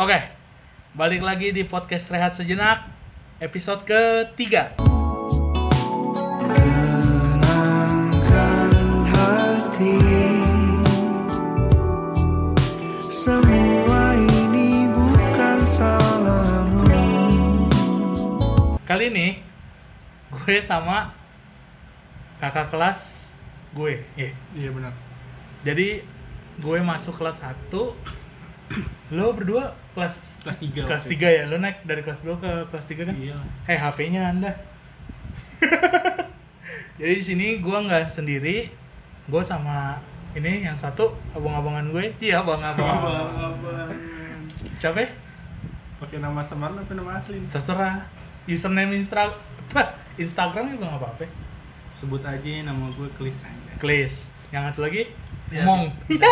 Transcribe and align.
Oke, 0.00 0.16
balik 0.96 1.20
lagi 1.20 1.52
di 1.52 1.60
podcast 1.60 2.08
Rehat 2.08 2.32
Sejenak, 2.32 2.88
episode 3.36 3.84
ketiga. 3.84 4.72
Tenangkan 7.20 8.72
hati 9.12 10.00
Semua 13.12 14.16
ini 14.16 14.88
bukan 14.88 15.68
salahmu 15.68 16.88
Kali 18.88 19.12
ini, 19.12 19.44
gue 20.32 20.56
sama 20.64 21.12
kakak 22.40 22.72
kelas 22.72 23.28
gue. 23.76 24.00
Iya. 24.16 24.32
Iya 24.56 24.72
benar. 24.72 24.96
Jadi, 25.60 26.00
gue 26.56 26.78
masuk 26.80 27.20
kelas 27.20 27.36
1, 27.44 27.68
lo 29.10 29.34
berdua 29.34 29.74
kelas 29.98 30.14
Kelas 30.40 30.58
3. 30.62 30.86
kelas 30.88 31.04
3 31.04 31.36
ya? 31.36 31.42
Lo 31.50 31.58
naik 31.58 31.82
dari 31.84 32.00
kelas 32.06 32.22
2 32.22 32.38
ke 32.38 32.52
kelas 32.70 32.86
3 32.86 33.08
kan? 33.10 33.14
Iya. 33.18 33.36
Eh, 33.66 33.78
HP-nya 33.78 34.30
Anda. 34.30 34.52
Jadi 37.00 37.12
di 37.16 37.24
sini 37.24 37.46
gua 37.60 37.84
nggak 37.84 38.12
sendiri, 38.12 38.68
gue 39.28 39.42
sama 39.44 39.96
ini 40.36 40.62
yang 40.62 40.78
satu 40.78 41.16
abang-abangan 41.34 41.90
gue, 41.90 42.14
iya 42.22 42.40
abang-abang. 42.44 42.86
Siapa? 44.78 45.02
ya? 45.02 45.08
Pakai 45.98 46.22
nama 46.22 46.40
samaran 46.40 46.80
apa 46.80 46.92
nama 46.94 47.18
asli? 47.18 47.40
Terserah. 47.50 48.06
Username 48.48 48.96
Instra 48.96 49.28
Instagram 50.16 50.72
juga 50.76 50.88
nggak 50.88 51.00
apa-apa. 51.02 51.26
Sebut 51.98 52.22
aja 52.24 52.50
nama 52.64 52.88
gue 52.94 53.08
Klis 53.18 53.44
aja. 53.44 53.72
Klis. 53.76 54.32
Yang 54.50 54.62
satu 54.70 54.80
lagi 54.86 55.02
Biar 55.50 55.66
Mong. 55.66 55.82
Bisa, 56.06 56.26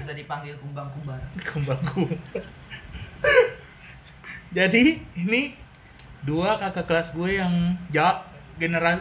bisa 0.00 0.12
dipanggil 0.12 0.52
kumbang 0.60 0.88
kumbar. 0.92 1.20
Kumbang 1.40 1.80
Jadi 4.56 5.00
ini 5.16 5.56
dua 6.20 6.60
kakak 6.60 6.84
kelas 6.84 7.16
gue 7.16 7.40
yang 7.40 7.78
ja 7.88 8.20
generasi 8.60 9.00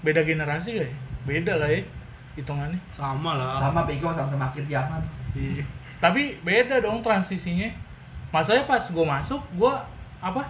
beda 0.00 0.24
generasi 0.24 0.70
ya? 0.80 0.88
Beda 1.28 1.60
lah 1.60 1.68
ya 1.68 1.84
hitungannya. 2.38 2.78
Sama 2.94 3.34
lah. 3.34 3.58
Sama 3.58 3.82
bego 3.82 4.08
sama-sama 4.14 4.46
akhir 4.46 4.64
zaman. 4.70 5.02
Iya. 5.34 5.66
Tapi 5.98 6.38
beda 6.46 6.78
dong 6.78 7.02
transisinya. 7.02 7.66
Masalahnya 8.30 8.70
pas 8.70 8.84
gue 8.86 9.06
masuk, 9.18 9.42
gue 9.58 9.74
apa? 10.22 10.42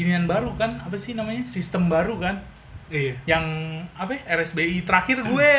Inian 0.00 0.24
baru 0.24 0.56
kan? 0.56 0.80
Apa 0.80 0.96
sih 0.96 1.12
namanya? 1.12 1.44
Sistem 1.44 1.92
baru 1.92 2.16
kan? 2.16 2.40
Iya. 2.88 3.20
Yang 3.28 3.44
apa? 3.92 4.16
ya? 4.16 4.40
RSBI 4.40 4.88
terakhir 4.88 5.20
gue. 5.28 5.52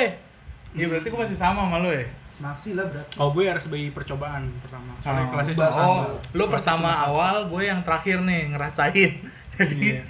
Iya 0.76 0.86
berarti 0.88 1.08
gue 1.08 1.20
masih 1.20 1.36
sama 1.36 1.60
sama 1.64 1.78
lo 1.80 1.90
ya? 1.90 2.04
Masih 2.36 2.76
lah 2.76 2.86
berarti. 2.86 3.16
Oh 3.16 3.32
gue 3.32 3.44
RSBI 3.48 3.90
percobaan 3.90 4.52
pertama. 4.60 4.92
Soalnya 5.00 5.24
Oh, 5.24 5.30
kelasnya 5.32 5.54
cuma 5.56 5.68
Oh, 5.72 6.02
lo 6.36 6.44
Kelas 6.44 6.52
pertama 6.52 6.76
cuma 6.84 6.92
satu. 6.94 7.08
awal, 7.10 7.36
gue 7.48 7.62
yang 7.64 7.80
terakhir 7.82 8.18
nih 8.22 8.42
ngerasain. 8.52 9.12
Jadi 9.56 9.88
Iya. 9.88 10.02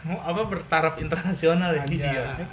apa 0.30 0.42
bertaraf 0.46 0.94
internasional 0.96 1.74
ya? 1.74 1.82
Iya. 1.84 2.06
Iya. 2.08 2.46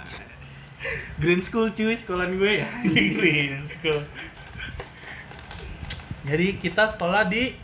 Green 1.16 1.40
School 1.40 1.70
cuy, 1.70 1.94
sekolahan 1.94 2.34
gue 2.34 2.52
ya. 2.58 2.68
Inggris. 2.86 3.78
cool. 3.80 4.02
Jadi 6.22 6.46
kita 6.58 6.84
sekolah 6.86 7.24
di 7.24 7.54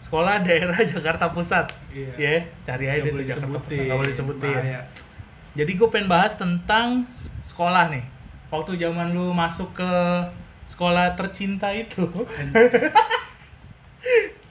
sekolah 0.00 0.40
daerah 0.40 0.78
Jakarta 0.82 1.28
Pusat. 1.28 1.74
Iya. 1.92 2.12
Ya, 2.16 2.34
cari 2.64 2.86
aja 2.88 2.98
Nggak 2.98 3.04
deh 3.04 3.10
tuh 3.10 3.14
boleh 3.14 3.28
Jakarta. 3.28 3.58
Pusat. 3.58 3.82
Gak 3.84 3.96
boleh 3.98 4.10
disebutin. 4.10 4.54
Bahaya. 4.54 4.80
Jadi 5.52 5.72
gue 5.76 5.88
pengen 5.90 6.08
bahas 6.08 6.32
tentang 6.32 6.88
sekolah 7.42 7.92
nih. 7.92 8.04
Waktu 8.52 8.76
zaman 8.76 9.10
lu 9.10 9.32
masuk 9.32 9.72
ke 9.72 9.90
sekolah 10.68 11.16
tercinta 11.16 11.72
itu, 11.72 12.04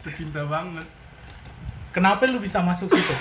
Pecinta 0.01 0.41
banget. 0.45 0.87
kenapa 1.91 2.25
lu 2.25 2.39
bisa 2.39 2.57
masuk 2.59 2.89
situ? 2.89 3.13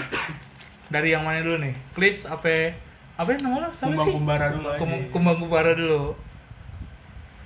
Dari 0.88 1.12
yang 1.12 1.22
mana 1.22 1.44
dulu 1.44 1.60
nih? 1.60 1.74
Klis 1.92 2.24
apa 2.24 2.72
apa 3.14 3.28
nama 3.36 3.60
lu? 3.60 3.70
Siapa 3.70 3.92
Kumbang 3.92 4.06
sih? 4.08 4.14
Kumbara 4.14 4.46
dulu 4.48 4.66
aja. 4.66 4.78
Kum- 4.80 5.06
Kumbang 5.12 5.36
Kumbara 5.38 5.72
dulu. 5.76 6.02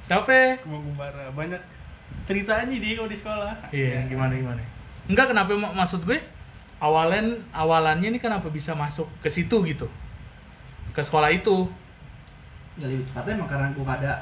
Siapa? 0.04 0.62
Kumbang 0.62 0.82
Kumbara. 0.86 1.24
Banyak 1.32 1.60
ceritanya 2.24 2.70
dia 2.70 2.92
kalau 2.94 3.10
di 3.10 3.18
sekolah. 3.18 3.54
Iya, 3.68 4.06
gimana 4.06 4.32
gimana? 4.32 4.62
Enggak 5.10 5.34
kenapa 5.34 5.50
mak- 5.52 5.74
maksud 5.74 6.06
gue 6.06 6.22
awalan 6.78 7.40
awalannya 7.50 8.08
ini 8.08 8.18
kenapa 8.18 8.46
bisa 8.46 8.72
masuk 8.72 9.10
ke 9.18 9.28
situ 9.28 9.58
gitu? 9.66 9.90
Ke 10.92 11.02
sekolah 11.02 11.34
itu. 11.34 11.66
Jadi 12.74 12.96
katanya 13.10 13.34
emang 13.38 13.48
karena 13.48 13.66
gua 13.72 13.84
gak 13.86 13.98
ada 14.02 14.12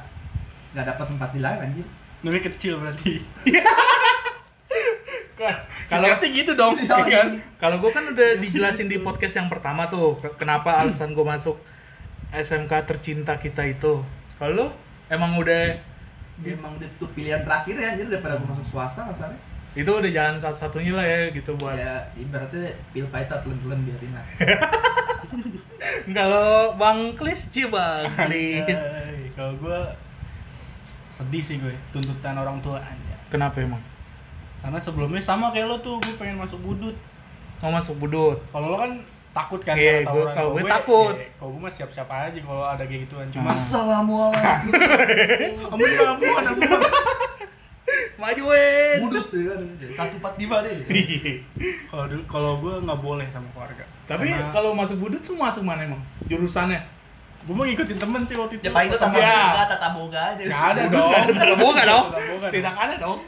gak 0.73 0.87
dapat 0.89 1.07
tempat 1.09 1.29
di 1.33 1.41
lain 1.41 1.59
anjir. 1.61 1.87
Namanya 2.21 2.43
kecil 2.47 2.75
berarti. 2.79 3.13
Kalau 5.91 6.07
gitu 6.23 6.55
dong, 6.55 6.79
Iya, 6.79 6.87
ya 6.95 7.05
kan? 7.05 7.29
kalau 7.59 7.77
gue 7.83 7.91
kan 7.91 8.05
udah 8.07 8.39
dijelasin 8.39 8.87
di 8.87 9.03
podcast 9.03 9.35
yang 9.37 9.51
pertama 9.51 9.85
tuh 9.85 10.15
ke- 10.17 10.39
kenapa 10.39 10.79
alasan 10.79 11.13
gue 11.13 11.21
masuk 11.21 11.59
SMK 12.31 12.73
tercinta 12.87 13.35
kita 13.37 13.67
itu. 13.67 14.01
Kalau 14.39 14.71
emang 15.11 15.37
udah 15.37 15.77
Dia 16.41 16.57
emang 16.57 16.79
itu 16.79 17.05
pilihan 17.13 17.43
terakhir 17.43 17.75
ya 17.75 17.93
anjir 17.93 18.07
daripada 18.09 18.39
gua 18.39 18.55
masuk 18.55 18.67
swasta 18.71 19.05
kasarnya. 19.05 19.37
itu 19.73 19.89
udah 19.89 20.11
jalan 20.11 20.37
satu-satunya 20.37 20.93
lah 20.93 21.05
ya 21.05 21.21
gitu 21.29 21.51
buat. 21.57 21.75
Ya 21.75 22.07
ibaratnya 22.15 22.73
pil 22.93 23.05
pahit 23.09 23.29
telan-telan 23.29 23.81
biarin 23.85 24.13
lah. 24.13 24.25
Kalau 26.09 26.49
Bang 26.75 27.15
Klis 27.15 27.49
sih 27.49 27.67
Bang 27.67 28.07
Klis. 28.17 28.81
Kalau 29.33 29.53
gue 29.57 29.81
sedih 31.11 31.43
sih 31.43 31.57
gue 31.57 31.73
tuntutan 31.91 32.35
orang 32.35 32.59
tua 32.59 32.79
aja. 32.79 33.17
Kenapa 33.29 33.59
emang? 33.59 33.81
Karena 34.59 34.79
sebelumnya 34.79 35.19
sama 35.19 35.51
kayak 35.51 35.67
lo 35.67 35.77
tuh, 35.79 35.99
gue 35.99 36.15
pengen 36.15 36.37
masuk 36.37 36.59
budut. 36.59 36.95
Mau 37.59 37.71
masuk 37.71 37.99
budut. 37.99 38.39
Kalau 38.49 38.69
lo 38.69 38.77
kan 38.77 38.93
takut 39.33 39.59
kan 39.59 39.75
Iya, 39.75 40.05
kalau 40.05 40.23
gue- 40.23 40.35
kalau 40.35 40.51
gue 40.53 40.63
takut. 40.69 41.15
iya, 41.15 41.29
Kalau 41.35 41.51
gue 41.51 41.61
mah 41.61 41.73
siap-siap 41.73 42.09
aja 42.09 42.39
kalau 42.39 42.63
ada 42.63 42.83
kayak 42.83 43.01
gituan. 43.03 43.27
Cuma 43.29 43.51
Assalamualaikum. 43.51 44.71
kamu 45.67 45.83
juga 45.83 46.07
amuan, 46.13 46.45
amuan. 46.47 46.81
Majuin. 48.15 48.99
Budut 49.03 49.27
tuh 49.29 49.43
kan. 49.49 49.61
Satu 49.93 50.15
empat 50.17 50.35
lima 50.37 50.63
deh. 50.63 50.79
Kalau 51.89 52.05
dulu- 52.07 52.27
kalau 52.27 52.53
gue 52.59 52.75
nggak 52.79 53.01
boleh 53.01 53.27
sama 53.29 53.49
keluarga. 53.51 53.85
Tapi 54.13 54.29
Karena 54.29 54.53
kalau 54.53 54.71
masuk 54.73 54.97
budut 54.99 55.21
tuh 55.21 55.33
masuk 55.35 55.63
mana 55.63 55.83
emang? 55.83 56.03
Jurusannya? 56.27 56.81
gue 57.43 57.51
mau 57.51 57.67
ngikutin 57.67 57.99
temen 57.99 58.23
sih 58.23 58.39
waktu 58.39 58.55
itu. 58.55 58.63
Ya 58.63 58.71
paling 58.71 58.87
itu 58.87 58.99
tata 59.01 59.19
Ya. 59.19 59.35
boga, 59.35 59.63
tata 59.67 59.89
boga 59.91 60.21
aja. 60.31 60.43
Nggak 60.47 60.63
ada 60.63 60.83
dong. 60.87 61.11
ada 61.11 61.33
tata 61.35 61.55
boga 61.57 61.83
dong. 61.83 62.07
Tidak 62.49 62.75
ada 62.77 62.95
dong. 62.97 63.19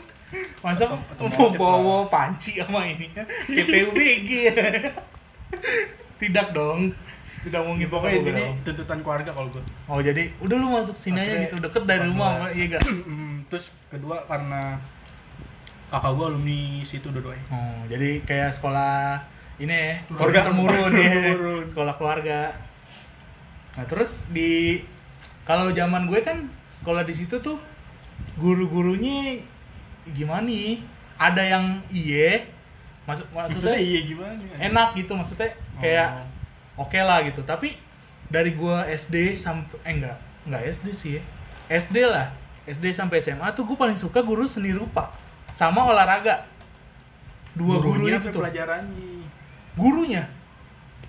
Masa 0.62 0.84
mau 1.18 1.48
bawa 1.50 1.96
panci 2.06 2.58
sama 2.58 2.86
ini 2.86 3.06
PPUBG 3.48 4.30
Tidak 6.16 6.46
dong. 6.52 6.94
Tidak 7.42 7.60
mungkin 7.60 7.86
Pokoknya 7.90 8.14
tata 8.14 8.22
boga 8.22 8.30
ini 8.30 8.40
dong. 8.40 8.54
tuntutan 8.64 8.98
keluarga 9.02 9.30
kalau 9.30 9.48
gue. 9.50 9.62
Oh 9.84 9.98
jadi 9.98 10.22
udah 10.38 10.56
lu 10.56 10.68
masuk 10.72 10.94
sini 10.94 11.18
aja 11.18 11.34
gitu 11.44 11.56
deket 11.58 11.82
dari 11.82 12.06
rumah 12.06 12.38
apa 12.38 12.46
iya 12.52 12.64
gak? 12.70 12.82
Terus 13.50 13.64
kedua 13.90 14.22
karena 14.24 14.78
kakak 15.90 16.12
gue 16.12 16.26
alumni 16.28 16.60
situ 16.82 17.10
dua-duanya. 17.10 17.44
Oh 17.50 17.82
jadi 17.86 18.22
kayak 18.22 18.54
sekolah 18.54 19.20
ini 19.56 19.70
ya 19.70 19.94
keluarga 20.10 20.40
temurun 20.50 20.90
ya 20.90 21.10
temurun. 21.30 21.64
sekolah 21.70 21.94
keluarga. 21.94 22.40
Nah 23.74 23.84
terus 23.86 24.22
di 24.28 24.82
kalau 25.44 25.70
zaman 25.70 26.06
gue 26.06 26.20
kan 26.20 26.46
sekolah 26.74 27.02
di 27.02 27.14
situ 27.14 27.38
tuh 27.38 27.58
guru-gurunya 28.34 29.38
gimana 30.10 30.46
nih? 30.46 30.82
Ada 31.14 31.42
yang 31.46 31.78
iye, 31.94 32.42
masuk 33.06 33.30
maksudnya 33.30 33.70
Maksudnya 33.70 33.78
iya 33.78 34.00
gimana? 34.02 34.34
enak 34.58 34.88
gitu 34.98 35.12
maksudnya 35.14 35.50
kayak 35.78 36.08
Oh. 36.74 36.82
oke 36.82 36.98
lah 36.98 37.22
gitu 37.22 37.46
tapi 37.46 37.78
dari 38.26 38.50
gua 38.50 38.82
SD 38.90 39.38
sampai 39.38 39.78
eh 39.86 39.92
enggak 39.94 40.18
enggak 40.42 40.62
SD 40.74 40.86
sih 40.90 41.10
ya 41.14 41.22
SD 41.70 42.02
lah 42.02 42.34
SD 42.66 42.90
sampai 42.90 43.22
SMA 43.22 43.46
tuh 43.54 43.62
gua 43.62 43.86
paling 43.86 43.94
suka 43.94 44.26
guru 44.26 44.42
seni 44.42 44.74
rupa 44.74 45.14
sama 45.54 45.86
olahraga 45.86 46.42
dua 47.54 47.78
guru 47.78 48.02
Gurunya 48.02 48.18
itu 48.18 48.26
apa 48.26 48.34
tuh 48.34 48.40
pelajarannya. 48.42 49.13
Gurunya 49.74 50.22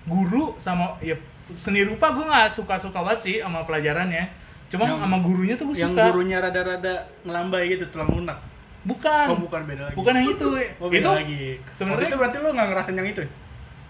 guru 0.04 0.54
sama 0.56 0.98
ya 1.00 1.14
seni 1.54 1.82
rupa 1.82 2.10
gua 2.10 2.24
nggak 2.26 2.50
suka 2.52 2.74
suka 2.76 2.98
banget 3.00 3.20
sih 3.20 3.34
sama 3.38 3.62
pelajarannya 3.62 4.26
cuma 4.66 4.82
Yang- 4.84 4.98
sama 5.00 5.16
gurunya 5.20 5.54
tuh 5.54 5.66
Yang 5.70 5.94
suka 5.94 6.02
gurunya 6.10 6.38
rada-rada 6.38 6.94
ngelambai 7.22 7.70
gitu, 7.70 7.86
tulang 7.86 8.10
lunak. 8.12 8.38
bukan 8.82 9.26
Oh, 9.28 9.38
bukan 9.40 9.62
beda 9.62 9.82
lagi. 9.84 9.94
bukan 9.94 10.12
yang 10.12 10.28
itu 10.28 10.46
Oh, 10.78 10.86
beda 10.86 10.94
itu 10.96 11.10
lagi. 11.12 11.42
sebenarnya- 11.72 12.06
itu 12.06 12.16
berarti 12.16 12.36
lo 12.38 12.48
nggak 12.50 12.68
ngerasain 12.68 12.96
yang 12.96 13.08
itu? 13.08 13.22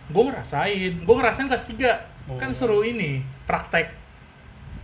gue 0.07 0.23
ngerasain 0.25 0.93
gue 1.03 1.15
ngerasain 1.17 1.47
kelas 1.47 1.65
3 1.67 1.93
Oh. 2.27 2.37
kan 2.37 2.51
suruh 2.51 2.81
ini 2.81 3.21
praktek 3.45 3.93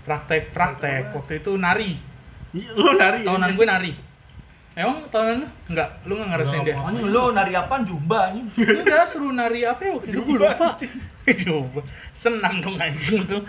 praktek 0.03 0.51
praktek 0.51 1.13
waktu 1.13 1.39
itu 1.39 1.55
nari 1.57 1.95
Lo 2.75 2.93
nari. 2.93 3.23
tahunan 3.23 3.51
gue 3.53 3.67
nari 3.67 3.93
emang 4.73 5.05
tahunan 5.13 5.37
lu 5.43 5.49
enggak 5.69 5.89
lu 6.09 6.13
nggak 6.17 6.29
ngerasain 6.33 6.63
dia 6.65 6.77
Anjing 6.81 7.05
lu 7.07 7.23
nari 7.31 7.53
apaan 7.53 7.83
jumba 7.85 8.19
anjing. 8.33 8.49
enggak 8.57 9.05
suruh 9.09 9.33
nari 9.33 9.61
apa 9.69 9.81
ya 9.85 9.91
waktu 9.93 10.09
itu 10.09 10.21
gue 10.21 10.33
Jumba, 10.33 10.49
lupa 10.49 10.67
coba 11.29 11.81
senam 12.17 12.55
dong 12.59 12.77
anjing 12.81 13.21
tuh 13.29 13.43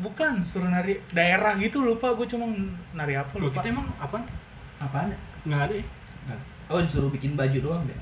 bukan 0.00 0.40
suruh 0.40 0.72
nari 0.72 0.96
daerah 1.12 1.52
gitu 1.60 1.84
lupa 1.84 2.16
gue 2.16 2.24
cuma 2.24 2.48
nari 2.96 3.14
apa 3.20 3.32
Lo 3.36 3.52
lupa 3.52 3.60
kita 3.60 3.68
emang 3.68 3.86
apa? 4.00 4.24
Apaan? 4.80 5.12
Nggak 5.44 5.60
ada 5.68 5.74
ya? 5.76 5.86
Oh 6.72 6.80
disuruh 6.80 7.12
bikin 7.12 7.36
baju 7.36 7.58
doang 7.60 7.82
deh. 7.84 7.98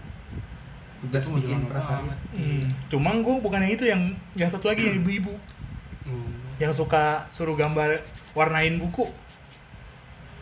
tugas 0.98 1.22
Itu 1.26 1.30
mah 1.30 1.40
bikin 1.42 1.58
prakarya 1.66 1.98
banget. 1.98 2.18
Hmm. 2.30 2.62
Cuma 2.86 3.10
gue 3.18 3.34
bukan 3.42 3.58
yang 3.58 3.72
itu 3.72 3.84
yang 3.86 4.02
yang 4.38 4.50
satu 4.50 4.70
lagi 4.70 4.86
yang 4.86 5.02
ibu-ibu 5.02 5.34
Hmm. 6.08 6.40
yang 6.56 6.72
suka 6.72 7.28
suruh 7.28 7.52
gambar 7.52 8.00
warnain 8.32 8.78
buku. 8.78 9.04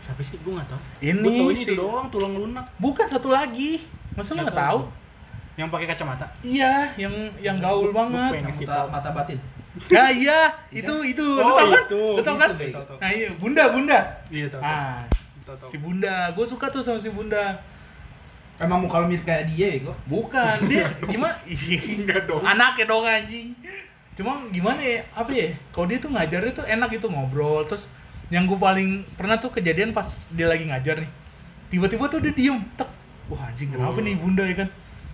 Siapa 0.07 0.21
sih? 0.23 0.39
Gue 0.39 0.55
nggak 0.55 0.69
tahu. 0.71 0.81
Ini 1.01 1.19
Gua 1.19 1.33
taunya 1.35 1.57
sih. 1.59 1.65
itu 1.67 1.75
doang 1.77 2.07
tulang 2.09 2.33
lunak. 2.33 2.65
Bukan 2.79 3.07
satu 3.07 3.29
lagi. 3.29 3.83
Masa 4.15 4.33
lu 4.33 4.41
Nggak 4.41 4.47
nggak 4.49 4.59
tahu? 4.63 4.81
Yang 5.57 5.69
pakai 5.69 5.87
kacamata. 5.89 6.27
Iya, 6.41 6.73
yang 6.95 7.15
yang 7.41 7.57
gaul 7.59 7.91
banget. 7.91 8.39
yang 8.39 8.55
mata, 8.87 9.11
batin 9.11 9.41
Nah 9.89 10.09
iya, 10.25 10.41
itu 10.71 10.95
itu 11.05 11.25
lu 11.27 11.43
Oh, 11.43 11.53
tau 11.53 11.69
kan? 11.69 11.83
itu. 11.85 12.03
Lu 12.17 12.23
tau 12.23 12.37
kan? 12.37 12.51
Itu. 12.55 12.81
Nah 12.97 13.11
iya, 13.11 13.29
bunda 13.35 13.65
bunda. 13.69 13.99
Iya 14.29 14.47
tahu. 14.49 14.61
tahu. 14.61 14.65
Ah, 14.65 15.01
Tahu, 15.45 15.57
tahu. 15.59 15.69
si 15.69 15.77
bunda, 15.79 16.17
gue 16.33 16.47
suka 16.47 16.67
tuh 16.67 16.81
sama 16.81 16.97
si 16.97 17.09
bunda. 17.09 17.61
emang 18.57 18.81
muka 18.81 18.99
lu 18.99 19.07
mirip 19.07 19.21
kayak 19.23 19.53
dia 19.53 19.69
ya 19.69 19.79
gua 19.85 19.93
Bukan 20.09 20.57
dia 20.65 20.89
gimana? 21.05 21.37
Enggak 22.01 22.25
dong. 22.25 22.41
Anaknya 22.41 22.85
dong 22.87 23.05
anjing. 23.05 23.53
Cuma 24.17 24.33
gimana 24.49 24.81
ya? 24.81 25.05
Apa 25.13 25.29
ya? 25.29 25.53
Kalau 25.69 25.85
dia 25.85 26.01
tuh 26.01 26.09
ngajarnya 26.09 26.53
tuh 26.53 26.65
enak 26.65 26.89
gitu 26.91 27.07
ngobrol. 27.07 27.69
Terus 27.69 27.85
yang 28.29 28.45
gue 28.45 28.57
paling 28.57 28.89
pernah 29.15 29.37
tuh 29.37 29.51
kejadian 29.51 29.91
pas 29.91 30.07
dia 30.29 30.45
lagi 30.45 30.65
ngajar 30.65 30.99
nih. 30.99 31.11
Tiba-tiba 31.69 32.07
tuh 32.07 32.19
dia 32.19 32.31
diem, 32.31 32.59
tek. 32.75 32.91
Wah 33.27 33.43
anjing 33.45 33.71
kenapa 33.71 33.99
Oh. 33.99 34.03
nih 34.03 34.15
bunda 34.15 34.43
ya 34.43 34.55
kan? 34.57 34.69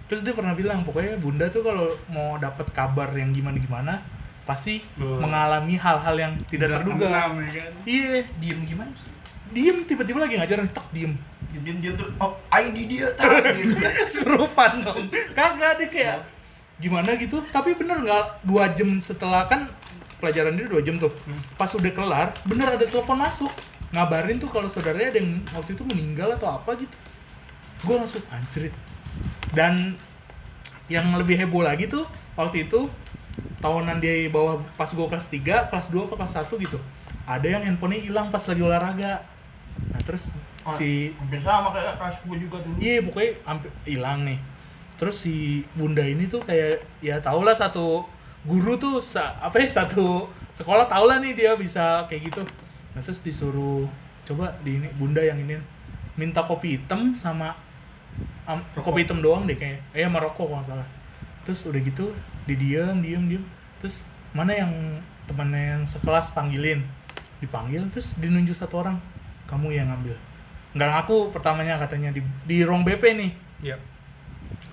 Terus 0.04 0.20
dia 0.20 0.32
pernah 0.32 0.52
bilang 0.52 0.80
pokoknya 0.82 1.16
bunda 1.16 1.48
tuh 1.48 1.60
kalau 1.60 1.86
mau 2.06 2.36
dapat 2.36 2.68
kabar 2.70 3.08
yang 3.12 3.32
gimana-gimana 3.32 4.04
pasti 4.42 4.84
Oh. 4.96 5.16
mengalami 5.16 5.74
hal-hal 5.74 6.12
yang 6.14 6.32
tidak 6.44 6.68
Udah 6.68 6.76
terduga. 6.78 7.06
enam, 7.08 7.30
ya 7.40 7.50
kan? 7.58 7.72
Iya, 7.82 8.10
diem 8.36 8.60
gimana 8.62 8.92
sih 8.94 9.08
diem 9.52 9.84
tiba-tiba 9.84 10.16
lagi 10.18 10.34
ngajar 10.34 10.64
tek 10.66 10.86
diem. 10.90 11.12
diem 11.48 11.62
diem 11.62 11.78
diem 11.78 11.94
tuh 11.94 12.08
oh 12.16 12.32
ID 12.50 12.88
dia 12.88 13.04
tak 13.12 13.52
gitu 13.52 13.76
Serufan 14.16 14.80
dong. 14.80 15.12
Kagak 15.32 15.76
dia 15.76 15.88
kayak 15.88 16.18
gimana 16.78 17.12
gitu. 17.14 17.44
Tapi 17.46 17.76
bener 17.76 18.00
nggak 18.00 18.24
dua 18.42 18.72
jam 18.72 18.96
setelah 18.98 19.44
kan 19.46 19.68
pelajaran 20.22 20.54
dia 20.54 20.70
dua 20.70 20.78
jam 20.86 21.02
tuh. 21.02 21.10
Hmm. 21.26 21.42
Pas 21.58 21.66
udah 21.66 21.90
kelar, 21.90 22.28
bener 22.46 22.78
ada 22.78 22.86
telepon 22.86 23.18
masuk 23.18 23.50
ngabarin 23.92 24.38
tuh 24.38 24.48
kalau 24.48 24.70
saudaranya 24.70 25.12
ada 25.12 25.18
yang 25.20 25.42
waktu 25.52 25.74
itu 25.74 25.82
meninggal 25.82 26.38
atau 26.38 26.54
apa 26.62 26.78
gitu. 26.78 26.96
Gue 27.82 27.98
langsung 27.98 28.22
anjrit. 28.30 28.72
Dan 29.50 29.98
yang 30.86 31.10
lebih 31.18 31.34
heboh 31.34 31.66
lagi 31.66 31.90
tuh 31.90 32.06
waktu 32.38 32.70
itu 32.70 32.86
tahunan 33.58 33.98
dia 33.98 34.30
bawa 34.30 34.62
pas 34.78 34.86
gue 34.86 35.06
kelas 35.10 35.26
3, 35.26 35.68
kelas 35.68 35.86
2 35.90 36.06
apa 36.06 36.14
kelas 36.22 36.34
1 36.46 36.64
gitu. 36.64 36.78
Ada 37.26 37.58
yang 37.58 37.62
handphonenya 37.66 38.06
hilang 38.06 38.30
pas 38.30 38.46
lagi 38.46 38.62
olahraga. 38.62 39.26
Nah, 39.90 40.00
terus 40.06 40.30
Oh, 40.62 40.78
si 40.78 41.10
hampir 41.18 41.42
sama 41.42 41.74
kayak 41.74 41.98
kelas 41.98 42.16
gua 42.22 42.36
juga 42.38 42.56
dulu 42.62 42.78
Iya 42.78 43.02
pokoknya 43.02 43.30
hampir 43.42 43.70
hilang 43.82 44.22
nih. 44.22 44.38
Terus 44.94 45.16
si 45.18 45.66
bunda 45.74 46.06
ini 46.06 46.30
tuh 46.30 46.46
kayak 46.46 46.86
ya 47.02 47.18
tau 47.18 47.42
lah 47.42 47.58
satu 47.58 48.06
guru 48.42 48.74
tuh 48.74 48.98
sa- 48.98 49.38
apa 49.38 49.58
ya 49.58 49.68
satu 49.68 50.26
sekolah 50.52 50.86
tau 50.86 51.06
lah 51.06 51.18
nih 51.18 51.32
dia 51.32 51.52
bisa 51.54 52.04
kayak 52.06 52.28
gitu. 52.28 52.42
Nah 52.92 53.00
terus 53.00 53.20
disuruh 53.20 53.86
coba 54.22 54.54
di 54.60 54.76
ini 54.76 54.88
bunda 54.92 55.20
yang 55.20 55.38
ini 55.38 55.58
minta 56.14 56.42
kopi 56.42 56.76
hitam 56.76 57.14
sama 57.14 57.54
am- 58.44 58.66
kopi 58.74 59.02
hitam 59.02 59.18
doang 59.18 59.46
deh 59.46 59.54
kayaknya. 59.54 59.80
Eh 59.92 60.02
sama 60.02 60.18
rokok 60.20 60.46
kalau 60.48 60.64
salah. 60.66 60.88
Terus 61.42 61.60
udah 61.64 61.80
gitu 61.80 62.10
di 62.44 62.54
diem 62.54 62.98
diem 62.98 63.24
diem. 63.28 63.44
Terus 63.78 64.02
mana 64.32 64.52
yang 64.52 64.72
temannya 65.22 65.78
yang 65.78 65.82
sekelas 65.86 66.32
panggilin 66.32 66.82
dipanggil 67.38 67.82
terus 67.90 68.14
dinunjuk 68.14 68.54
satu 68.54 68.80
orang 68.80 68.96
kamu 69.46 69.74
yang 69.74 69.90
ngambil 69.90 70.14
nggak 70.72 70.88
ngaku 70.88 71.30
pertamanya 71.30 71.76
katanya 71.76 72.10
di 72.10 72.22
di 72.42 72.62
ruang 72.62 72.80
BP 72.80 73.02
nih 73.12 73.32
Iya. 73.60 73.76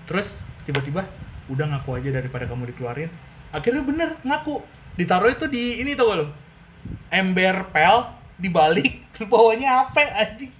terus 0.06 0.40
tiba-tiba 0.62 1.02
udah 1.46 1.66
ngaku 1.66 1.98
aja 1.98 2.10
daripada 2.10 2.46
kamu 2.46 2.70
dikeluarin 2.70 3.10
akhirnya 3.50 3.82
bener 3.84 4.08
ngaku. 4.22 4.62
Ditaruh 4.98 5.30
itu 5.32 5.46
di 5.46 5.80
ini 5.80 5.94
tau 5.94 6.12
gak 6.12 6.18
lo 6.22 6.26
ember 7.10 7.66
pel 7.74 8.08
dibalik 8.40 9.04
bawahnya 9.30 9.86
apa 9.86 10.00
anjing. 10.16 10.52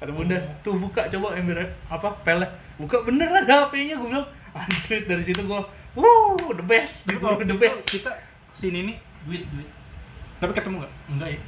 Kata 0.00 0.12
bunda 0.16 0.40
tuh 0.64 0.80
buka 0.80 1.10
coba 1.12 1.36
ember 1.36 1.68
apa 1.92 2.08
pelnya. 2.24 2.48
Buka 2.80 3.04
bener 3.04 3.28
ada 3.28 3.68
HP-nya 3.68 4.00
gue 4.00 4.08
bilang. 4.08 4.28
Anjir 4.50 5.06
dari 5.06 5.22
situ 5.22 5.44
gue 5.44 5.60
wow 5.94 6.34
the 6.56 6.64
best 6.64 7.06
kalau 7.06 7.38
the 7.38 7.54
best. 7.54 7.86
kita 7.86 8.10
sini 8.56 8.82
nih, 8.82 8.96
duit 9.28 9.44
duit. 9.52 9.68
Tapi 10.40 10.52
ketemu 10.56 10.82
nggak? 10.82 10.92
Enggak 11.12 11.28
ya. 11.36 11.40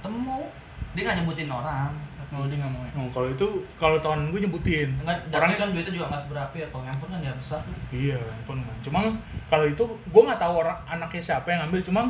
temu. 0.00 0.48
Dia 0.96 1.02
nggak 1.06 1.16
nyebutin 1.22 1.50
orang 1.52 1.92
Oh, 2.30 2.46
dia 2.46 2.62
nggak 2.62 2.70
mau 2.70 2.82
ya. 2.86 2.92
Oh, 2.94 3.10
kalau 3.10 3.28
itu 3.28 3.46
kalau 3.74 3.98
tahun 3.98 4.30
gue 4.30 4.46
nyebutin 4.46 4.94
Enggak, 5.02 5.18
orang 5.34 5.50
kan 5.58 5.68
duitnya 5.74 5.90
juga 5.90 6.06
nggak 6.14 6.22
seberapa 6.22 6.54
ya 6.54 6.66
kalau 6.70 6.84
handphone 6.86 7.10
kan 7.10 7.20
ya 7.26 7.32
besar 7.34 7.60
Iya, 7.90 8.18
handphone 8.22 8.62
kan. 8.62 8.76
Cuma 8.86 8.98
kalau 9.50 9.66
itu 9.66 9.82
gue 9.82 10.22
nggak 10.22 10.38
tahu 10.38 10.54
orang 10.62 10.78
anaknya 10.86 11.22
siapa 11.22 11.50
yang 11.50 11.66
ngambil, 11.66 11.80
cuma 11.82 12.02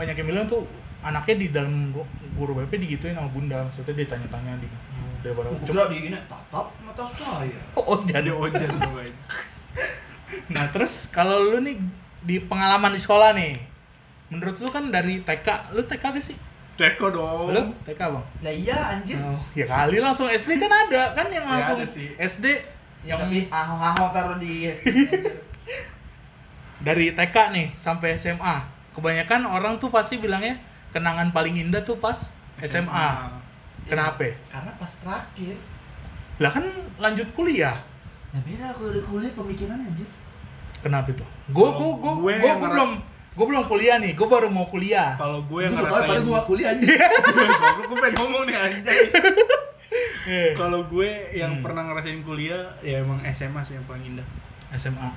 banyak 0.00 0.16
yang 0.16 0.28
bilang 0.32 0.48
tuh 0.48 0.64
anaknya 1.04 1.34
di 1.36 1.46
dalam 1.52 1.92
gu- 1.92 2.08
guru 2.32 2.64
BP 2.64 2.80
digituin 2.80 3.12
sama 3.12 3.28
bunda, 3.28 3.60
maksudnya 3.60 3.92
ditanya-tanya 3.92 4.56
di 4.56 4.68
daripada 5.20 5.52
Gue 5.52 5.68
cuma 5.68 5.84
di 5.92 5.96
gini 6.00 6.16
tatap 6.24 6.66
mata 6.80 7.04
saya 7.12 7.60
oh 7.76 8.00
jadi 8.08 8.32
ojan 8.32 8.72
tuh. 8.80 9.04
Nah 10.48 10.64
terus 10.72 11.12
kalau 11.12 11.44
lu 11.44 11.60
nih 11.60 11.76
di 12.24 12.36
pengalaman 12.40 12.92
di 12.92 13.00
sekolah 13.00 13.36
nih, 13.36 13.60
menurut 14.32 14.56
lu 14.60 14.68
kan 14.72 14.88
dari 14.88 15.20
TK, 15.20 15.76
lu 15.76 15.84
TK 15.84 16.04
gak 16.16 16.24
sih? 16.24 16.36
Teko 16.80 17.06
dong. 17.12 17.52
Lu? 17.52 17.62
TK 17.84 18.00
bang? 18.00 18.24
lah 18.40 18.54
iya 18.56 18.78
anjir. 18.96 19.20
Oh, 19.20 19.36
ya 19.52 19.68
kali 19.68 20.00
langsung 20.00 20.32
SD 20.32 20.56
kan 20.56 20.72
ada 20.72 21.12
kan 21.12 21.28
yang 21.28 21.44
Ya, 21.44 21.52
langsung 21.52 21.76
ada 21.76 21.84
sih. 21.84 22.08
SD 22.16 22.46
yang 23.04 23.20
tapi 23.20 23.44
ahong-ahong 23.52 24.10
taruh 24.16 24.36
di 24.40 24.64
SD 24.64 24.88
dari 26.86 27.12
TK 27.12 27.36
nih 27.52 27.66
sampai 27.76 28.16
SMA 28.16 28.64
kebanyakan 28.96 29.44
orang 29.44 29.76
tuh 29.76 29.92
pasti 29.92 30.16
bilangnya 30.16 30.56
kenangan 30.90 31.28
paling 31.30 31.60
indah 31.60 31.84
tuh 31.84 32.00
pas 32.00 32.16
SMA, 32.60 33.08
kenapa? 33.88 34.36
Karena 34.48 34.72
pas 34.76 34.92
terakhir. 35.00 35.56
Lah 36.40 36.50
kan 36.52 36.64
lanjut 36.96 37.28
kuliah. 37.32 37.76
Nah 38.32 38.40
beda 38.40 38.72
kalau 38.72 38.92
di 38.92 39.00
kuliah 39.00 39.32
pemikirannya 39.32 39.84
anjir. 39.84 40.08
Kenapa 40.80 41.12
tuh 41.12 41.28
gue 41.52 41.68
gue 41.76 41.90
gue 42.00 42.32
gue 42.40 42.52
belum 42.56 42.90
gue 43.40 43.46
belum 43.46 43.64
kuliah 43.64 43.96
nih 43.96 44.12
gue 44.12 44.28
baru 44.28 44.48
mau 44.48 44.66
kuliah 44.66 45.16
Kalau 45.16 45.40
gue 45.42 45.60
yang 45.62 45.72
gue 45.72 45.80
tau 45.80 45.88
padahal 45.88 46.04
ngerasain 46.12 46.28
gue 46.28 46.40
kuliah 46.44 46.68
anjir 46.70 46.92
gue 47.88 47.96
pengen 47.96 48.14
ngomong 48.14 48.42
nih 48.44 48.56
anjay. 48.58 48.98
Eh, 50.22 50.52
Kalau 50.52 50.84
gue 50.84 51.08
yang 51.32 51.52
Hmm. 51.54 51.64
pernah 51.64 51.82
ngerasain 51.82 52.20
kuliah 52.20 52.76
ya 52.78 53.00
emang 53.00 53.24
SMA 53.26 53.64
sih 53.64 53.74
yang 53.74 53.84
paling 53.84 54.04
indah. 54.06 54.26
SMA 54.70 55.08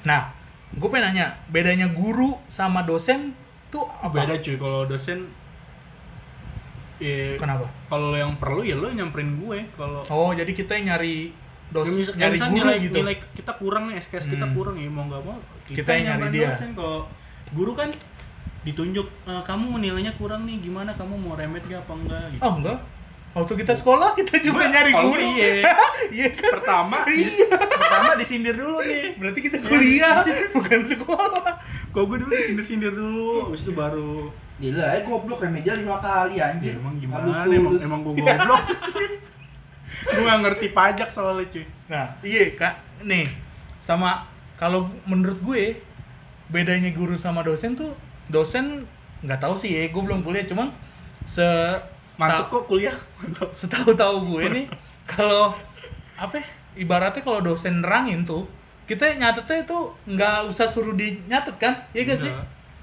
nah 0.00 0.28
gue 0.70 0.86
pengen 0.86 1.08
nanya 1.08 1.26
bedanya 1.46 1.88
guru 1.88 2.36
sama 2.46 2.80
dosen 2.82 3.32
tuh 3.68 3.88
apa 3.96 4.12
Beda 4.20 4.36
cuy 4.38 4.56
kalau 4.56 4.84
dosen 4.84 5.32
ya 6.96 7.34
kenapa 7.34 7.64
kalau 7.88 8.12
yang 8.12 8.36
perlu 8.36 8.60
ya 8.60 8.76
lo 8.76 8.86
nyamperin 8.86 9.40
gue 9.40 9.58
kalau 9.72 10.04
oh 10.04 10.30
jadi 10.30 10.48
kita 10.48 10.76
yang 10.76 10.94
nyari 10.94 11.32
dos 11.66 11.88
Ya, 11.88 12.12
nyari 12.12 12.36
misalnya 12.36 12.50
guru 12.50 12.60
nilai, 12.60 12.76
gitu 12.82 12.94
nilai 12.94 13.16
kita 13.32 13.52
kurang 13.54 13.84
nih 13.88 13.96
SKS 13.98 14.26
kita 14.28 14.44
Hmm. 14.44 14.54
kurang 14.54 14.76
ya 14.76 14.86
mau 14.86 15.04
nggak 15.06 15.22
mau 15.22 15.38
Kita 15.64 15.90
yang 15.90 16.04
nyari 16.18 16.26
dia. 16.34 16.50
dosen. 16.50 16.70
kalau 16.72 17.08
guru 17.50 17.72
kan 17.72 17.90
ditunjuk 18.60 19.06
"Eh, 19.24 19.42
kamu 19.42 19.80
nilainya 19.80 20.12
kurang 20.14 20.44
nih 20.44 20.60
gimana? 20.60 20.92
Kamu 20.92 21.16
mau 21.16 21.34
remet 21.34 21.64
gak 21.64 21.80
apa 21.82 21.92
enggak? 21.96 22.24
Gitu. 22.30 22.42
Oh 22.42 22.54
enggak. 22.56 22.78
Waktu 23.30 23.52
kita 23.62 23.72
sekolah 23.78 24.18
kita 24.18 24.42
juga 24.42 24.66
nyari 24.66 24.90
guru. 24.90 25.14
iya. 25.38 25.70
iya 26.18 26.28
kan? 26.34 26.50
Pertama 26.58 27.06
iya. 27.06 27.46
pertama 27.50 28.18
disindir 28.18 28.54
dulu 28.54 28.82
nih. 28.82 29.14
Berarti 29.16 29.38
kita 29.40 29.56
Iya, 29.56 29.66
kuliah 29.66 30.16
bukan 30.56 30.80
sekolah. 30.84 31.48
Kok 31.90 32.02
gue 32.06 32.16
dulu 32.22 32.32
disindir-sindir 32.32 32.90
dulu 32.90 33.50
habis 33.50 33.62
itu 33.62 33.72
baru 33.72 34.30
Gila, 34.60 34.92
eh 34.92 35.02
goblok 35.08 35.40
remedial 35.40 35.72
lima 35.72 35.96
kali 35.98 36.36
anjir. 36.36 36.76
ya 36.76 36.78
emang 36.78 36.92
gimana? 37.00 37.24
Emang, 37.48 37.48
tulus. 37.48 37.80
emang 37.80 38.00
gue 38.04 38.14
goblok. 38.20 38.62
Gue 40.04 40.22
gak 40.22 40.40
ngerti 40.44 40.66
pajak 40.70 41.08
soalnya 41.10 41.48
cuy. 41.48 41.64
Nah, 41.88 42.06
iya 42.20 42.44
kak, 42.52 42.74
nih 43.02 43.24
sama 43.80 44.28
kalau 44.54 44.92
menurut 45.08 45.40
gue 45.40 45.80
bedanya 46.50 46.90
guru 46.90 47.14
sama 47.14 47.40
dosen 47.40 47.74
tuh 47.74 47.94
dosen 48.28 48.84
nggak 49.22 49.40
tahu 49.40 49.54
sih 49.54 49.70
ya, 49.70 49.82
gue 49.88 50.02
belum 50.02 50.20
kuliah, 50.20 50.46
cuma 50.46 50.70
se 51.24 51.44
mantap 52.18 52.46
ta- 52.46 52.50
kok 52.50 52.64
kuliah 52.66 52.96
mantap 53.18 53.48
setahu-tahu 53.52 54.16
gue 54.34 54.42
nih 54.50 54.66
kalau 55.06 55.54
apa 56.16 56.36
ya, 56.36 56.46
ibaratnya 56.76 57.22
kalau 57.22 57.40
dosen 57.40 57.80
nerangin 57.80 58.24
tuh 58.24 58.44
kita 58.84 59.14
nyatetnya 59.14 59.62
itu 59.62 59.78
nggak 60.04 60.50
usah 60.50 60.66
suruh 60.66 60.98
dinyatet 60.98 61.54
kan, 61.56 61.78
ya 61.94 62.02
gak 62.02 62.18
sih? 62.18 62.32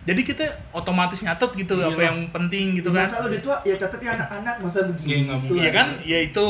Jadi 0.08 0.24
kita 0.24 0.48
otomatis 0.72 1.20
nyatet 1.20 1.52
gitu 1.60 1.84
Iya 1.84 1.92
apa 1.92 2.00
lah. 2.00 2.06
yang 2.08 2.20
penting 2.32 2.80
gitu 2.80 2.96
kan? 2.96 3.04
Masa 3.04 3.28
udah 3.28 3.40
tua 3.44 3.60
ya 3.68 3.76
catatnya 3.76 4.16
anak-anak 4.16 4.56
masa 4.64 4.88
nggak 4.88 4.96
mungkin. 4.96 5.60
Iya 5.60 5.70
kan? 5.76 5.88
Ya 6.08 6.24
itu 6.24 6.46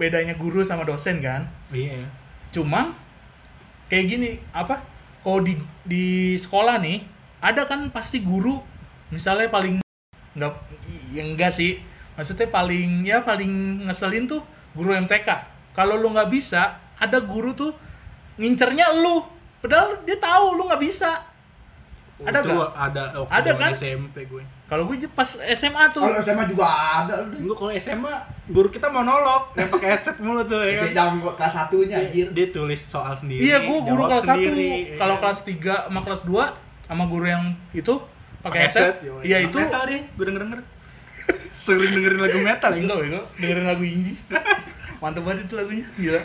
bedanya 0.00 0.32
guru 0.40 0.64
sama 0.64 0.88
dosen 0.88 1.20
kan? 1.20 1.44
iya 1.68 2.08
Cuma 2.48 2.96
kayak 3.92 4.08
gini, 4.08 4.40
apa? 4.56 4.80
Kalau 5.22 5.40
di 5.42 5.54
di 5.86 6.34
sekolah 6.38 6.82
nih, 6.82 7.02
ada 7.38 7.66
kan 7.66 7.90
pasti 7.94 8.22
guru 8.22 8.58
misalnya 9.14 9.46
paling 9.50 9.78
nggak 10.34 10.52
ya 11.14 11.22
enggak 11.22 11.54
sih. 11.54 11.78
Maksudnya 12.18 12.50
paling 12.52 13.06
ya 13.08 13.24
paling 13.24 13.86
ngeselin 13.88 14.28
tuh 14.28 14.42
guru 14.76 14.92
MTK. 14.92 15.28
Kalau 15.72 15.96
lu 15.96 16.12
nggak 16.12 16.28
bisa, 16.28 16.76
ada 17.00 17.18
guru 17.22 17.56
tuh 17.56 17.72
ngincernya 18.36 18.92
lu 19.02 19.24
padahal 19.60 20.00
dia 20.02 20.18
tahu 20.18 20.58
lu 20.58 20.66
nggak 20.66 20.82
bisa 20.82 21.22
Ada 22.22 22.38
nggak? 22.38 22.70
Ada 22.74 23.02
waktu 23.18 23.34
Ada 23.34 23.50
kan? 23.58 23.70
SMP 23.74 24.16
gue. 24.30 24.42
Kalau 24.72 24.88
gue 24.88 25.04
pas 25.12 25.28
SMA 25.52 25.82
tuh 25.92 26.00
Kalau 26.00 26.16
SMA 26.16 26.44
juga 26.48 26.64
ada 26.64 27.28
lu. 27.28 27.44
Enggak 27.44 27.56
kalau 27.60 27.72
SMA 27.76 28.14
guru 28.48 28.68
kita 28.72 28.88
monolog, 28.88 29.52
yang 29.52 29.68
pakai 29.68 29.88
headset 29.92 30.16
mulu 30.16 30.40
tuh 30.48 30.64
ya 30.64 30.80
kan. 30.80 30.84
Dia 30.88 30.92
jam 30.96 31.10
gua 31.20 31.32
kelas 31.36 31.52
satunya 31.52 31.92
Dia, 31.92 32.08
anjir. 32.08 32.26
dia 32.32 32.46
tulis 32.48 32.80
soal 32.88 33.12
sendiri. 33.12 33.40
iya 33.44 33.56
gue 33.60 33.78
guru 33.84 34.02
kelas 34.08 34.24
satu 34.24 34.40
sendiri, 34.40 34.72
ya 34.72 34.96
kalau 34.96 35.16
kan. 35.20 35.22
kelas 35.28 35.40
3 35.44 35.92
sama 35.92 36.00
kelas 36.00 36.22
2 36.24 36.88
sama 36.88 37.04
guru 37.04 37.26
yang 37.28 37.44
itu 37.70 37.94
pakai 38.40 38.58
headset 38.64 38.94
iya 39.20 39.44
itu 39.44 39.52
metal 39.54 39.82
deh, 39.84 40.00
gue 40.08 40.24
denger 40.24 40.42
denger. 40.48 40.60
Sering 41.62 41.92
dengerin 41.92 42.18
lagu 42.18 42.38
metal 42.40 42.70
ya. 42.72 42.78
enggak 42.80 42.96
dengerin 43.36 43.66
lagu 43.68 43.84
Inji 43.84 44.12
mantep 45.04 45.20
banget 45.20 45.44
itu 45.44 45.54
lagunya 45.54 45.84
gila 45.94 46.22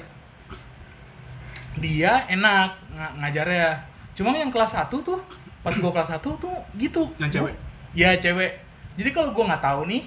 dia 1.77 2.25
enak 2.27 2.69
ng 2.89 3.13
ngajarnya 3.21 3.69
cuma 4.15 4.33
yang 4.33 4.49
kelas 4.49 4.73
1 4.73 4.89
tuh 4.89 5.19
pas 5.61 5.75
gua 5.75 5.91
kelas 5.91 6.09
1 6.15 6.23
tuh 6.23 6.55
gitu 6.79 7.03
Yang 7.19 7.31
cewek? 7.43 7.53
Ya 7.93 8.15
cewek. 8.15 8.59
Jadi 8.95 9.09
kalau 9.11 9.29
gua 9.31 9.45
nggak 9.47 9.63
tahu 9.63 9.81
nih 9.85 10.03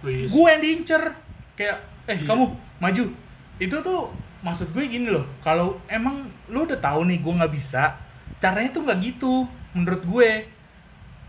Wis. 0.00 0.28
gue 0.28 0.46
yang 0.46 0.62
diincer. 0.62 1.02
Kayak 1.54 1.76
eh 2.06 2.16
Iya. 2.16 2.26
kamu 2.26 2.44
maju. 2.78 3.04
Itu 3.58 3.76
tuh 3.78 4.00
maksud 4.40 4.70
gue 4.70 4.84
gini 4.84 5.08
loh. 5.08 5.26
Kalau 5.40 5.78
emang 5.86 6.22
lu 6.46 6.64
udah 6.64 6.78
tahu 6.78 7.04
nih 7.04 7.18
gue 7.18 7.32
nggak 7.34 7.52
bisa 7.52 7.98
caranya 8.38 8.70
tuh 8.70 8.82
nggak 8.82 8.98
gitu 9.00 9.46
menurut 9.72 10.02
gue. 10.02 10.30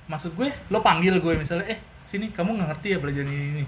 Maksud 0.06 0.34
gue 0.34 0.50
lo 0.70 0.80
panggil 0.80 1.18
gue 1.18 1.34
misalnya 1.36 1.66
eh 1.68 1.80
sini 2.06 2.30
kamu 2.30 2.58
nggak 2.58 2.70
ngerti 2.70 2.88
ya 2.90 2.98
belajar 2.98 3.24
ini 3.24 3.38
ini. 3.56 3.66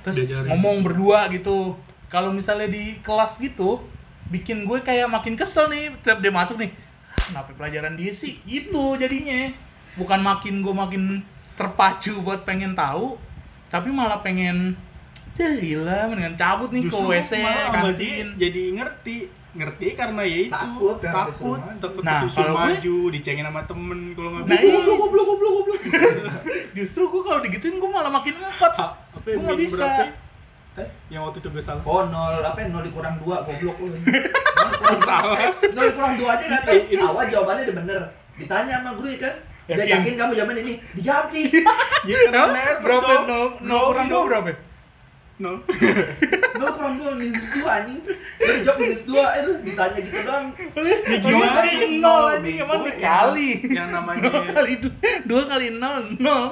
Terus 0.00 0.16
Diajarin. 0.20 0.48
ngomong 0.52 0.76
berdua 0.82 1.28
gitu. 1.28 1.76
Kalau 2.08 2.30
misalnya 2.30 2.68
di 2.68 3.00
kelas 3.00 3.36
gitu 3.36 3.80
bikin 4.28 4.64
gue 4.64 4.80
kayak 4.80 5.08
makin 5.08 5.34
kesel 5.34 5.66
nih. 5.66 5.92
Tiap 6.00 6.20
dia 6.20 6.28
masuk 6.30 6.56
nih 6.56 6.72
"Ah, 7.10 7.24
kenapa 7.24 7.50
pelajaran 7.52 7.96
dia 7.96 8.12
sih? 8.12 8.36
Gitu 8.42 8.96
jadinya 8.96 9.48
bukan 9.94 10.20
makin 10.20 10.54
gue 10.60 10.74
makin 10.74 11.02
terpacu 11.54 12.18
buat 12.20 12.42
pengen 12.42 12.74
tahu 12.74 13.14
tapi 13.66 13.88
malah 13.88 14.18
pengen 14.18 14.74
ya 15.32 15.50
gila 15.52 16.06
mendingan 16.06 16.34
cabut 16.34 16.70
nih 16.70 16.82
ke 16.82 16.90
Justru 16.90 17.10
WC 17.10 17.32
sama 17.36 17.50
dia 17.50 17.66
kantin 17.72 18.26
jadi 18.34 18.62
ngerti 18.72 19.16
ngerti 19.54 19.86
karena 19.94 20.22
ya 20.22 20.38
itu 20.44 20.50
Takut 20.52 20.98
kan, 20.98 21.14
takut 21.30 21.58
takut 21.78 22.02
Nah, 22.02 22.20
kalau 22.28 22.54
gue- 22.56 22.66
maju 22.68 22.94
dicengin 23.10 23.44
sama 23.44 23.62
temen 23.62 23.98
kalau 24.12 24.28
nggak 24.32 24.44
Nah, 24.44 24.50
bisa 24.52 24.62
iya. 24.64 24.74
Goblok 24.74 24.96
goblok 25.00 25.24
goblok 25.28 25.52
goblok. 25.56 25.80
justru 26.76 27.02
gue 27.04 27.22
kalau 27.22 27.40
digituin 27.40 27.76
gue 27.76 27.86
malah 27.88 28.10
makin 28.10 28.34
empat 28.36 28.72
apa 28.74 28.98
gue 29.16 29.38
nggak 29.38 29.58
bisa 29.60 29.86
ya? 29.86 30.06
Eh? 30.74 30.88
yang 31.08 31.22
waktu 31.22 31.38
itu 31.38 31.48
gue 31.48 31.62
salah 31.62 31.82
Oh 31.84 32.02
nol 32.04 32.42
apa 32.42 32.58
ya? 32.58 32.66
nol 32.66 32.82
dikurang 32.82 33.14
dua 33.16 33.42
goblok 33.42 33.78
lu. 33.80 33.94
Nol 33.94 34.70
kurang 34.74 35.00
Salah. 35.00 35.38
Nol 35.70 35.88
kurang 35.92 36.14
dua 36.16 36.30
aja 36.34 36.44
nggak 36.44 36.62
tahu. 36.66 36.78
Awal 37.04 37.24
jawabannya 37.28 37.62
udah 37.64 37.76
bener. 37.78 38.00
Ditanya 38.34 38.74
sama 38.76 38.90
guru 38.92 39.06
ya 39.08 39.18
kan. 39.20 39.34
Dia 39.66 39.84
Yakin? 39.90 40.14
kamu 40.14 40.32
jawaban 40.34 40.56
ini. 40.58 40.74
Dijawab 40.92 41.26
nih. 41.30 41.46
ya 42.04 42.18
nervous 42.28 42.78
berapa 42.80 43.12
no 43.24 43.40
no 43.60 43.78
kurang 43.88 44.06
dua 44.06 44.22
berapa 44.26 44.50
nol 45.34 45.56
Nol 46.54 46.70
kurang 46.70 46.94
dua 46.94 47.10
minus 47.12 47.42
dua 47.50 47.70
anjing. 47.76 47.98
Dia 48.36 48.52
dijawab 48.54 48.78
minus 48.78 49.02
dua. 49.02 49.24
Eh 49.32 49.42
lu 49.42 49.52
ditanya 49.60 49.98
gitu 49.98 50.18
doang. 50.20 50.46
Boleh, 50.70 50.96
Ya, 51.02 51.16
dua 51.18 51.30
gimana 51.32 51.52
kali 51.56 51.72
sih? 51.72 51.92
nol 51.98 52.24
anjing 52.30 52.56
emang 52.60 52.80
dikali 52.84 53.48
yang 53.66 53.88
namanya 53.90 54.22
dua 54.30 54.42
kali 54.48 54.72
du- 54.78 54.98
dua 55.24 55.42
kali 55.44 55.66
nol 55.72 55.96
nol 56.18 56.44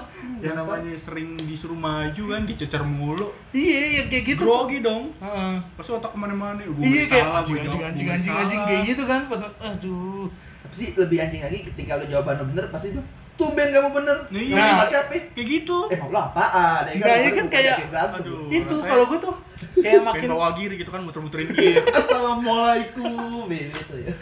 yang 0.42 0.56
namanya 0.56 0.90
sering 0.96 1.38
disuruh 1.38 1.76
maju 1.76 2.22
kan 2.28 2.42
dicecer 2.42 2.82
mulu 2.82 3.30
iya 3.52 4.02
yang 4.02 4.06
kayak 4.08 4.24
gitu 4.26 4.42
grogi 4.42 4.80
dong 4.80 5.14
Heeh. 5.16 5.54
pasti 5.72 5.90
otak 5.92 6.10
ke 6.10 6.18
mana-mana 6.18 6.58
gue 6.58 6.82
iya 6.82 7.06
kayak 7.06 7.22
salah, 7.24 7.38
anjing 7.38 7.54
gue 7.54 7.62
anjing 7.62 7.78
jawab, 8.02 8.10
anjing 8.10 8.34
anjing 8.34 8.60
kayak 8.60 8.82
gitu 8.84 9.02
kan 9.04 9.20
pas 9.30 9.38
aduh 9.62 10.26
sih 10.72 10.96
lebih 10.96 11.20
anjing 11.20 11.42
lagi 11.44 11.58
ketika 11.68 12.00
lu 12.00 12.04
jawaban 12.08 12.42
bener 12.50 12.66
pasti 12.72 12.96
lu 12.96 13.02
tumben 13.32 13.68
kamu 13.72 13.90
bener. 13.96 14.16
Iya. 14.28 14.56
Nah, 14.56 14.72
masih 14.84 14.96
apa? 15.00 15.12
kayak 15.32 15.46
gitu 15.48 15.88
Eh 15.88 15.96
mau 15.96 16.12
lu 16.12 16.20
apaan? 16.20 16.84
Ya 16.84 17.00
Nah, 17.00 17.16
iya 17.16 17.30
Baru 17.32 17.38
kan 17.40 17.46
kayak-. 17.48 17.78
Aduh. 18.20 18.46
itu 18.52 18.76
kalau 18.84 19.04
gue 19.08 19.18
tuh 19.18 19.34
kayak 19.80 20.02
makin 20.04 20.28
bawa 20.36 20.48
gear 20.52 20.72
gitu 20.76 20.90
kan 20.92 21.00
muter-muterin 21.00 21.48
gear 21.50 21.80
Assalamualaikum. 22.00 23.48
Gitu 23.48 23.94
ya. 24.04 24.12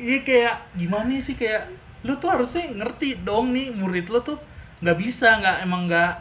iya 0.00 0.18
kayak 0.24 0.54
gimana 0.74 1.12
sih 1.20 1.36
kayak 1.36 1.68
lu 2.00 2.16
tuh 2.16 2.32
harusnya 2.32 2.64
ngerti 2.72 3.20
dong 3.20 3.52
nih 3.52 3.76
murid 3.76 4.08
lu 4.08 4.24
tuh 4.24 4.40
nggak 4.80 4.96
bisa 4.96 5.36
nggak 5.36 5.56
emang 5.68 5.84
nggak 5.84 6.12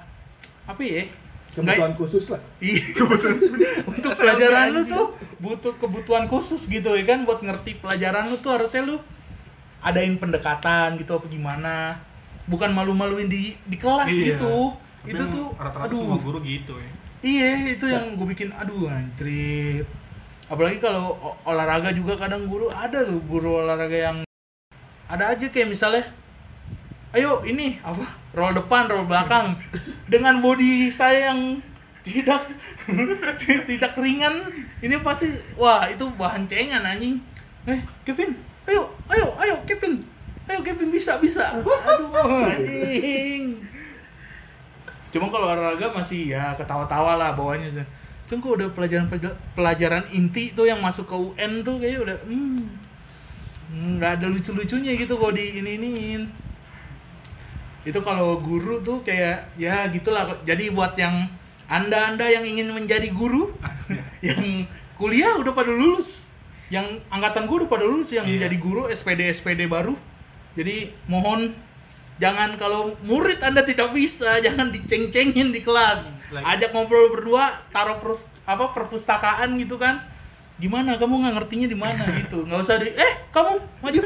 apa 0.68 0.84
ya 0.84 1.04
Kebutuhan 1.50 1.98
khusus 1.98 2.30
lah. 2.30 2.38
Iya, 2.62 2.78
untuk 3.90 4.12
pelajaran 4.14 4.70
lu 4.70 4.82
tuh 4.86 5.18
butuh 5.42 5.74
kebutuhan 5.82 6.30
khusus 6.30 6.70
gitu 6.70 6.94
ya 6.94 7.04
kan 7.10 7.26
buat 7.26 7.42
ngerti 7.42 7.82
pelajaran 7.82 8.30
lu 8.30 8.38
tuh 8.38 8.54
harusnya 8.54 8.86
lu 8.86 9.02
adain 9.80 10.16
pendekatan 10.16 10.98
gitu 10.98 11.16
apa 11.16 11.28
gimana. 11.28 12.00
Bukan 12.50 12.74
malu-maluin 12.74 13.30
di 13.30 13.54
di 13.64 13.78
kelas 13.78 14.10
Iya. 14.10 14.36
gitu. 14.36 14.74
Tapi 15.00 15.16
itu 15.16 15.24
tuh 15.32 15.46
rata-rata 15.56 15.88
aduh. 15.88 16.02
semua 16.04 16.20
guru 16.20 16.40
gitu 16.44 16.74
ya. 16.76 16.92
Iya 17.20 17.50
itu 17.76 17.86
yang 17.88 18.16
gue 18.16 18.28
bikin 18.30 18.50
aduh 18.52 18.88
anjrit. 18.88 19.88
Apalagi 20.50 20.82
kalau 20.82 21.14
olahraga 21.44 21.94
juga 21.94 22.18
kadang 22.18 22.48
guru 22.48 22.68
ada 22.70 23.06
tuh 23.06 23.22
guru 23.24 23.62
olahraga 23.62 23.96
yang 23.96 24.18
ada 25.06 25.32
aja 25.32 25.46
kayak 25.48 25.70
misalnya 25.70 26.04
ayo 27.12 27.42
ini 27.44 27.82
apa 27.82 28.06
roll 28.34 28.54
depan 28.54 28.88
roll 28.88 29.06
belakang. 29.06 29.56
Dengan 30.12 30.42
body 30.42 30.90
saya 30.90 31.32
yang 31.32 31.62
tidak 32.02 32.50
tidak 33.70 33.94
ringan 33.96 34.50
ini 34.82 34.96
pasti 35.00 35.30
wah 35.54 35.86
itu 35.86 36.10
bahan 36.18 36.44
cengan 36.44 36.82
anjing. 36.82 37.22
Eh 37.68 37.80
Kevin 38.04 38.34
ayo 38.70 38.82
ayo 39.10 39.28
ayo 39.42 39.56
Kevin. 39.66 40.06
Ayo 40.46 40.62
Kevin 40.62 40.90
bisa 40.94 41.18
bisa. 41.18 41.58
Aduh 41.58 42.46
anjing. 42.54 43.58
Cuma 45.10 45.34
kalau 45.34 45.50
olahraga 45.50 45.90
masih 45.90 46.38
ya 46.38 46.54
ketawa-tawa 46.54 47.18
lah 47.18 47.34
bawahnya 47.34 47.82
Cuma 48.30 48.46
kok 48.46 48.54
udah 48.62 48.70
pelajaran 48.78 49.10
pelajaran 49.58 50.06
inti 50.14 50.54
tuh 50.54 50.70
yang 50.70 50.78
masuk 50.78 51.10
ke 51.10 51.18
UN 51.18 51.66
tuh 51.66 51.82
kayaknya 51.82 52.00
udah 52.06 52.18
hmm 52.30 52.62
nggak 53.70 54.18
ada 54.18 54.26
lucu-lucunya 54.26 54.98
gitu 54.98 55.14
kalau 55.14 55.30
di 55.30 55.62
ini 55.62 55.78
iniin 55.78 56.24
itu 57.86 58.00
kalau 58.02 58.42
guru 58.42 58.82
tuh 58.86 59.02
kayak 59.02 59.50
ya 59.58 59.88
gitulah. 59.90 60.30
Jadi 60.46 60.70
buat 60.70 60.94
yang 61.00 61.26
anda 61.70 62.14
anda 62.14 62.26
yang 62.30 62.46
ingin 62.46 62.70
menjadi 62.74 63.10
guru 63.10 63.50
yang 64.26 64.66
kuliah 64.98 65.38
udah 65.38 65.54
pada 65.54 65.74
lulus 65.74 66.29
yang 66.70 66.86
angkatan 67.08 67.46
gue 67.46 67.56
udah 67.60 67.70
pada 67.70 67.84
lulus 67.84 68.10
yang 68.10 68.24
Iya. 68.24 68.46
jadi 68.46 68.58
guru 68.58 68.86
SPD 68.88 69.30
SPD 69.30 69.66
baru. 69.66 69.98
Jadi 70.54 70.94
mohon 71.06 71.54
jangan 72.18 72.56
kalau 72.56 72.94
murid 73.02 73.40
anda 73.40 73.62
tidak 73.62 73.90
bisa 73.92 74.38
jangan 74.46 74.70
diceng-cengin 74.70 75.50
di 75.50 75.60
kelas. 75.60 76.14
Like- 76.30 76.46
ajak 76.48 76.70
ngobrol 76.72 77.10
berdua 77.10 77.44
taruh 77.70 77.98
perus, 77.98 78.22
apa 78.44 78.70
perpustakaan 78.70 79.58
gitu 79.58 79.76
kan 79.76 80.06
gimana 80.60 81.00
kamu 81.00 81.24
nggak 81.24 81.34
ngertinya 81.40 81.68
di 81.72 81.78
mana? 81.80 82.04
Gitu. 82.20 82.44
Nggak 82.44 82.60
usah 82.60 82.76
di 82.84 82.92
eh 82.92 83.14
kamu 83.32 83.52
maju. 83.80 84.00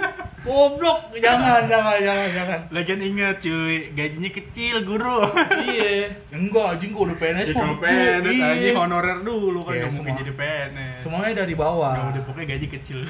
Goblok. 0.43 0.99
Jangan 1.17 1.65
jangan 1.65 1.97
jangan 1.97 2.29
jangan. 2.29 2.59
Lagian 2.69 3.01
ingat 3.01 3.41
cuy. 3.41 3.89
Gajinya 3.97 4.29
kecil 4.29 4.75
guru. 4.85 5.25
Iya. 5.65 6.13
Enggak 6.29 6.77
anjing 6.77 6.93
gua 6.93 7.09
udah 7.09 7.17
PNS 7.17 7.47
ya 7.49 7.55
kalau 7.57 7.75
PNS 7.81 8.37
aja 8.37 8.69
honorer 8.77 9.17
dulu 9.25 9.65
kan 9.65 9.73
nggak 9.81 9.91
mungkin 9.97 10.13
jadi 10.21 10.33
PNS 10.37 10.97
semuanya 11.01 11.33
dari 11.41 11.53
bawah. 11.57 11.93
Nggak 11.97 12.09
udah 12.13 12.23
pokoknya 12.29 12.47
gaji 12.53 12.67
kecil. 12.69 12.99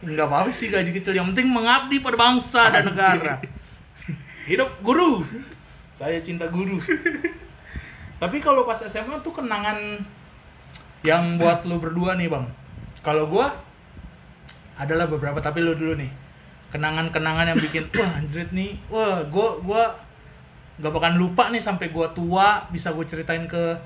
Enggak 0.00 0.26
apa-apa 0.32 0.50
sih 0.50 0.72
gaji 0.72 0.90
kecil, 0.96 1.12
yang 1.12 1.28
penting 1.32 1.52
mengabdi 1.52 2.00
pada 2.00 2.16
bangsa 2.16 2.72
dan 2.72 2.88
negara. 2.88 3.36
Hidup 4.48 4.80
guru. 4.80 5.22
Saya 5.92 6.18
cinta 6.24 6.48
guru. 6.48 6.80
Tapi 8.16 8.36
kalau 8.40 8.64
pas 8.64 8.80
SMA 8.80 9.20
tuh 9.20 9.36
kenangan 9.36 10.00
yang 11.06 11.40
buat 11.40 11.64
lu 11.64 11.80
berdua 11.80 12.16
nih, 12.16 12.28
Bang. 12.28 12.46
Kalau 13.00 13.28
gua 13.28 13.52
adalah 14.76 15.08
beberapa 15.08 15.40
tapi 15.40 15.64
lu 15.64 15.76
dulu 15.76 15.96
nih. 15.96 16.10
Kenangan-kenangan 16.70 17.50
yang 17.50 17.58
bikin 17.58 17.88
wah 17.98 18.10
anjrit 18.20 18.50
nih. 18.52 18.76
Wah, 18.92 19.24
gua 19.28 19.58
gua 19.64 19.82
nggak 20.80 20.92
bakalan 20.96 21.18
lupa 21.20 21.52
nih 21.52 21.60
sampai 21.60 21.92
gua 21.92 22.08
tua 22.12 22.64
bisa 22.72 22.92
gua 22.92 23.04
ceritain 23.04 23.44
ke 23.48 23.76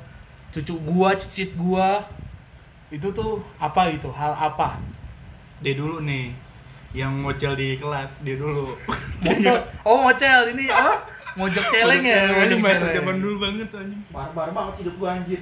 cucu 0.54 0.74
gua, 0.82 1.14
cicit 1.18 1.54
gua. 1.54 2.02
Itu 2.90 3.10
tuh 3.10 3.42
apa 3.58 3.90
gitu? 3.90 4.10
Hal 4.14 4.34
apa? 4.34 4.78
dia 5.64 5.74
dulu 5.80 6.04
nih 6.04 6.28
yang 6.92 7.24
mocel 7.24 7.56
di 7.56 7.80
kelas 7.80 8.20
dia 8.20 8.36
dulu 8.36 8.68
Mocel. 9.24 9.56
Oh, 9.82 10.04
mocel 10.04 10.52
ini 10.52 10.68
apa? 10.74 11.08
Mojok 11.34 11.64
celeng 11.74 12.04
ya. 12.06 12.30
Mojok 12.30 12.58
bahasa 12.62 12.86
celeng. 12.86 12.96
zaman 13.00 13.16
dulu 13.18 13.36
banget 13.42 13.68
anjing 13.74 14.02
Barbar 14.12 14.54
banget 14.54 14.74
hidup 14.84 14.94
gua 15.00 15.18
anjir. 15.18 15.40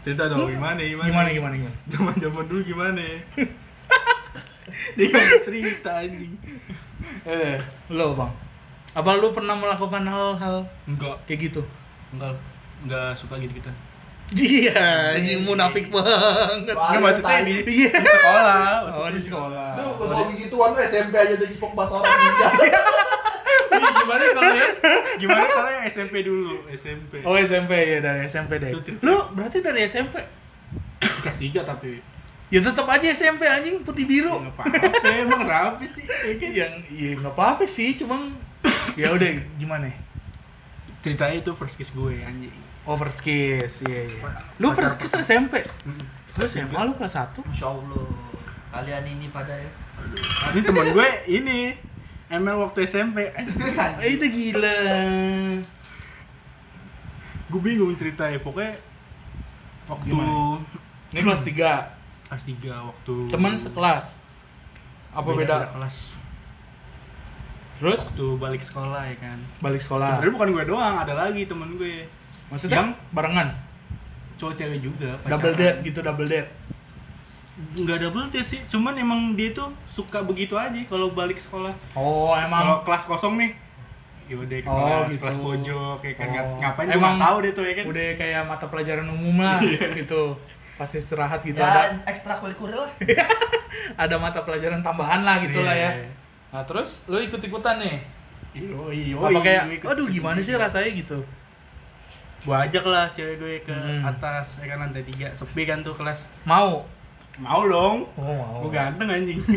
Cerita 0.00 0.22
dong 0.26 0.46
gimana 0.46 0.80
gimana 0.80 1.06
Gimana 1.06 1.28
gimana 1.30 1.54
gimana? 1.56 1.76
zaman 1.86 2.14
zaman 2.16 2.44
dulu 2.44 2.60
gimana 2.64 3.00
dia 4.96 5.06
nggak 5.06 5.42
cerita 5.42 5.90
anjing 5.98 6.34
Eh, 7.22 7.56
lo 7.88 8.12
bang. 8.12 8.28
Apa 8.92 9.16
lu 9.16 9.30
pernah 9.30 9.54
melakukan 9.54 10.04
hal-hal 10.04 10.68
enggak 10.84 11.16
kayak 11.24 11.40
gitu? 11.46 11.62
enggak 12.10 12.36
enggak 12.80 13.12
suka 13.14 13.36
gitu 13.36 13.54
kita 13.54 13.72
Iya, 14.30 14.78
anjing 15.16 15.42
munafik 15.42 15.90
banget. 15.90 16.70
Wah, 16.70 16.94
Nggak, 16.94 17.02
maksudnya 17.02 17.42
di, 17.42 17.54
Iya. 17.66 17.90
di 17.90 18.06
sekolah. 18.06 18.62
Oh, 18.62 18.78
maksudnya. 18.86 19.10
di 19.10 19.20
sekolah. 19.20 19.68
Lu 19.74 19.90
kalau 19.98 20.30
gituan 20.30 20.70
lu 20.70 20.78
SMP 20.80 21.14
aja 21.14 21.34
udah 21.34 21.48
cipok 21.50 21.72
bahasa 21.74 21.94
orang. 21.98 22.14
Gimana 23.90 24.24
kalau 24.34 24.52
ya? 24.54 24.68
Gimana 25.18 25.42
kalau 25.50 25.70
yang 25.70 25.84
SMP 25.90 26.14
dulu? 26.22 26.64
SMP. 26.70 27.12
Oh, 27.26 27.34
SMP 27.34 27.72
ya 27.76 27.98
dari 27.98 28.26
SMP 28.30 28.62
deh. 28.62 28.70
Itu. 28.70 28.94
Lu 29.02 29.30
berarti 29.34 29.58
dari 29.60 29.86
SMP? 29.90 30.22
kelas 31.00 31.36
3 31.36 31.64
tapi. 31.64 32.00
Ya 32.50 32.58
tetap 32.58 32.82
aja 32.90 33.06
SMP 33.14 33.46
anjing 33.46 33.86
putih 33.86 34.10
biru. 34.10 34.42
Ya, 34.42 34.50
nggak 34.50 34.54
apa-apa, 34.58 35.08
emang 35.22 35.40
kenapa 35.46 35.84
sih? 35.86 36.02
Ya 36.02 36.34
kan? 36.34 36.50
yang 36.50 36.74
iya 36.90 37.10
nggak 37.14 37.34
apa-apa 37.38 37.62
sih, 37.62 37.94
cuman 37.94 38.34
ya 38.98 39.14
udah 39.14 39.38
gimana? 39.54 39.86
Ceritanya 41.00 41.36
itu 41.38 41.54
first 41.54 41.78
kiss 41.78 41.94
gue 41.94 42.26
anjing. 42.26 42.50
Oh, 42.84 42.98
first 42.98 43.22
kiss. 43.22 43.86
Iya, 43.86 44.10
iya. 44.10 44.18
Lu 44.58 44.74
first 44.74 44.98
kiss 44.98 45.14
SMP? 45.14 45.62
Terus 46.34 46.58
SMA 46.58 46.80
lu 46.90 46.92
kelas 46.98 47.14
1? 47.14 47.38
Masya 47.38 47.66
Allah. 47.70 48.06
Kalian 48.74 49.04
ini 49.06 49.26
pada 49.30 49.54
ya. 49.54 49.70
Ini 50.50 50.60
teman 50.66 50.90
gue 50.90 51.08
ini 51.30 51.78
ML 52.30 52.56
waktu 52.60 52.78
SMP. 52.84 53.26
Eh, 54.00 54.10
itu 54.12 54.26
gila. 54.26 54.76
gue 57.50 57.58
bingung 57.60 57.90
ceritanya 57.94 58.38
pokoknya 58.38 58.78
waktu 59.84 60.06
Gimana? 60.06 60.62
Ini 61.10 61.20
kelas 61.20 61.42
3. 61.42 62.30
kelas 62.30 62.42
3 62.46 62.86
waktu 62.86 63.14
Teman 63.26 63.52
sekelas. 63.52 64.14
Apa 65.10 65.34
beda? 65.34 65.66
kelas 65.68 66.14
Terus 67.76 68.00
waktu 68.06 68.26
balik 68.36 68.62
sekolah 68.62 69.02
ya 69.04 69.16
kan 69.18 69.38
balik 69.58 69.80
sekolah. 69.80 70.14
sebenarnya 70.14 70.34
bukan 70.36 70.48
gue 70.52 70.64
doang 70.64 70.94
ada 70.96 71.14
lagi 71.16 71.42
temen 71.44 71.74
gue 71.74 72.06
Maksudnya 72.46 72.82
Yang- 72.84 72.94
barengan, 73.10 73.48
cowok 74.36 74.54
cewek 74.54 74.78
juga 74.80 75.10
double 75.24 75.50
pacaran. 75.50 75.58
date 75.60 75.78
gitu, 75.82 75.98
double 76.00 76.26
date. 76.26 76.50
Nggak 77.76 77.98
double 78.00 78.26
date 78.28 78.48
sih 78.48 78.60
cuman 78.66 78.94
emang 78.94 79.20
dia 79.32 79.50
tuh 79.50 79.68
suka 79.86 80.20
begitu 80.20 80.54
aja 80.54 80.74
kalau 80.84 81.10
balik 81.10 81.36
sekolah 81.36 81.72
Oh, 81.92 82.30
kalau 82.30 82.40
emang 82.40 82.64
kelas 82.82 83.04
kosong 83.04 83.36
nih 83.36 83.50
yaudah 84.26 84.58
ke 84.58 84.66
Oh, 84.66 84.78
kelas 84.78 85.08
gitu. 85.08 85.20
kelas 85.20 85.38
pojok 85.38 85.96
kayak 85.98 86.16
kan 86.16 86.28
Oh. 86.32 86.58
ngapain 86.58 86.86
Emang 86.88 87.14
tahu 87.16 87.36
deh 87.40 87.52
tuh 87.52 87.64
ya 87.64 87.74
kan 87.74 87.84
udah 87.84 88.06
kayak 88.14 88.40
mata 88.44 88.66
pelajaran 88.66 89.06
umum 89.06 89.36
lah 89.38 89.58
gitu. 90.00 90.38
Pas 90.74 90.88
istirahat 90.88 91.42
gitu 91.42 91.56
ya, 91.56 91.66
ada 91.66 91.82
ekstrakurikuler 92.06 92.78
lah. 92.78 92.92
ada 94.02 94.16
mata 94.16 94.40
pelajaran 94.40 94.80
tambahan 94.80 95.20
lah 95.20 95.42
gitu 95.42 95.60
lah 95.60 95.74
ya. 95.74 95.90
Iya. 95.92 96.08
Nah, 96.50 96.62
terus 96.64 97.04
lu 97.04 97.18
ikut-ikutan 97.18 97.76
nih. 97.76 98.00
Iyo, 98.52 98.88
iyo, 98.88 99.18
Apa 99.20 99.38
kayak 99.40 99.68
ikut- 99.72 99.86
aduh 99.88 100.06
gimana 100.06 100.40
sih 100.40 100.54
rasanya 100.54 100.88
gitu. 100.90 101.18
gue 102.40 102.56
ajak 102.56 102.80
lah 102.82 103.04
cewek 103.10 103.36
gue 103.36 103.54
ke 103.60 103.70
Hmm. 103.70 104.00
atas 104.02 104.56
ya 104.56 104.66
kan 104.66 104.80
lantai 104.80 105.04
tiga 105.04 105.28
sepi 105.30 105.62
kan 105.62 105.82
tuh 105.82 105.92
kelas 105.92 106.24
Mau. 106.42 106.88
Mau 107.40 107.64
dong 107.64 108.04
Oh, 108.14 108.24
mau. 108.30 108.60
gue 108.60 108.70
ganteng 108.70 109.08
anjing 109.08 109.40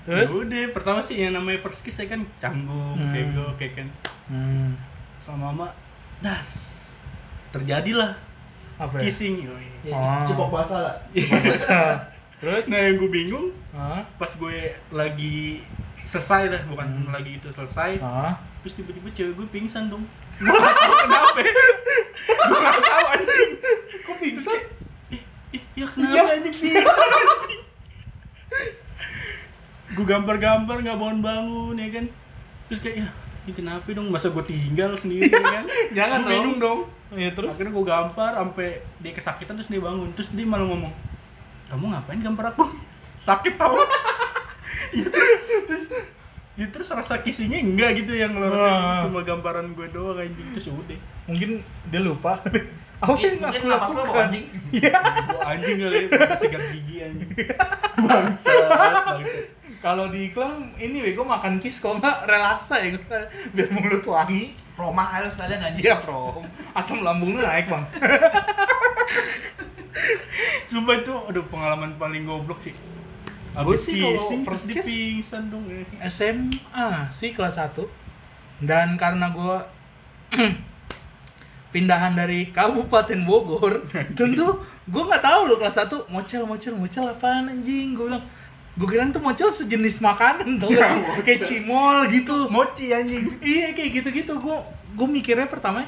Terus 0.00 0.26
Ya 0.26 0.32
udah 0.32 0.64
pertama 0.70 1.00
sih 1.00 1.16
yang 1.16 1.32
namanya 1.32 1.60
first 1.60 1.80
kiss 1.80 1.96
ya 1.96 2.06
kan 2.06 2.24
canggung 2.36 2.96
Hmm. 2.96 3.10
kayak 3.10 3.26
gue 3.30 3.46
kayak 3.56 3.72
kan 3.76 3.88
hmm, 4.26 4.74
sama 5.20 5.48
mama 5.48 5.70
das 6.18 6.72
terjadilah 7.50 8.16
apa 8.76 8.96
ya? 8.96 9.02
kissing 9.02 9.44
yoi. 9.44 9.66
Ya, 9.82 9.92
Oh. 9.92 10.24
Cipok 10.24 10.48
bahasa 10.50 10.76
lah. 10.78 10.96
Terus 12.40 12.64
nah 12.66 12.80
yang 12.80 12.96
gue 12.96 13.10
bingung 13.10 13.52
Hah? 13.70 14.00
pas 14.16 14.30
gue 14.30 14.56
lagi 14.88 15.60
selesai 16.02 16.48
dah 16.48 16.62
bukan 16.64 16.86
Hmm. 16.88 17.12
lagi 17.12 17.36
itu 17.36 17.48
selesai 17.50 18.00
Hah? 18.00 18.34
terus 18.58 18.74
tiba-tiba 18.74 19.08
cewek 19.10 19.34
gue 19.34 19.46
pingsan 19.48 19.86
dong 19.86 20.04
gue 20.34 20.48
gak 20.48 20.74
tau 20.74 20.92
kenapa 20.98 21.38
gue 22.40 22.58
gak 22.58 22.80
tau 22.82 23.04
anjing 23.10 23.50
Kok 24.02 24.16
pingsan? 24.18 24.58
ih, 25.10 25.22
ih, 25.50 25.62
ya 25.74 25.86
kenapa 25.86 26.28
anjing 26.30 26.54
pingsan 26.54 27.08
anjing 27.14 27.60
gue 30.00 30.08
gambar-gambar 30.08 30.76
gak 30.80 30.96
bangun-bangun 30.96 31.76
ya 31.76 31.88
kan? 31.92 32.04
Terus 32.72 32.80
kayak 32.80 32.96
ya 33.04 33.08
ini 33.40 33.52
kenapa 33.52 33.84
dong 33.92 34.08
masa 34.08 34.32
gue 34.32 34.44
tinggal 34.48 34.96
sendiri 34.96 35.28
ya 35.28 35.44
kan? 35.44 35.66
Jangan 35.98 36.20
bingung 36.24 36.56
dong. 36.56 36.80
Ya 37.12 37.28
terus? 37.36 37.52
Akhirnya 37.52 37.72
gue 37.76 37.84
gampar 37.84 38.32
sampai 38.32 38.80
dia 39.04 39.12
kesakitan 39.12 39.60
terus 39.60 39.68
dia 39.68 39.82
bangun. 39.84 40.08
Terus 40.16 40.32
dia 40.32 40.48
malah 40.48 40.64
ngomong 40.64 40.92
kamu 41.68 41.84
ngapain 41.92 42.20
gambar 42.24 42.44
aku? 42.56 42.64
Sakit 43.28 43.60
tau. 43.60 43.76
Ya, 44.90 45.06
terus, 45.06 45.30
terus, 45.70 45.86
ya, 46.58 46.66
terus 46.66 46.88
rasa 46.90 47.22
kissingnya 47.22 47.62
enggak 47.62 48.02
gitu 48.02 48.10
yang 48.10 48.34
lo 48.34 48.50
rasain. 48.50 48.74
Wah. 48.74 49.06
cuma 49.06 49.22
gambaran 49.22 49.70
gue 49.70 49.86
doang 49.94 50.18
anjing. 50.18 50.50
Terus 50.50 50.66
udah. 50.66 50.98
Mungkin 51.30 51.62
dia 51.94 52.00
lupa. 52.02 52.42
Apa 52.98 53.14
Mungkin 53.14 53.38
yang 53.38 53.54
aku 53.54 53.66
napas 53.70 53.90
lo 53.94 54.02
lakukan? 54.02 54.26
anjing. 54.34 54.46
gue 54.50 55.42
anjing 55.46 55.76
kali 55.78 55.98
ya 56.10 56.36
sikat 56.42 56.62
gigi 56.74 56.96
anjing. 57.06 57.30
Bangsat 58.02 58.66
bangsat 58.66 59.59
Kalau 59.80 60.08
di 60.08 60.28
iklan 60.28 60.76
ini 60.76 61.00
bego 61.00 61.24
makan 61.24 61.56
kiss 61.56 61.80
kok 61.80 61.96
nggak 61.96 62.24
relaksa 62.24 62.76
ya 62.78 62.92
gua. 62.94 63.24
biar 63.50 63.68
mulut 63.70 64.04
wangi. 64.04 64.52
Promah 64.72 65.12
ayo 65.14 65.28
sekalian 65.28 65.60
anjing. 65.62 65.84
Iya, 65.84 65.96
Bro. 65.98 66.40
Asam 66.72 67.00
lambung 67.00 67.34
lu 67.34 67.40
naik, 67.40 67.66
Bang. 67.66 67.84
sumpah 70.64 70.94
itu 70.96 71.10
aduh 71.26 71.44
pengalaman 71.50 71.98
paling 71.98 72.22
goblok 72.22 72.62
sih 72.62 72.70
Abis 73.52 73.90
sih 73.90 73.98
kalau 73.98 74.46
first 74.46 74.70
kiss- 74.70 74.86
dipingsan 74.86 75.50
dong 75.50 75.66
ya. 75.66 75.82
SMA 76.06 76.88
sih 77.10 77.34
kelas 77.34 77.58
1 77.58 77.74
dan 78.62 78.94
karena 78.94 79.34
gue 79.34 79.56
pindahan 81.74 82.14
dari 82.14 82.48
Kabupaten 82.48 83.26
Bogor 83.26 83.82
tentu 84.18 84.46
gue 84.86 85.02
nggak 85.02 85.20
tahu 85.20 85.40
loh 85.44 85.58
kelas 85.58 85.76
1 85.82 86.06
mocel 86.06 86.46
mocel 86.46 86.74
mocel 86.74 87.04
apaan 87.04 87.50
anjing 87.50 87.92
gue 87.92 88.06
bilang 88.06 88.22
gue 88.80 88.88
kira 88.88 89.04
tuh 89.12 89.20
mocel 89.20 89.52
sejenis 89.52 90.00
makanan 90.00 90.56
tuh 90.56 90.72
Ya, 90.72 90.96
kayak 91.20 91.44
cimol 91.44 92.08
gitu. 92.08 92.48
Mochi 92.48 92.96
anjing. 92.96 93.28
Iya 93.44 93.76
kayak 93.76 93.90
gitu 94.00 94.08
gitu 94.08 94.32
gue 94.40 94.56
gue 94.96 95.06
mikirnya 95.20 95.44
pertama 95.52 95.84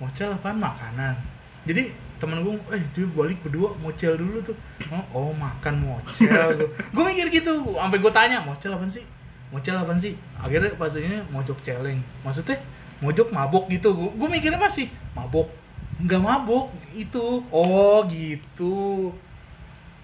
mocel 0.00 0.32
apaan? 0.32 0.56
Makanan. 0.56 1.20
Jadi 1.68 1.92
temen 2.16 2.40
gue 2.40 2.56
eh 2.72 2.80
dia 2.96 3.04
balik 3.12 3.44
berdua 3.44 3.76
mocel 3.84 4.16
dulu 4.16 4.40
tuh. 4.40 4.56
Oh, 4.88 5.04
oh 5.12 5.30
makan 5.36 5.84
mocel 5.84 6.64
gue 6.96 7.04
mikir 7.12 7.28
gitu. 7.28 7.76
Sampai 7.76 8.00
gue 8.00 8.12
tanya 8.16 8.40
mocel 8.40 8.72
apaan 8.72 8.88
sih? 8.88 9.04
Mocel 9.52 9.76
apaan 9.76 10.00
sih? 10.00 10.16
Akhirnya 10.40 10.72
pas 10.80 10.96
ini 10.96 11.20
mojok 11.28 11.60
celeng. 11.60 12.00
Maksudnya 12.24 12.56
mojok 13.04 13.28
mabok 13.36 13.68
gitu. 13.68 13.92
Gue 13.92 14.28
mikirnya 14.32 14.56
masih 14.56 14.88
mabok. 15.12 15.52
Nggak 16.00 16.24
mabok 16.24 16.72
itu 16.96 17.44
oh 17.52 18.00
gitu. 18.08 19.12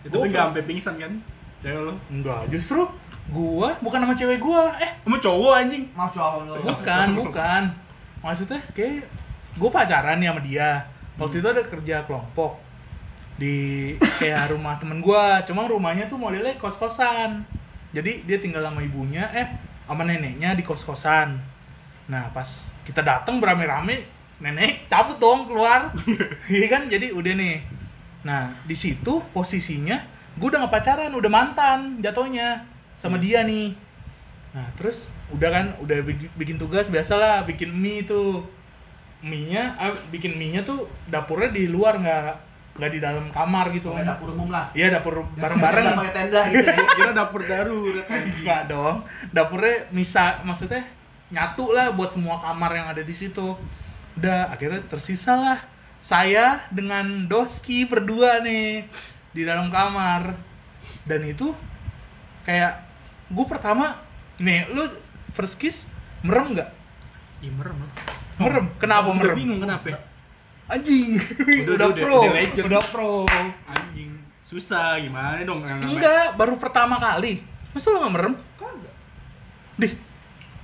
Itu 0.05 0.17
nggak 0.21 0.53
sampai 0.53 0.69
pingsan 0.69 1.01
kan 1.01 1.17
cewek 1.63 1.81
lo? 1.87 1.95
Enggak 2.13 2.49
justru 2.53 2.85
gua 3.31 3.75
bukan 3.83 4.03
sama 4.03 4.15
cewek 4.15 4.39
gua. 4.39 4.73
Eh 4.79 4.91
kamu 5.05 5.19
cowok 5.19 5.53
anjing. 5.57 5.85
Masya 5.93 6.23
Allah. 6.23 6.55
bukan 6.63 7.07
bukan. 7.21 7.63
Maksudnya 8.25 8.61
kayak 8.75 9.07
gue 9.57 9.71
pacaran 9.71 10.19
nih 10.19 10.29
sama 10.29 10.41
dia. 10.43 10.71
Waktu 11.17 11.41
itu 11.41 11.49
ada 11.49 11.63
kerja 11.65 11.97
kelompok 12.05 12.59
di 13.37 13.93
kayak 14.01 14.57
rumah 14.57 14.81
temen 14.81 15.05
gue 15.05 15.25
cuma 15.45 15.69
rumahnya 15.69 16.09
tuh 16.09 16.17
modelnya 16.17 16.57
kos 16.57 16.81
kosan 16.81 17.45
jadi 17.93 18.25
dia 18.25 18.41
tinggal 18.41 18.65
sama 18.65 18.81
ibunya 18.81 19.29
eh 19.29 19.45
sama 19.85 20.09
neneknya 20.09 20.57
di 20.57 20.65
kos 20.65 20.89
kosan 20.89 21.37
nah 22.09 22.33
pas 22.33 22.65
kita 22.89 23.05
datang 23.05 23.37
berame-rame 23.37 24.17
nenek 24.41 24.89
cabut 24.89 25.17
dong 25.17 25.49
keluar. 25.49 25.93
Iya 26.53 26.67
kan? 26.69 26.83
Jadi 26.87 27.13
udah 27.13 27.35
nih. 27.35 27.57
Nah 28.27 28.53
di 28.67 28.77
situ 28.77 29.23
posisinya 29.33 29.97
gue 30.37 30.47
udah 30.47 30.69
gak 30.69 30.75
pacaran 30.75 31.13
udah 31.13 31.31
mantan 31.33 31.99
jatuhnya 31.99 32.63
sama 32.97 33.17
dia 33.17 33.43
nih 33.43 33.73
Nah, 34.57 34.73
terus 34.73 35.05
udah 35.29 35.53
kan 35.53 35.67
udah 35.85 36.01
bikin, 36.01 36.33
bikin 36.33 36.57
tugas 36.57 36.89
biasalah 36.89 37.45
bikin 37.45 37.69
mie 37.77 38.09
tuh. 38.09 38.41
Mie-nya 39.21 39.77
ah, 39.77 39.93
bikin 40.09 40.33
mie-nya 40.33 40.65
tuh 40.65 40.89
dapurnya 41.13 41.53
di 41.53 41.69
luar 41.69 42.01
nggak 42.01 42.25
nggak 42.81 42.91
di 42.97 43.01
dalam 43.05 43.29
kamar 43.29 43.69
gitu. 43.77 43.93
Kayak 43.93 44.17
dapur 44.17 44.33
umum 44.33 44.49
lah. 44.49 44.73
Iya, 44.73 44.97
dapur 44.97 45.29
Nggak 45.29 45.37
bareng-bareng. 45.45 45.85
pakai 46.01 46.15
tenda 46.17 46.41
gitu. 46.49 46.69
ya. 46.73 46.89
kira 46.97 47.13
dapur 47.13 47.41
darurat 47.45 48.07
anjing 48.09 48.33
Enggak 48.41 48.63
dong. 48.73 48.97
Dapurnya 49.29 49.77
misa 49.93 50.41
maksudnya 50.41 50.89
nyatu 51.29 51.77
lah 51.77 51.93
buat 51.93 52.17
semua 52.17 52.41
kamar 52.41 52.73
yang 52.73 52.89
ada 52.89 53.05
di 53.05 53.13
situ. 53.13 53.61
Udah 54.17 54.49
akhirnya 54.49 54.81
tersisa 54.89 55.37
lah 55.37 55.59
saya 56.01 56.65
dengan 56.73 57.29
Doski 57.29 57.85
berdua 57.85 58.41
nih 58.41 58.89
di 59.37 59.45
dalam 59.45 59.69
kamar. 59.69 60.33
Dan 61.05 61.21
itu 61.29 61.53
kayak 62.49 62.81
gue 63.29 63.45
pertama 63.45 64.01
nih 64.41 64.65
lu 64.73 64.89
first 65.37 65.61
kiss 65.61 65.85
merem 66.25 66.57
nggak? 66.57 66.73
Ih, 67.45 67.53
merem 67.53 67.77
lo. 67.85 67.89
Merem. 68.41 68.67
Kenapa 68.81 69.13
Udah 69.13 69.21
merem? 69.21 69.37
bingung 69.37 69.61
kenapa 69.61 70.01
Anjing. 70.67 71.21
Udah, 71.63 71.75
Udah, 71.77 71.87
udah, 71.93 72.03
pro. 72.03 72.17
udah 72.25 72.33
legend. 72.33 72.65
Udah 72.67 72.83
pro. 72.91 73.15
anjing 73.69 74.11
susah 74.47 74.95
gimana 75.03 75.43
dong 75.43 75.59
yang 75.63 75.83
namanya 75.83 75.91
Enggak, 75.91 76.27
baru 76.39 76.55
pertama 76.59 76.97
kali. 77.03 77.43
Masa 77.75 77.87
lu 77.91 77.99
nggak 77.99 78.15
merem? 78.15 78.35
Kagak. 78.55 78.95
Dih, 79.77 79.93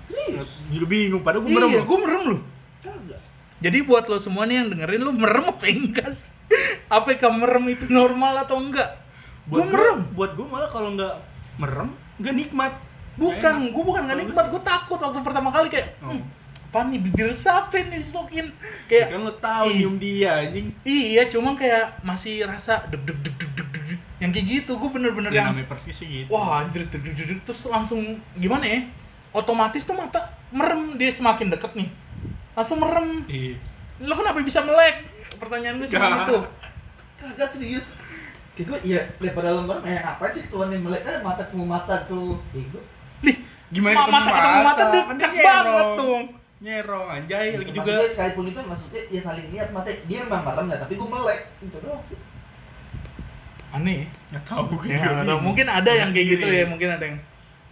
Serius. 0.06 0.50
Juga 0.70 0.86
bingung 0.86 1.22
padahal 1.22 1.42
gue 1.46 1.52
merem 1.52 1.70
iya, 1.70 1.82
gue 1.82 1.98
merem 1.98 2.22
lu. 2.30 2.36
Kagak. 2.82 3.21
Jadi 3.62 3.78
buat 3.80 4.04
lo 4.04 4.18
semua 4.18 4.42
nih 4.42 4.56
yang 4.56 4.68
dengerin 4.68 5.00
lo 5.00 5.12
merem 5.12 5.46
apa 5.46 5.64
enggak? 5.64 6.12
Apakah 6.88 7.30
merem 7.30 7.64
itu 7.70 7.86
normal 7.88 8.42
atau 8.42 8.58
enggak? 8.58 9.00
Gue 9.44 9.62
merem. 9.64 10.02
gua- 10.04 10.10
buat 10.12 10.30
gue 10.34 10.46
malah 10.46 10.66
kalau 10.66 10.92
nggak 10.92 11.14
merem 11.56 11.90
nggak 12.16 12.34
nikmat 12.36 12.72
Bukan, 13.12 13.36
Nggak 13.36 13.70
gue 13.70 13.84
bukan 13.84 14.02
gak 14.02 14.08
Kalau 14.08 14.22
nikmat, 14.24 14.46
gue 14.48 14.62
takut 14.62 14.98
waktu 14.98 15.20
pertama 15.20 15.48
kali 15.48 15.68
kayak 15.68 16.00
Oh. 16.00 16.10
hmm, 16.10 16.22
apa 16.64 16.88
nih 16.88 16.98
bibir 16.98 17.28
siapa 17.30 17.76
nih 17.76 18.00
disokin 18.00 18.46
Ya 18.48 18.88
kayak 18.88 19.06
kan 19.10 19.20
lo 19.20 19.32
tahu 19.36 19.66
nyium 19.68 19.96
dia 19.98 20.30
anjing 20.40 20.72
iya 20.80 21.28
cuma 21.28 21.52
kayak 21.52 22.00
masih 22.00 22.40
rasa 22.42 22.88
deg 22.88 23.04
deg 23.04 23.20
deg 23.20 23.36
deg 23.36 23.50
deg 23.52 23.68
deg 23.68 24.00
yang 24.16 24.30
kayak 24.30 24.46
gitu 24.48 24.72
gue 24.74 24.90
bener-bener 24.90 25.28
ya 25.28 25.36
yang 25.36 25.52
namanya 25.52 25.68
persis 25.68 25.92
sih 25.92 26.08
gitu 26.08 26.32
wah 26.32 26.64
anjir 26.64 26.86
deg 26.86 26.96
deg 26.96 27.12
deg 27.12 27.26
deg. 27.28 27.38
terus 27.44 27.60
langsung 27.66 28.00
gimana 28.32 28.64
ya 28.64 28.80
otomatis 29.30 29.84
tuh 29.84 29.92
mata 29.92 30.20
merem 30.48 30.96
dia 30.96 31.12
semakin 31.12 31.52
deket 31.52 31.72
nih 31.74 31.88
langsung 32.52 32.78
merem 32.78 33.24
Iya. 33.24 33.56
lo 34.00 34.14
kenapa 34.14 34.38
bisa 34.40 34.60
melek 34.60 35.08
pertanyaan 35.34 35.76
gue 35.76 35.86
Gak. 35.86 35.94
seperti 35.94 36.20
itu 36.22 36.38
Kagak 37.14 37.48
serius. 37.48 37.86
Kayak 38.52 38.66
gue 38.66 38.78
iya 38.84 39.00
daripada 39.16 39.48
lo 39.50 39.62
merem 39.62 39.80
kayak 39.80 40.02
apa 40.04 40.24
sih 40.28 40.44
tuan 40.46 40.68
yang 40.68 40.82
melek 40.82 41.00
kan 41.00 41.22
mata 41.22 41.42
ketemu 41.44 41.64
mata 41.66 41.94
tuh. 42.04 42.36
Kayak 42.50 42.66
gue 42.68 42.82
Lih, 43.22 43.36
Gimana 43.70 43.96
Ma- 43.96 44.10
mata 44.12 44.30
ketemu 44.34 44.60
mata 44.60 44.82
Kan 44.82 44.90
dekat 44.92 45.30
banget 45.32 45.34
nyerong. 45.38 45.96
tuh 45.96 46.18
nyerong 46.60 47.06
anjay 47.08 47.46
lagi 47.52 47.72
juga 47.72 47.90
Maksudnya 47.90 48.10
sekalipun 48.12 48.44
itu 48.44 48.60
maksudnya 48.60 49.02
ya 49.08 49.20
saling 49.20 49.46
lihat 49.48 49.68
mata 49.70 49.88
dia 50.02 50.18
emang 50.20 50.42
merem 50.42 50.64
nggak 50.64 50.80
tapi 50.80 50.94
gue 50.94 51.08
melek 51.08 51.40
itu 51.58 51.76
doang 51.76 52.02
sih. 52.04 52.18
aneh 53.72 54.00
nggak 54.28 54.44
tahu 54.44 54.62
gue 54.68 54.86
ya, 54.86 55.00
tahu. 55.00 55.14
bingung. 55.22 55.42
mungkin 55.42 55.66
ada 55.66 55.90
yang 55.90 56.10
kayak 56.10 56.26
gitu 56.28 56.44
Sendiri. 56.44 56.60
ya 56.60 56.66
mungkin 56.68 56.88
ada 56.90 57.04
yang 57.04 57.18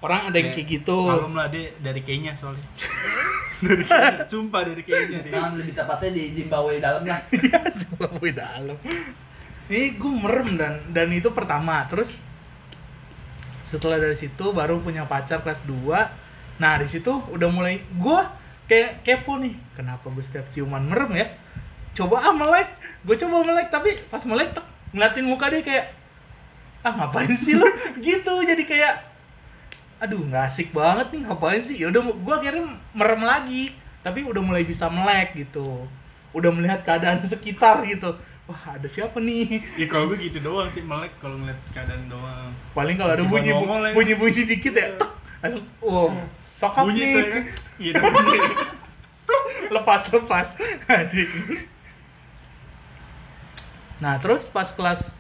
orang 0.00 0.20
ada 0.24 0.36
yang 0.36 0.48
Ya, 0.48 0.54
kayak 0.56 0.68
gitu 0.72 0.98
Malum 1.04 1.34
lah 1.34 1.46
dia 1.46 1.70
dari 1.76 2.00
Kenya 2.00 2.32
soalnya 2.32 2.64
dari 3.60 3.84
sumpah 4.24 4.60
dari 4.64 4.82
Kenya 4.82 5.20
dia 5.20 5.32
Kan 5.32 5.56
lebih 5.56 5.74
tepatnya 5.76 6.10
di 6.16 6.22
Zimbabwe 6.36 6.80
dalam 6.80 7.02
lah. 7.04 7.20
Zimbabwe 7.80 8.28
dalam. 8.32 8.76
Ini 9.70 10.00
gue 10.00 10.12
merem 10.16 10.50
dan 10.56 10.74
dan 10.90 11.08
itu 11.12 11.30
pertama. 11.30 11.84
Terus 11.86 12.16
setelah 13.62 14.02
dari 14.02 14.18
situ 14.18 14.50
baru 14.50 14.82
punya 14.82 15.06
pacar 15.06 15.44
kelas 15.44 15.68
2. 15.68 16.60
Nah, 16.60 16.76
di 16.80 16.88
situ 16.90 17.12
udah 17.30 17.48
mulai 17.48 17.80
gue 17.80 18.20
kayak 18.66 19.06
kepo 19.06 19.38
nih. 19.38 19.54
Kenapa 19.76 20.10
gue 20.10 20.24
setiap 20.24 20.48
ciuman 20.50 20.82
merem 20.82 21.12
ya? 21.14 21.26
Coba 21.94 22.26
ah 22.26 22.34
melek. 22.34 22.68
Gue 23.06 23.16
coba 23.16 23.46
melek 23.46 23.68
tapi 23.72 23.96
pas 24.10 24.20
melek 24.26 24.52
tek, 24.52 24.66
ngeliatin 24.92 25.26
muka 25.28 25.48
dia 25.48 25.62
kayak 25.64 25.86
ah 26.80 26.92
ngapain 26.96 27.28
sih 27.28 27.60
lo 27.60 27.68
gitu 28.04 28.40
jadi 28.40 28.64
kayak 28.64 28.94
aduh 30.00 30.24
nggak 30.24 30.44
asik 30.48 30.72
banget 30.72 31.12
nih 31.12 31.20
ngapain 31.28 31.60
sih? 31.60 31.76
Ya 31.76 31.92
udah 31.92 32.02
gue 32.02 32.34
akhirnya 32.34 32.64
merem 32.96 33.22
lagi. 33.22 33.76
Tapi 34.00 34.24
udah 34.24 34.40
mulai 34.40 34.64
bisa 34.64 34.88
melek 34.88 35.36
gitu. 35.36 35.84
Udah 36.32 36.48
melihat 36.48 36.80
keadaan 36.80 37.20
sekitar 37.30 37.84
gitu. 37.84 38.16
Wah 38.48 38.74
ada 38.74 38.88
siapa 38.88 39.20
nih? 39.20 39.60
Ya 39.76 39.86
kalau 39.86 40.10
gue 40.10 40.18
gitu 40.18 40.40
doang 40.40 40.72
sih 40.72 40.80
melek 40.80 41.12
kalau 41.20 41.36
ngeliat 41.36 41.60
keadaan 41.70 42.08
doang. 42.08 42.50
Paling 42.72 42.96
kalau 42.96 43.12
ada 43.14 43.22
bunyi 43.22 43.52
ya. 43.52 43.92
bunyi 43.92 44.14
bunyi 44.16 44.42
dikit 44.48 44.72
ya 44.74 44.96
tek. 44.96 45.10
Langsung 45.44 45.64
wow 45.84 46.10
sokap 46.56 46.84
bunyi 46.88 47.04
nih. 47.04 47.12
ya 47.12 47.28
kan? 47.28 47.44
Iya 47.78 47.92
bunyi. 48.00 48.38
Lepas 49.76 50.02
lepas. 50.10 50.48
Nah 54.00 54.16
terus 54.16 54.48
pas 54.48 54.66
kelas 54.72 55.12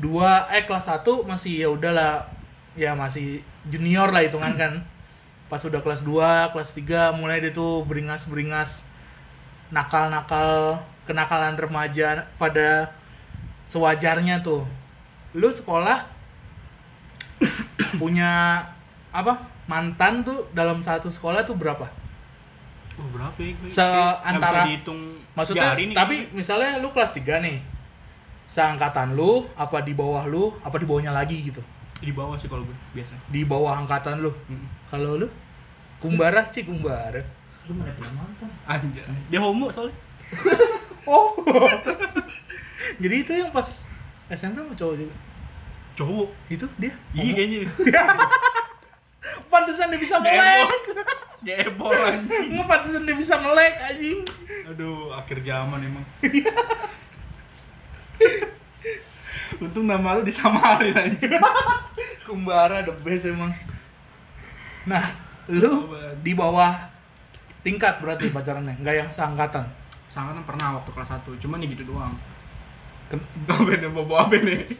2 0.00 0.56
eh 0.56 0.64
kelas 0.64 0.88
1 0.88 1.04
masih 1.28 1.52
ya 1.60 1.68
udahlah 1.68 2.39
ya 2.74 2.94
masih 2.94 3.42
junior 3.66 4.10
lah 4.10 4.22
hitungan 4.22 4.54
kan. 4.54 4.72
Pas 5.50 5.62
udah 5.62 5.82
kelas 5.82 6.06
2 6.06 6.54
kelas 6.54 6.70
3 6.72 7.10
mulai 7.18 7.42
dia 7.42 7.50
tuh 7.50 7.82
beringas-beringas 7.82 8.86
nakal-nakal 9.70 10.78
kenakalan 11.06 11.58
remaja 11.58 12.26
pada 12.38 12.94
sewajarnya 13.66 14.42
tuh. 14.42 14.66
Lu 15.34 15.50
sekolah 15.50 16.06
punya 18.00 18.62
apa 19.10 19.32
mantan 19.66 20.22
tuh 20.22 20.46
dalam 20.50 20.82
satu 20.82 21.10
sekolah 21.10 21.42
tuh 21.42 21.58
berapa? 21.58 21.86
Oh 22.98 23.06
berapa 23.10 23.38
ya? 23.38 23.54
Se- 23.70 23.82
antara- 24.22 24.66
Maksudnya, 25.32 25.62
nih. 25.88 25.96
tapi 25.96 26.16
misalnya 26.34 26.78
lu 26.78 26.90
kelas 26.90 27.14
3 27.14 27.38
nih. 27.40 27.58
Seangkatan 28.50 29.14
lu, 29.14 29.46
apa 29.54 29.78
di 29.80 29.94
bawah 29.94 30.26
lu, 30.26 30.50
apa 30.60 30.74
di 30.74 30.86
bawahnya 30.86 31.14
lagi 31.14 31.38
gitu. 31.38 31.62
Di 32.00 32.10
bawah 32.10 32.34
sih 32.34 32.46
kalau 32.46 32.64
gue 32.64 32.76
biasa 32.92 33.12
Di 33.26 33.44
bawah 33.44 33.76
angkatan 33.76 34.20
lu. 34.20 34.32
Mm. 34.46 34.66
Kalau 34.88 35.16
lu? 35.16 35.28
Kumbara 35.98 36.48
sih 36.48 36.64
kumbara. 36.64 37.20
Lu 37.64 37.72
mana 37.72 37.92
punya 37.92 38.12
mantan? 38.14 38.48
anjay 38.64 39.04
dia 39.26 39.38
homo 39.38 39.68
soalnya 39.68 39.94
Oh. 41.06 41.32
Jadi 42.96 43.16
itu 43.18 43.32
yang 43.34 43.50
pas 43.50 43.84
SMP 44.28 44.58
mau 44.58 44.72
cowok 44.72 44.94
juga. 44.96 45.14
cowok 45.94 46.28
Itu 46.48 46.66
dia. 46.76 46.92
iya 47.12 47.32
kayaknya 47.32 47.58
Pantesan 49.52 49.90
dia 49.90 49.98
bisa 49.98 50.16
melek. 50.16 50.68
jebol 51.40 51.92
anjing 51.92 52.48
Nggak 52.50 52.66
pantesan 52.70 53.02
dia 53.02 53.16
bisa 53.16 53.34
melek 53.36 53.74
anjing. 53.78 54.20
aduh 54.66 55.12
akhir 55.12 55.40
zaman 55.40 55.80
emang 55.80 56.04
untung 59.60 59.84
nama 59.84 60.16
lu 60.16 60.24
disamarin 60.24 60.96
anjing 60.96 61.36
Kumbara 62.26 62.80
the 62.86 62.94
best 63.04 63.28
emang. 63.28 63.52
Nah, 64.86 65.02
lu 65.50 65.90
di 66.24 66.32
bawah 66.32 66.72
tingkat 67.60 68.00
berarti 68.00 68.32
pacarannya, 68.32 68.80
nggak 68.80 68.96
yang 68.96 69.10
seangkatan. 69.12 69.66
Sangkatan 70.10 70.42
pernah 70.46 70.80
waktu 70.80 70.90
kelas 70.90 71.10
1, 71.22 71.42
cuman 71.42 71.62
ya 71.62 71.66
gitu 71.70 71.86
doang 71.94 72.14
Apa 73.50 73.72
nih, 73.74 73.90
bobo 73.94 74.14
apa 74.14 74.38
nih? 74.38 74.70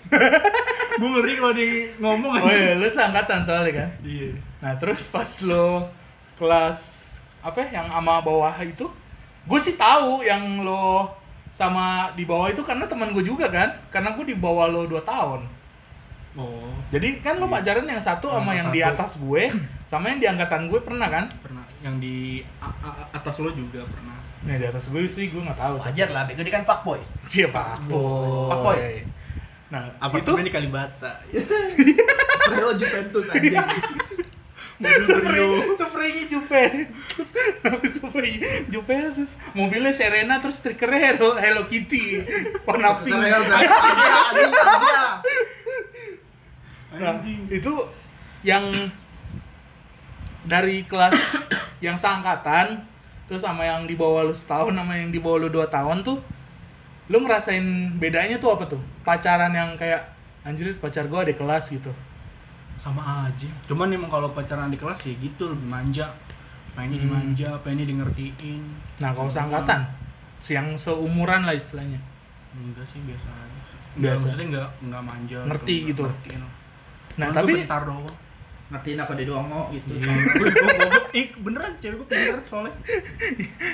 Gue 0.99 1.09
ngeri 1.11 1.33
kalau 1.39 1.55
dia 1.55 1.67
ngomong 1.99 2.33
Oh 2.39 2.51
iya, 2.51 2.79
lu 2.79 2.87
seangkatan 2.87 3.43
soalnya 3.43 3.73
kan. 3.75 3.91
Iya 4.07 4.39
Nah 4.63 4.73
terus 4.79 5.11
pas 5.11 5.27
lo 5.43 5.91
kelas 6.39 6.79
apa 7.41 7.57
ya, 7.67 7.83
yang 7.83 7.89
sama 7.91 8.21
bawah 8.23 8.53
itu, 8.63 8.87
gue 9.49 9.59
sih 9.65 9.75
tahu 9.75 10.23
yang 10.23 10.63
lo 10.63 11.09
sama 11.61 11.85
di 12.11 12.25
bawah 12.25 12.49
itu 12.49 12.65
karena 12.65 12.89
teman 12.89 13.13
gue 13.13 13.21
juga 13.21 13.47
kan, 13.47 13.69
karena 13.93 14.17
gue 14.17 14.25
di 14.25 14.33
bawah 14.35 14.65
lo 14.65 14.89
2 14.89 14.97
tahun. 15.05 15.45
Oh, 16.33 16.73
Jadi 16.89 17.21
kan 17.21 17.37
lo 17.37 17.45
Iya. 17.45 17.53
pacaran 17.53 17.85
yang 17.85 18.01
satu 18.01 18.31
sama 18.31 18.41
Sama 18.41 18.53
yang 18.55 18.69
di 18.71 18.81
satu. 18.81 18.93
atas 18.95 19.13
gue, 19.19 19.43
sama 19.85 20.05
yang 20.09 20.19
di 20.19 20.27
angkatan 20.27 20.63
gue 20.67 20.81
pernah 20.81 21.07
kan? 21.07 21.29
pernah 21.37 21.67
Yang 21.81 21.95
di 21.99 22.17
a- 22.57 22.79
a- 22.81 23.09
atas 23.13 23.37
lo 23.37 23.51
juga 23.51 23.85
pernah 23.85 24.17
Nah 24.41 24.57
di 24.57 24.65
atas 24.65 24.89
gue 24.89 25.05
sih 25.05 25.29
gue 25.29 25.37
nggak 25.37 25.53
tahu. 25.55 25.75
Wajar 25.77 26.09
lah, 26.09 26.25
bego 26.25 26.41
dia 26.41 26.55
kan 26.55 26.65
fuckboy. 26.65 26.97
Siapa? 27.27 27.77
Fuckboy. 27.83 29.05
Nah 29.69 29.85
itu 29.85 30.01
Apartemen 30.01 30.43
di 30.43 30.51
Kalibata 30.51 31.13
Prelo 32.49 32.73
Juventus 32.75 33.27
anjing. 33.29 33.53
Spray, 34.81 35.21
Brio 35.21 35.77
spraynya 35.77 36.25
Juventus. 36.33 37.29
Spraynya 37.93 38.65
Juventus 38.73 39.37
mobilnya 39.53 39.93
Serena 39.93 40.41
terus 40.41 40.65
stikernya 40.65 41.13
Hello, 41.13 41.37
Hello 41.37 41.69
Kitty. 41.69 42.25
Warna 42.65 43.05
pink. 43.05 43.13
nah, 43.21 43.61
Anjing 46.97 47.45
itu 47.53 47.73
yang 48.41 48.65
dari 50.49 50.89
kelas 50.89 51.13
yang 51.85 52.01
seangkatan 52.01 52.81
terus 53.29 53.45
sama 53.45 53.69
yang 53.69 53.85
di 53.85 53.95
bawah 53.95 54.25
lu 54.25 54.33
setahun 54.33 54.73
sama 54.73 54.97
yang 54.97 55.13
di 55.13 55.21
bawah 55.21 55.45
lu 55.45 55.53
dua 55.53 55.69
tahun 55.69 56.01
tuh 56.01 56.17
lu 57.13 57.21
ngerasain 57.21 58.01
bedanya 58.01 58.41
tuh 58.41 58.57
apa 58.57 58.65
tuh? 58.65 58.81
Pacaran 59.05 59.53
yang 59.53 59.77
kayak 59.77 60.09
anjir 60.41 60.73
pacar 60.81 61.05
gua 61.05 61.29
di 61.29 61.37
kelas 61.37 61.69
gitu 61.69 61.93
Sama 62.81 63.03
aja 63.23 63.49
Cuman 63.67 63.89
emang 63.89 64.09
kalau 64.09 64.33
pacaran 64.33 64.69
di 64.69 64.77
kelas 64.77 65.05
ya 65.05 65.15
gitu, 65.15 65.49
lebih 65.49 65.69
manja 65.69 66.09
Pengennya 66.71 66.97
Hmm. 66.97 67.05
dimanja, 67.05 67.51
pengennya 67.61 67.87
di 67.87 67.95
ngertiin 67.95 68.63
nah 68.97 69.11
kalau 69.11 69.29
seangkatan 69.29 69.81
yang 70.43 70.73
seumuran 70.75 71.45
lah 71.45 71.53
istilahnya 71.53 72.01
Enggak 72.51 72.87
sih, 72.87 72.99
biasa 73.01 73.29
aja 73.29 73.61
Biasa. 73.61 73.77
Enggak, 73.93 74.15
maksudnya 74.17 74.47
enggak, 74.47 74.69
enggak 74.81 75.03
manja 75.03 75.39
Ngerti 75.45 75.77
gitu. 75.87 76.05
ngertiin. 76.05 76.43
nah 77.13 77.27
Cuman 77.27 77.37
tapi 77.37 77.53
bentar 77.59 77.83
doang 77.83 78.07
Ngertiin 78.71 78.99
apa 79.03 79.13
dia 79.19 79.27
doang 79.27 79.47
mau 79.51 79.67
gitu. 79.75 79.99
Iya, 79.99 80.15
gue. 80.39 80.51
Ih, 81.11 81.27
beneran 81.43 81.75
cewek 81.83 81.97
gue 82.01 82.07
pinter 82.07 82.39
soalnya. 82.47 82.75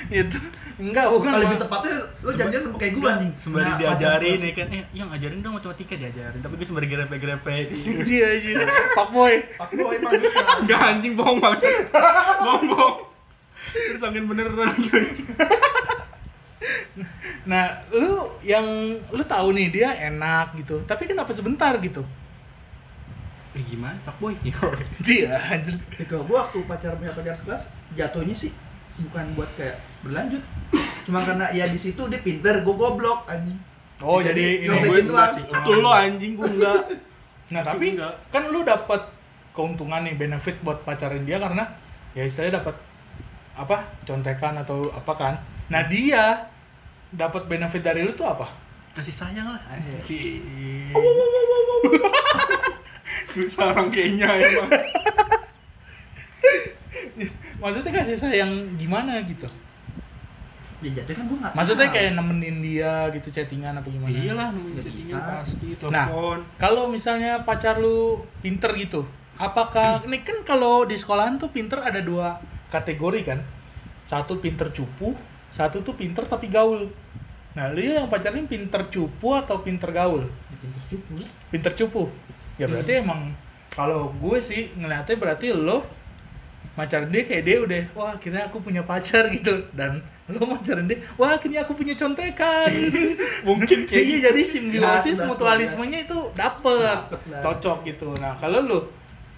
itu 0.09 0.37
enggak 0.81 1.05
bukan 1.13 1.29
Kalau 1.29 1.43
lebih 1.45 1.57
tepatnya 1.61 1.93
lu 2.25 2.31
janjian 2.33 2.61
sama 2.65 2.77
kayak 2.81 2.93
gua 2.97 3.09
anjing. 3.13 3.31
Sembari 3.37 3.69
Nah, 3.69 3.77
diajarin 3.77 4.39
ya 4.41 4.53
kan, 4.57 4.67
eh 4.73 4.83
yang 4.97 5.09
ajarin 5.13 5.37
dong 5.45 5.53
matematika 5.57 5.93
diajarin, 5.93 6.39
tapi 6.41 6.53
gue 6.57 6.65
sembari 6.65 6.87
grepe-grepe. 6.89 7.53
iya 8.09 8.29
iya 8.33 8.65
pak 8.97 9.07
boy 9.13 9.33
Fuckboy 9.61 10.01
emang 10.01 10.17
bisa. 10.17 10.41
Enggak 10.65 10.81
anjing 10.81 11.13
bohong 11.13 11.39
banget. 11.39 11.61
bohong 12.41 12.65
bohong. 12.73 12.97
Terus 13.67 14.01
angin 14.01 14.25
beneran 14.25 14.73
nah 17.47 17.79
lu 17.95 18.27
yang 18.43 18.65
lu 19.13 19.23
tahu 19.23 19.55
nih 19.55 19.71
dia 19.71 19.89
enak 20.11 20.57
gitu 20.59 20.83
tapi 20.83 21.07
kenapa 21.07 21.31
sebentar 21.31 21.71
gitu 21.79 22.03
Eh 23.57 23.63
gimana, 23.65 23.97
Pak 24.01 24.15
Boy? 24.17 24.37
Iya, 25.03 25.33
anjir. 25.33 25.73
Ya, 25.91 26.05
kalau 26.05 26.23
gua 26.23 26.45
waktu 26.45 26.61
pacaran 26.63 26.95
punya 26.95 27.09
pacar 27.11 27.35
kelas 27.35 27.63
jatuhnya 27.91 28.35
sih 28.35 28.53
bukan 28.99 29.25
buat 29.33 29.49
kayak 29.53 29.77
berlanjut 30.01 30.41
cuma 31.03 31.21
karena 31.21 31.45
ya 31.51 31.65
di 31.65 31.77
situ 31.77 32.01
dia 32.05 32.17
pinter 32.17 32.59
gue 32.59 32.75
goblok 32.75 33.25
anjing 33.25 33.57
Oh, 33.97 34.17
jadi 34.19 34.59
ini 34.59 34.73
Gue 34.73 35.01
doang. 35.03 35.29
sih 35.31 35.41
itu 35.43 35.71
lo 35.75 35.89
anjing 35.89 36.33
gue 36.33 36.47
enggak 36.47 36.81
Nah, 37.53 37.61
Masuk 37.61 37.69
tapi 37.71 37.85
enggak. 37.93 38.13
kan 38.27 38.43
lu 38.47 38.61
dapat 38.61 39.01
keuntungan 39.51 40.01
nih 40.01 40.13
benefit 40.15 40.57
buat 40.61 40.81
pacarin 40.81 41.23
dia 41.23 41.37
karena 41.37 41.63
ya 42.11 42.25
istilahnya 42.25 42.57
dapat 42.59 42.73
apa? 43.53 43.77
contekan 44.01 44.53
atau 44.57 44.89
apa 44.89 45.13
kan. 45.13 45.33
Nah, 45.67 45.81
dia 45.83 46.49
dapat 47.07 47.45
benefit 47.45 47.81
dari 47.81 48.01
lu 48.01 48.11
tuh 48.11 48.25
apa? 48.27 48.49
kasih 48.93 49.13
sayang 49.15 49.45
lah 49.47 49.61
Iya. 49.67 49.93
anjing 49.93 50.41
susah 53.37 53.71
orang 53.71 53.87
kayaknya 53.89 54.27
emang 54.33 54.69
Maksudnya 57.57 57.91
kasih 57.91 58.17
sayang 58.17 58.51
gimana 58.77 59.17
gitu? 59.25 59.47
ya 60.77 60.93
jatuh 60.93 61.17
kan 61.17 61.25
gue 61.25 61.37
nggak 61.41 61.53
Maksudnya 61.57 61.89
tahu. 61.89 61.95
kayak 61.97 62.11
nemenin 62.13 62.57
dia 62.61 62.93
gitu 63.09 63.33
chattingan 63.33 63.81
apa 63.81 63.89
gimana? 63.89 64.13
iyalah 64.13 64.53
Ya 64.53 64.77
jadinya 64.77 65.17
bisa. 65.17 65.17
pasti 65.41 65.67
Nah, 65.89 66.05
telepon 66.05 66.39
kalau 66.61 66.83
misalnya 66.85 67.41
pacar 67.41 67.81
lu 67.81 68.21
pinter 68.45 68.69
gitu, 68.77 69.01
apakah 69.41 70.05
ini 70.05 70.21
kan 70.21 70.45
kalau 70.45 70.85
di 70.85 70.93
sekolahan 70.93 71.41
tuh 71.41 71.49
pinter 71.49 71.81
ada 71.81 71.97
dua 71.97 72.37
kategori 72.69 73.25
kan? 73.25 73.41
Satu 74.05 74.37
pinter 74.37 74.69
cupu, 74.69 75.17
satu 75.49 75.81
tuh 75.81 75.97
pinter 75.97 76.29
tapi 76.29 76.45
gaul. 76.45 76.93
Nah, 77.57 77.73
lu 77.73 77.81
yang 77.81 78.05
pacarin 78.05 78.45
pinter 78.45 78.85
cupu 78.85 79.33
atau 79.33 79.65
pinter 79.65 79.89
gaul? 79.89 80.29
Ya, 80.29 80.55
pinter 80.61 80.81
cupu 80.93 81.11
Pinter 81.49 81.71
cupu. 81.73 82.03
Ya 82.57 82.65
berarti 82.65 83.01
emang 83.01 83.33
kalau 83.73 84.09
gue 84.17 84.37
sih 84.41 84.73
ngeliatnya 84.73 85.15
berarti 85.17 85.53
lo 85.53 85.85
pacarin 86.73 87.09
dia 87.09 87.25
kayak 87.25 87.43
dia 87.45 87.57
udah 87.61 87.81
wah 87.97 88.09
akhirnya 88.17 88.49
aku 88.49 88.57
punya 88.61 88.81
pacar 88.85 89.29
gitu. 89.29 89.65
Dan 89.73 90.01
lo 90.29 90.41
pacarin 90.41 90.89
dia 90.89 91.01
wah 91.17 91.37
akhirnya 91.37 91.65
aku 91.65 91.77
punya 91.77 91.93
contekan. 91.93 92.69
Mungkin 93.47 93.85
kayak 93.85 94.03
iya 94.03 94.17
jadi 94.29 94.41
simbiosis 94.41 95.17
Ya, 95.21 95.25
mutualismenya 95.29 96.09
itu 96.09 96.19
dapet. 96.33 97.09
Dapet 97.09 97.21
lah. 97.29 97.41
cocok 97.45 97.77
gitu. 97.85 98.13
Nah 98.17 98.33
kalau 98.41 98.65
lu 98.65 98.79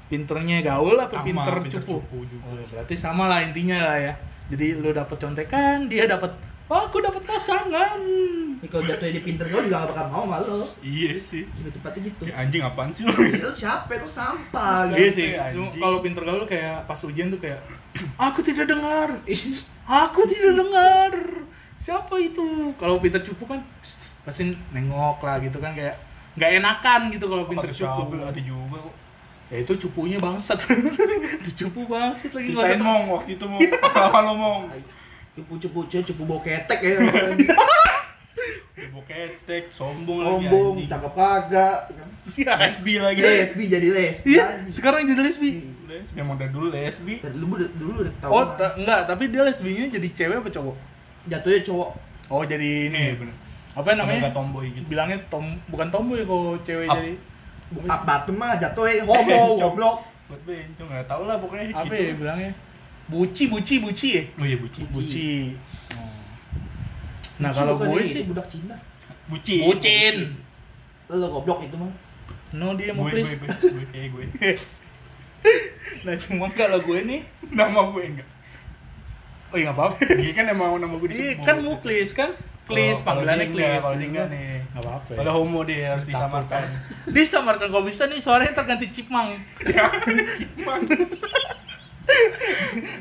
pinternya 0.10 0.66
gaul 0.66 0.98
apa 0.98 1.22
Sama, 1.22 1.26
pinter, 1.28 1.56
pinter 1.62 1.82
cupu, 1.86 2.02
cupu 2.02 2.18
juga. 2.26 2.44
Oh, 2.50 2.58
berarti 2.58 2.96
sama 2.98 3.30
lah 3.30 3.40
intinya 3.46 3.78
lah 3.94 3.98
ya. 4.00 4.14
Jadi 4.50 4.82
lu 4.82 4.90
dapet 4.90 5.18
contekan 5.22 5.86
dia 5.86 6.10
dapet 6.10 6.34
wah 6.70 6.86
aku 6.86 7.02
dapet 7.02 7.26
pasangan. 7.26 7.98
Ini 8.62 8.68
kalau 8.70 8.86
jatuhnya 8.86 9.14
di 9.18 9.24
pinter 9.26 9.46
gue 9.50 9.62
juga 9.66 9.82
gak 9.82 9.90
bakal 9.90 10.06
mau 10.14 10.24
sama 10.30 10.38
lo. 10.46 10.70
Iya 10.80 11.18
sih. 11.18 11.44
Lebih 11.50 11.72
tepatnya 11.82 12.02
gitu. 12.06 12.22
Kayak 12.30 12.38
anjing 12.38 12.62
apaan 12.62 12.90
sih 12.94 13.04
lo? 13.04 13.14
Ya, 13.18 13.42
Lu 13.42 13.52
siapa? 13.52 13.90
Kok 13.90 14.12
sampah 14.12 14.86
Iya 14.94 15.10
gitu. 15.10 15.18
sih, 15.18 15.28
anjing. 15.34 15.66
cuma 15.74 15.82
kalau 15.82 15.98
pinter 16.06 16.22
gaul 16.22 16.44
kayak 16.46 16.86
pas 16.86 17.00
ujian 17.02 17.28
tuh 17.34 17.42
kayak 17.42 17.60
aku 18.30 18.40
tidak 18.46 18.70
dengar, 18.70 19.10
aku 19.90 20.22
tidak 20.30 20.54
dengar, 20.62 21.14
siapa 21.82 22.16
itu? 22.22 22.70
Kalau 22.78 23.02
pinter 23.02 23.26
cupu 23.26 23.50
kan 23.50 23.66
pasti 24.22 24.54
nengok 24.70 25.26
lah 25.26 25.42
gitu 25.42 25.58
kan 25.58 25.74
kayak 25.74 25.98
nggak 26.38 26.62
enakan 26.62 27.10
gitu 27.10 27.26
kalau 27.26 27.50
pinter 27.50 27.74
cupu. 27.74 28.14
ada 28.22 28.38
juga 28.38 28.78
kok. 28.78 28.96
Ya 29.50 29.66
itu 29.66 29.74
cupunya 29.82 30.22
bangsat, 30.22 30.62
cupu 31.66 31.90
bangsat 31.90 32.30
lagi 32.38 32.54
mong 32.78 33.10
waktu 33.10 33.34
itu 33.34 33.46
mong. 33.50 33.58
Apa 34.06 34.22
lo 34.22 34.38
mong 34.38 34.70
Cupu-cupu 35.40 35.80
cupu 35.88 36.24
bau 36.24 36.40
ketek 36.40 36.80
ya 36.80 37.00
Ibu 38.80 39.00
ketek, 39.04 39.76
sombong, 39.76 40.20
Sombong, 40.40 40.80
lagi 40.80 40.88
anjing. 40.88 40.88
cakep 40.88 41.14
kagak 41.14 41.78
Iya, 42.32 42.54
Lesbi 42.56 42.94
lagi. 42.96 43.20
Lesbi 43.20 43.64
jadi 43.68 43.88
lesbi 43.90 44.30
Iya, 44.32 44.46
sekarang 44.72 45.04
jadi 45.04 45.22
lesbi. 45.22 45.50
Lesbi 45.84 46.16
emang 46.16 46.40
dari 46.40 46.48
dulu 46.50 46.68
lesbi. 46.70 47.20
Dari 47.20 47.36
dulu 47.36 47.60
dulu 47.76 47.92
udah 48.00 48.14
Oh, 48.26 48.44
enggak, 48.78 49.00
tapi 49.06 49.28
dia 49.28 49.44
lesbinya 49.44 49.84
jadi 49.90 50.08
cewek 50.10 50.38
apa 50.40 50.50
cowok? 50.50 50.76
Jatuhnya 51.28 51.60
cowok 51.62 51.90
Oh, 52.30 52.44
jadi 52.46 52.68
ini. 52.88 53.02
Iya, 53.10 53.16
bener. 53.18 53.36
Apa 53.74 53.90
namanya? 53.94 54.22
Agak 54.24 54.36
tomboy 54.36 54.66
gitu. 54.72 54.86
Bilangnya 54.88 55.18
tom 55.28 55.46
bukan 55.68 55.88
tomboy 55.90 56.20
kok 56.24 56.40
cewek 56.64 56.88
jadi 56.88 57.12
Bukan 57.70 57.86
batu 58.02 58.32
mah 58.34 58.58
jatuhnya 58.58 59.04
homo, 59.04 59.40
goblok 59.62 59.98
Buat 60.26 60.42
bencong 60.46 60.88
nggak 60.88 61.06
tahu 61.06 61.22
lah 61.26 61.36
pokoknya 61.38 61.64
apa 61.74 61.84
gitu. 61.86 61.94
ya 62.00 62.14
bilangnya? 62.16 62.52
Buci, 63.10 63.44
buci, 63.48 63.76
buci 63.80 64.08
ya? 64.12 64.24
Oh 64.36 64.46
iya 64.46 64.56
buci. 64.56 64.80
Buci. 64.88 65.30
Oh. 65.92 66.06
Nah, 67.40 67.50
Buci 67.50 67.58
kalau 67.58 67.74
gue 67.76 68.02
sih 68.04 68.24
budak 68.24 68.46
Cina 68.48 68.76
Buci. 69.26 69.56
bucin. 69.62 70.16
Lo 71.10 71.28
goblok 71.32 71.64
itu 71.64 71.74
mah 71.74 71.90
No, 72.52 72.74
dia 72.74 72.90
mau 72.92 73.06
Gue, 73.06 73.14
gue, 73.16 73.26
please. 73.26 73.34
gue, 73.36 73.50
gue, 73.50 73.86
kayak 73.88 74.10
gue. 74.12 74.26
Nah, 76.00 76.14
cuma 76.16 76.48
kalau 76.50 76.80
gue 76.80 77.00
nih, 77.02 77.22
Nama 77.50 77.80
gue 77.90 78.04
enggak. 78.06 78.30
oh 79.50 79.58
iya 79.58 79.66
nggak 79.66 79.76
apa-apa. 79.76 79.98
Iya 80.16 80.32
kan 80.32 80.46
emang 80.48 80.78
nama 80.78 80.94
gue 80.94 81.10
Iya, 81.10 81.18
disebut. 81.34 81.44
kan 81.44 81.56
muklis 81.60 82.10
kan? 82.14 82.30
Klis, 82.64 83.02
Oh, 83.02 83.04
panggilannya 83.04 83.42
dia 83.42 83.50
enggak, 83.50 83.74
klis. 83.74 83.82
Kalau 83.82 83.96
dia 83.98 84.08
enggak 84.08 84.28
nih. 84.30 84.48
Nggak 84.70 84.84
apa-apa. 84.86 85.12
Kalau 85.18 85.32
homo 85.34 85.60
dia 85.64 85.82
harus 85.90 86.06
disamarkan. 86.06 86.62
Disamarkan 87.16 87.68
kalau 87.68 87.84
bisa 87.84 88.06
nih 88.06 88.20
suaranya 88.20 88.54
terganti 88.54 88.88
cipmang. 88.92 89.28
Cipang. 90.38 90.82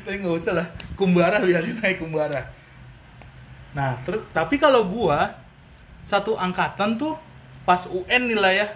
Tapi 0.05 0.15
nggak 0.21 0.35
usah 0.35 0.53
lah. 0.55 0.67
Kumbara 0.97 1.41
biarin 1.41 1.77
naik 1.79 1.99
kumbara. 2.01 2.41
Nah, 3.73 3.95
ter- 4.01 4.25
tapi 4.33 4.57
kalau 4.57 4.85
gua 4.89 5.35
satu 6.01 6.33
angkatan 6.35 6.97
tuh 6.97 7.15
pas 7.63 7.85
UN 7.89 8.29
nih 8.29 8.39
lah 8.39 8.53
ya. 8.53 8.67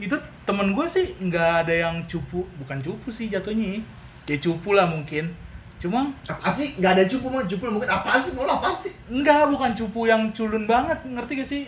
Itu 0.00 0.16
temen 0.46 0.72
gua 0.72 0.86
sih 0.86 1.14
nggak 1.18 1.66
ada 1.66 1.74
yang 1.74 1.96
cupu, 2.06 2.46
bukan 2.60 2.78
cupu 2.80 3.10
sih 3.10 3.28
jatuhnya. 3.28 3.82
Ya 4.30 4.36
cupu 4.38 4.72
lah 4.72 4.86
mungkin. 4.86 5.34
Cuma 5.80 6.12
Apaan 6.28 6.52
sih? 6.52 6.76
Gak 6.76 6.92
ada 6.92 7.04
cupu 7.08 7.32
mah, 7.32 7.40
cupu 7.48 7.64
mungkin 7.72 7.88
apaan 7.88 8.20
sih? 8.20 8.36
Mau 8.36 8.44
apaan 8.44 8.76
sih? 8.76 8.92
enggak 9.08 9.48
bukan 9.48 9.72
cupu 9.72 10.04
yang 10.04 10.28
culun 10.36 10.68
banget, 10.68 11.00
ngerti 11.08 11.32
gak 11.40 11.48
sih? 11.48 11.62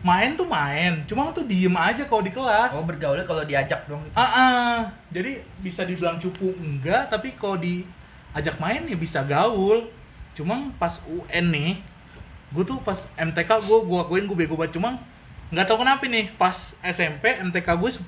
Main 0.00 0.32
tuh 0.32 0.44
main, 0.44 1.04
cuma 1.04 1.28
tuh 1.28 1.44
diem 1.44 1.72
aja 1.72 2.04
kalau 2.04 2.20
di 2.20 2.30
kelas. 2.30 2.72
Oh 2.72 2.82
bergaulnya 2.82 3.22
kalau 3.22 3.44
diajak 3.44 3.84
dong 3.84 4.00
Ah, 4.10 4.24
ah. 4.24 4.76
jadi 5.08 5.30
bisa 5.58 5.84
dibilang 5.84 6.16
cupu 6.16 6.56
enggak, 6.56 7.06
tapi 7.06 7.32
kalau 7.32 7.56
diajak 7.56 8.56
main 8.56 8.80
ya 8.82 8.96
bisa 8.96 9.20
gaul. 9.22 9.84
Cuma 10.32 10.56
pas 10.74 11.04
UN 11.04 11.46
nih, 11.46 11.72
gue 12.48 12.64
tuh 12.64 12.80
pas 12.80 12.96
MTK 13.14 13.60
gue 13.60 13.78
gue 13.78 13.98
akuin 13.98 14.24
gue 14.24 14.38
bego 14.38 14.54
banget 14.54 14.74
cuma 14.74 14.96
nggak 15.50 15.66
tahu 15.66 15.78
kenapa 15.78 16.00
nih 16.02 16.30
pas 16.32 16.54
SMP 16.80 17.36
MTK 17.42 17.68
gue 17.74 17.90
10 17.90 18.06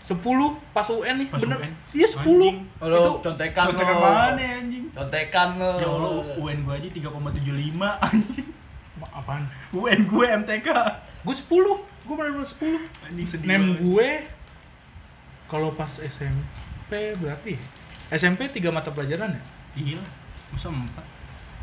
10 0.00 0.24
pas 0.72 0.86
UN 0.88 1.14
nih 1.18 1.28
Pas 1.28 1.36
bener 1.36 1.58
UN? 1.58 1.72
iya 1.92 2.08
10 2.08 2.24
Anjing. 2.24 2.58
Kalau 2.74 2.96
itu 2.96 3.12
contekan 3.20 3.64
Contekan 3.68 3.94
lo. 3.94 4.00
mana 4.02 4.44
anjing? 4.56 4.84
Contekan 4.88 5.48
lo 5.54 5.70
Ya 5.76 5.86
Allah, 5.86 6.10
UN 6.34 6.58
gue 6.58 6.74
aja 6.74 6.88
3,75 6.88 8.08
anjing. 8.08 8.48
Apaan 9.18 9.44
UN 9.72 10.00
gue 10.04 10.24
MTK. 10.38 10.68
gue 11.20 11.34
10 11.34 11.50
gue 12.06 12.14
bener-bener 12.14 12.46
10 12.46 12.78
Anjing 13.04 13.26
sedih. 13.26 13.44
nem 13.44 13.62
gue 13.76 14.08
kalau 15.46 15.70
pas 15.70 15.90
SMP 15.90 16.90
berarti 17.14 17.58
SMP 18.08 18.48
tiga 18.48 18.70
mata 18.70 18.88
pelajaran 18.88 19.32
ya 19.32 19.42
Iya. 19.74 20.00
Masa 20.48 20.68
4? 20.68 20.80
Dua- 20.80 21.04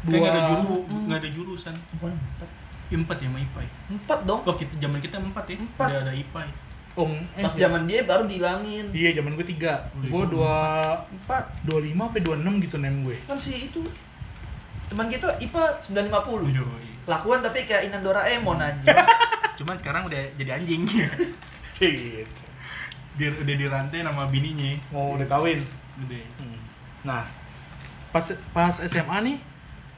Kayak 0.05 0.21
nggak 0.21 0.31
ada 0.31 0.41
juru, 0.47 0.77
Hmm. 0.85 1.03
nggak 1.05 1.17
ada 1.17 1.29
jurusan. 1.31 1.75
Bukan 1.95 2.13
empat. 2.13 2.49
Ya, 2.85 2.95
Empat 2.95 3.17
ya 3.17 3.25
sama 3.25 3.39
IPA. 3.39 3.59
ya? 3.59 3.71
Empat 3.89 4.19
dong 4.21 4.41
Oh, 4.43 4.53
kita 4.53 4.73
zaman 4.77 4.99
kita 4.99 5.17
empat 5.17 5.45
ya. 5.47 5.55
Empat. 5.57 5.87
Udah 5.89 6.01
ada 6.03 6.13
IPA. 6.13 6.39
ya. 6.41 6.53
oh 6.95 7.09
eh, 7.11 7.41
Pas 7.41 7.51
zaman 7.51 7.81
dia 7.83 7.99
baru 8.03 8.23
dihilangin 8.23 8.85
iya 8.93 9.11
zaman 9.11 9.33
gue 9.33 9.43
tiga 9.45 9.91
Oh, 9.91 9.99
gue 9.99 10.15
iya. 10.17 10.31
dua 10.31 10.55
Empat 11.09 11.43
dua 11.61 11.79
lima 11.81 12.07
sampai 12.07 12.21
dua 12.21 12.35
enam 12.37 12.55
gitu 12.57 12.77
nem 12.77 13.03
gue 13.03 13.19
Kan 13.21 13.35
si 13.35 13.67
itu 13.67 13.83
Teman 14.87 15.09
kita 15.09 15.27
IPA 15.35 15.63
950 15.81 16.55
Yoi. 16.55 16.87
Lakuan 17.05 17.39
tapi 17.39 17.63
kayak 17.63 17.87
Inan 17.87 18.01
Doraemon 18.01 18.57
anjing 18.57 18.89
Cuman 19.57 19.75
sekarang 19.77 20.03
udah 20.03 20.19
jadi 20.35 20.51
anjing. 20.53 20.83
gitu 21.75 22.25
Dia 23.15 23.29
udah 23.31 23.55
dirantai 23.55 23.99
nama 24.01 24.27
bininya. 24.27 24.75
mau 24.89 25.15
udah 25.15 25.25
kawin 25.25 25.63
Udah. 25.97 26.23
Hmm. 26.37 26.59
nah 27.01 27.23
pas 28.09 28.23
pas 28.49 28.71
SMA 28.81 29.17
nih 29.21 29.37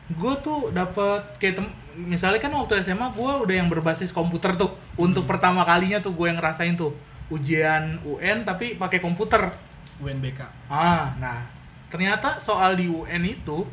gue 0.09 0.33
tuh 0.39 0.69
dapet 0.69 1.21
kayak 1.37 1.55
tem- 1.55 1.75
misalnya 1.99 2.37
kan 2.37 2.49
waktu 2.51 2.81
SMA 2.81 3.11
gue 3.11 3.31
udah 3.39 3.55
yang 3.55 3.67
berbasis 3.67 4.09
komputer 4.09 4.53
tuh 4.53 4.69
untuk 4.95 5.25
pertama 5.25 5.61
kalinya 5.61 5.97
tuh 5.97 6.11
gue 6.11 6.25
yang 6.25 6.37
ngerasain 6.37 6.73
tuh 6.73 6.93
ujian 7.27 7.99
UN 8.01 8.41
tapi 8.41 8.73
pakai 8.73 8.97
komputer 8.97 9.53
UNBK. 9.97 10.39
ah 10.67 11.13
nah 11.17 11.45
ternyata 11.87 12.37
soal 12.37 12.73
di 12.73 12.85
UN 12.85 13.23
itu 13.23 13.65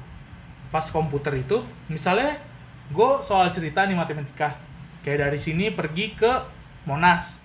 pas 0.68 0.84
komputer 0.86 1.38
itu 1.38 1.60
misalnya 1.86 2.36
gue 2.90 3.10
soal 3.24 3.48
cerita 3.48 3.86
nih 3.86 3.96
matematika. 3.96 4.56
Kayak 5.00 5.28
dari 5.30 5.40
sini 5.40 5.72
pergi 5.72 6.16
ke 6.16 6.32
Monas 6.84 7.40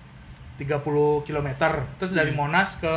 30 0.60 1.24
km 1.24 1.48
terus 1.96 2.12
dari 2.12 2.32
Hmm. 2.32 2.44
Monas 2.44 2.76
ke 2.76 2.94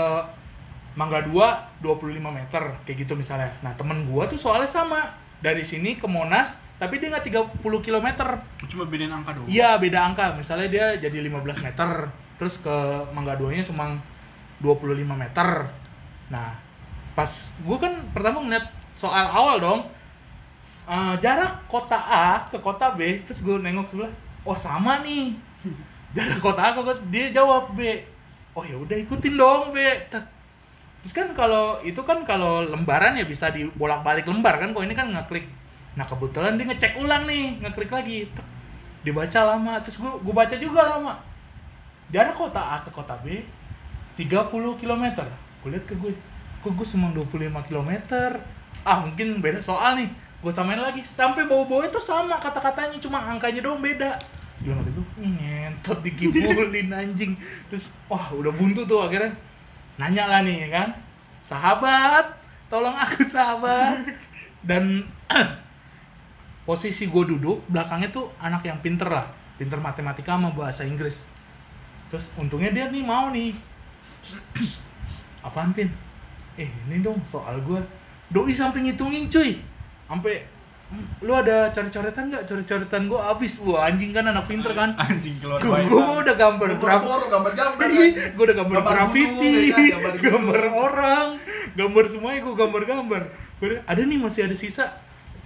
Mangga 0.94 1.26
2 1.26 1.82
25 1.82 2.30
meter 2.30 2.64
kayak 2.86 2.98
gitu 3.08 3.14
misalnya. 3.16 3.50
Nah 3.66 3.74
temen 3.74 4.06
gue 4.06 4.24
tuh 4.30 4.40
soalnya 4.40 4.68
sama. 4.70 5.16
Dari 5.44 5.60
sini 5.64 6.00
ke 6.00 6.08
Monas 6.08 6.56
tapi 6.80 7.00
dia 7.00 7.12
nggak 7.12 7.28
30 7.60 7.80
km 7.80 8.08
Cuma 8.68 8.84
bedain 8.88 9.12
angka 9.12 9.32
doang. 9.36 9.48
Iya 9.48 9.76
beda 9.80 10.00
angka, 10.12 10.36
misalnya 10.36 10.68
dia 10.68 10.86
jadi 11.00 11.24
15 11.24 11.64
meter, 11.64 12.12
terus 12.36 12.60
ke 12.60 12.76
Mangga 13.16 13.40
2 13.40 13.52
nya 13.56 13.64
cuma 13.64 13.96
25 14.60 15.04
meter. 15.16 15.68
Nah, 16.28 16.56
pas 17.14 17.30
gue 17.56 17.78
kan 17.78 17.94
pertama 18.12 18.40
ngeliat 18.44 18.68
soal 18.96 19.28
awal 19.28 19.60
dong 19.60 19.80
Eh, 20.84 21.16
jarak 21.24 21.64
kota 21.72 21.96
A 21.96 22.44
ke 22.52 22.60
kota 22.60 22.92
B 22.92 23.24
terus 23.24 23.40
gue 23.40 23.56
nengok 23.56 23.88
sebelah 23.88 24.12
oh 24.44 24.58
sama 24.58 25.00
nih. 25.00 25.32
Jarak 26.16 26.44
kota 26.44 26.60
A 26.60 26.70
ke 26.76 26.82
kota 26.84 27.00
dia 27.08 27.32
jawab 27.32 27.72
B. 27.72 28.04
Oh 28.52 28.68
ya 28.68 28.76
udah 28.76 28.98
ikutin 29.00 29.40
dong 29.40 29.72
B. 29.72 29.80
Terus 30.12 31.14
kan 31.16 31.32
kalau 31.32 31.80
itu 31.88 32.04
kan 32.04 32.28
kalau 32.28 32.68
lembaran 32.68 33.16
ya 33.16 33.24
bisa 33.24 33.48
dibolak 33.48 34.04
balik 34.04 34.28
lembar 34.28 34.60
kan 34.60 34.76
kalau 34.76 34.84
ini 34.84 34.92
kan 34.92 35.08
ngeklik. 35.08 35.48
Nah 35.96 36.04
kebetulan 36.04 36.60
dia 36.60 36.68
ngecek 36.68 37.00
ulang 37.00 37.24
nih 37.32 37.64
ngeklik 37.64 37.92
lagi 37.92 38.28
Tek. 38.36 38.48
dibaca 39.04 39.40
lama 39.44 39.84
terus 39.84 40.00
gue 40.00 40.12
gue 40.20 40.34
baca 40.36 40.56
juga 40.60 40.84
lama. 40.84 41.16
Jarak 42.12 42.36
kota 42.36 42.60
A 42.60 42.84
ke 42.84 42.92
kota 42.92 43.16
B 43.24 43.40
30 44.20 44.52
km 44.52 45.04
gue 45.64 45.70
lihat 45.72 45.86
ke 45.88 45.96
gue 45.96 46.12
kok 46.60 46.72
gue 46.76 46.88
cuma 46.88 47.08
25 47.12 47.68
km 47.72 47.92
ah 48.84 49.00
mungkin 49.04 49.40
beda 49.40 49.60
soal 49.64 49.96
nih 50.00 50.12
gue 50.44 50.52
samain 50.52 50.80
lagi. 50.80 51.00
Sampai 51.02 51.48
bau-bau 51.48 51.80
itu 51.80 51.98
sama 52.04 52.36
kata-katanya. 52.38 53.00
Cuma 53.00 53.24
angkanya 53.24 53.64
doang 53.64 53.80
beda. 53.80 54.20
Bilang 54.60 54.84
gue 54.84 55.08
ngentot 55.24 56.04
dikibulin 56.04 56.92
anjing. 57.00 57.40
Terus 57.72 57.88
wah 58.12 58.30
udah 58.36 58.52
buntu 58.52 58.84
tuh 58.84 59.08
akhirnya. 59.08 59.32
Nanya 59.96 60.28
lah 60.28 60.42
nih 60.44 60.68
ya 60.68 60.70
kan? 60.70 60.90
Sahabat 61.40 62.36
tolong 62.68 62.94
aku 62.94 63.24
sahabat. 63.24 64.04
Dan 64.60 65.08
posisi 66.68 67.08
gue 67.08 67.24
duduk 67.24 67.64
belakangnya 67.72 68.12
tuh 68.12 68.28
anak 68.44 68.68
yang 68.68 68.84
pinter 68.84 69.08
lah. 69.08 69.26
Pinter 69.56 69.80
matematika 69.80 70.36
sama 70.36 70.52
bahasa 70.52 70.84
Inggris. 70.84 71.24
Terus 72.12 72.30
untungnya 72.36 72.76
dia 72.76 72.92
nih 72.92 73.02
mau 73.02 73.32
nih. 73.32 73.56
Apaan 75.48 75.72
pin 75.72 75.92
eh 76.54 76.70
ini 76.86 77.02
dong 77.02 77.18
soal 77.26 77.58
gue 77.66 77.82
doi 78.30 78.54
sampai 78.54 78.86
ngitungin 78.86 79.26
cuy 79.30 79.58
sampai 80.08 80.46
"Hmm, 80.94 81.06
lu 81.26 81.34
ada 81.34 81.74
coret-coretan 81.74 82.30
nggak? 82.30 82.44
Coret-coretan 82.46 83.02
gue 83.10 83.18
abis 83.18 83.54
wah 83.66 83.90
anjing 83.90 84.14
kan 84.14 84.30
anak 84.30 84.46
pinter 84.46 84.72
kan? 84.78 84.94
Anjing 85.02 85.42
keluar 85.42 85.58
gue 85.58 85.72
banyak. 85.74 86.22
udah 86.22 86.36
gambar 86.38 86.70
graf 86.78 87.02
Boro-boro 87.02 87.26
gambar-gambar 87.34 87.88
gue 88.36 88.44
udah 88.44 88.58
gambar, 88.62 88.76
Gambar 88.78 88.94
graffiti 88.94 89.52
gunung, 89.52 89.66
ya 89.66 89.74
kan, 89.74 89.90
gambar 89.98 90.16
gambar 90.30 90.62
orang 90.70 91.28
gambar 91.74 92.04
semuanya 92.06 92.40
gue 92.46 92.54
gambar-gambar. 92.54 93.22
Gua 93.58 93.66
udah, 93.74 93.82
ada 93.90 94.02
nih 94.06 94.20
masih 94.22 94.42
ada 94.46 94.54
sisa. 94.54 94.86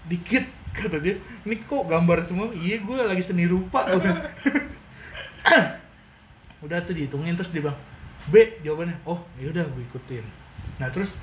Dikit 0.08 0.44
kata 0.76 1.00
dia. 1.00 1.16
Ini 1.48 1.56
kok 1.64 1.84
gambar 1.88 2.18
semua? 2.28 2.52
Iya 2.52 2.84
gue 2.84 2.98
lagi 3.02 3.24
seni 3.24 3.48
rupa. 3.48 3.88
Udah 6.60 6.82
tuh 6.84 6.94
dihitungin 6.98 7.38
terus 7.38 7.54
dia 7.54 7.62
bilang 7.64 7.78
B 8.28 8.60
jawabannya 8.66 8.98
oh 9.08 9.24
ya 9.40 9.48
udah 9.54 9.64
gue 9.64 9.84
ikutin. 9.88 10.26
Nah 10.82 10.90
terus 10.92 11.16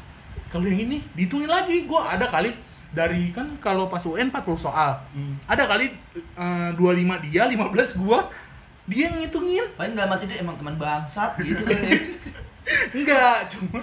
kalau 0.48 0.64
yang 0.64 0.80
ini 0.80 1.04
dihitungin 1.12 1.50
lagi. 1.50 1.84
Gue 1.84 2.00
ada 2.00 2.24
kali 2.30 2.54
dari 2.94 3.34
kan 3.34 3.50
kalau 3.58 3.90
pas 3.90 4.00
UN 4.06 4.30
40 4.30 4.54
soal. 4.56 4.96
Hmm. 5.12 5.34
ada 5.50 5.66
kali 5.66 5.90
eh, 6.14 6.70
25 6.78 7.26
dia 7.26 7.42
15 7.50 8.00
gua 8.00 8.30
dia 8.86 9.10
yang 9.10 9.16
ngitungin. 9.20 9.66
Paling 9.74 9.92
nggak 9.98 10.08
mati 10.08 10.24
dia 10.30 10.38
emang 10.40 10.56
teman 10.56 10.78
bangsat 10.78 11.36
gitu 11.46 11.66
kan 11.66 11.78
ya 11.82 11.98
enggak 12.96 13.44
cuma 13.52 13.76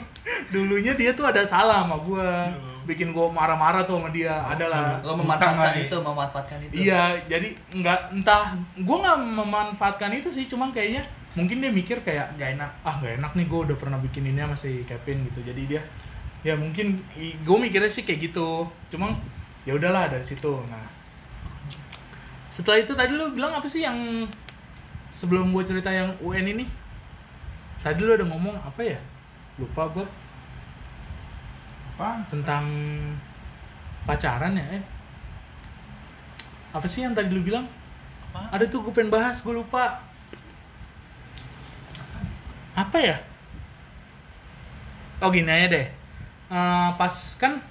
dulunya 0.50 0.97
dia 0.97 1.13
tuh 1.13 1.28
ada 1.28 1.43
salah 1.45 1.86
sama 1.86 2.00
gua. 2.02 2.50
Bikin 2.82 3.13
gua 3.13 3.30
marah-marah 3.30 3.86
tuh 3.86 4.02
sama 4.02 4.10
dia 4.10 4.34
adalah 4.41 4.97
lo 5.06 5.13
memanfaatkan 5.13 5.78
itu 5.78 5.97
memanfaatkan 6.02 6.58
itu. 6.65 6.74
Iya 6.89 7.21
jadi 7.30 7.54
enggak 7.78 8.00
entah 8.10 8.58
gua 8.82 8.97
nggak 9.06 9.19
memanfaatkan 9.38 10.12
itu 10.17 10.34
sih 10.34 10.50
cuman 10.50 10.74
kayaknya 10.74 11.06
mungkin 11.32 11.63
dia 11.63 11.71
mikir 11.71 12.04
kayak 12.04 12.36
nggak 12.36 12.60
enak. 12.60 12.71
Ah 12.84 12.95
nggak 13.00 13.21
enak 13.24 13.32
nih 13.39 13.45
gue 13.47 13.60
udah 13.71 13.78
pernah 13.80 14.00
bikin 14.04 14.28
ini 14.28 14.39
sama 14.43 14.58
si 14.60 14.84
Kevin 14.84 15.30
gitu. 15.32 15.39
Jadi 15.47 15.62
dia 15.63 15.82
ya 16.42 16.58
mungkin 16.58 16.98
gue 17.18 17.58
mikirnya 17.58 17.90
sih 17.90 18.02
kayak 18.02 18.34
gitu. 18.34 18.66
Cuma 18.90 19.14
ya 19.66 19.78
udahlah 19.78 20.10
dari 20.10 20.26
situ. 20.26 20.58
Nah 20.70 20.86
setelah 22.52 22.84
itu 22.84 22.94
tadi 22.98 23.16
lu 23.16 23.32
bilang 23.32 23.56
apa 23.56 23.66
sih 23.70 23.86
yang 23.86 24.28
sebelum 25.14 25.54
gue 25.56 25.64
cerita 25.64 25.94
yang 25.94 26.18
UN 26.20 26.52
ini? 26.52 26.66
Tadi 27.82 28.02
lu 28.04 28.14
ada 28.14 28.26
ngomong 28.28 28.58
apa 28.62 28.82
ya? 28.84 29.00
Lupa 29.58 29.88
gue 29.94 30.06
Apa? 31.96 32.26
tentang 32.34 32.66
pacaran 34.10 34.58
ya 34.58 34.66
eh? 34.82 34.84
Apa 36.74 36.86
sih 36.90 37.06
yang 37.06 37.14
tadi 37.14 37.30
lu 37.32 37.46
bilang? 37.46 37.66
Apa? 38.32 38.58
ada 38.58 38.66
tuh 38.68 38.82
gue 38.84 38.94
pengen 38.96 39.14
bahas 39.14 39.40
gue 39.40 39.54
lupa. 39.54 40.02
Apa 42.76 42.98
ya? 42.98 43.18
Oh 45.22 45.30
gini 45.30 45.48
aja 45.48 45.70
deh 45.70 46.01
Eh, 46.52 46.90
pas 46.94 47.16
kan 47.38 47.64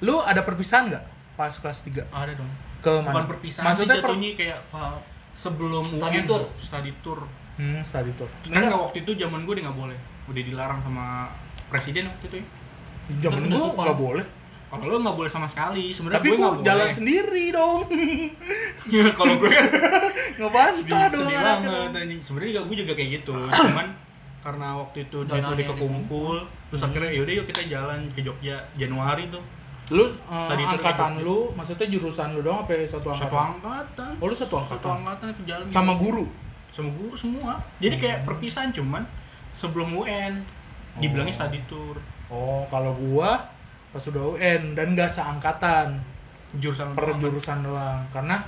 lu 0.00 0.16
ada 0.18 0.40
perpisahan 0.40 0.88
nggak 0.88 1.04
pas 1.34 1.52
kelas 1.52 1.78
3 1.82 2.00
Ada 2.06 2.32
dong. 2.32 2.48
ke 2.80 2.92
mana 2.98 3.12
Bukan 3.12 3.24
perpisahan 3.30 3.64
maksudnya 3.66 3.86
sih 3.90 4.00
per- 4.00 4.08
jatuhnya 4.10 4.30
kayak 4.34 4.58
sebelum 5.34 5.84
Study 5.90 6.16
UN, 6.16 6.24
tour. 6.24 6.42
Study 6.58 6.92
tour. 6.98 7.20
hmm 7.54 7.80
study 7.82 8.10
tour 8.12 8.26
Kan 8.42 8.62
nggak 8.62 8.80
waktu 8.80 8.98
itu 9.00 9.12
zaman 9.16 9.44
gue 9.44 9.54
nggak 9.58 9.74
boleh. 9.74 9.98
Udah 10.24 10.42
dilarang 10.42 10.80
sama 10.80 11.28
presiden 11.66 12.06
waktu 12.06 12.24
itu 12.26 12.36
ya. 12.36 12.46
zaman 13.22 13.44
penutupan. 13.44 13.84
nggak 13.84 14.00
boleh 14.00 14.26
Kalau 14.64 14.84
lo 14.86 14.96
nggak 14.98 15.16
boleh 15.16 15.30
sama 15.30 15.46
sekali. 15.46 15.84
Sebenarnya 15.90 16.18
tapi 16.18 16.28
gue 16.30 16.36
gua 16.36 16.48
nggak 16.50 16.64
jalan 16.64 16.82
boleh. 16.82 16.96
sendiri 16.96 17.44
dong 17.52 17.80
Ya, 18.86 19.04
kalau 19.18 19.34
gue 19.36 19.48
kan 19.48 19.64
nggak 20.34 20.50
sedih, 20.72 20.88
basta 20.88 20.98
dong 21.10 21.20
sedih 21.22 21.36
banget. 21.38 21.90
Sebenarnya 22.22 22.62
gue 22.62 22.76
juga 22.78 22.92
kayak 22.92 23.10
gitu. 23.14 23.34
Cuman 23.36 23.86
karena 24.44 24.76
waktu 24.76 24.98
itu 25.02 25.18
duit 25.20 25.32
Dananya 25.32 25.56
udah 25.56 25.66
kekumpul, 25.72 26.36
terus 26.68 26.78
Hmm. 26.78 26.88
akhirnya 26.92 27.10
yaudah 27.10 27.34
yuk 27.34 27.46
kita 27.48 27.62
jalan 27.66 28.00
ke 28.12 28.20
Jogja 28.20 28.56
Januari 28.74 29.24
tuh. 29.26 29.40
lu 29.86 30.00
eh, 30.00 30.16
tour 30.48 30.64
angkatan 30.70 31.20
lu 31.20 31.52
maksudnya 31.52 31.84
jurusan 31.86 32.32
lu 32.32 32.40
doang 32.40 32.62
apa 32.62 32.84
satu 32.84 33.04
angkatan 33.06 33.28
Satu 33.28 33.36
angkatan. 33.36 34.12
oh 34.16 34.26
lu 34.26 34.34
satu 34.34 34.54
Satu 34.54 34.56
angkatan 34.58 34.92
angkatan 34.98 35.28
ke 35.30 35.42
jalan 35.44 35.66
sama 35.68 35.92
guru 35.94 36.24
sama 36.70 36.88
guru 36.90 37.12
semua. 37.14 37.52
Jadi 37.78 37.96
kayak 37.98 38.18
perpisahan 38.22 38.68
cuman 38.70 39.04
sebelum 39.50 39.92
UN 39.94 40.40
dibilangnya 40.96 41.32
Oh. 41.32 41.38
study 41.38 41.60
tour 41.64 41.96
oh 42.26 42.64
kalau 42.66 42.92
gua 42.94 43.44
pas 43.90 44.00
sudah 44.00 44.24
UN 44.30 44.72
dan 44.72 44.92
nggak 44.92 45.06
seangkatan 45.06 46.00
jurusan 46.54 46.90
per 46.90 47.04
doang. 47.06 47.20
jurusan 47.20 47.60
doang 47.60 48.00
karena 48.08 48.40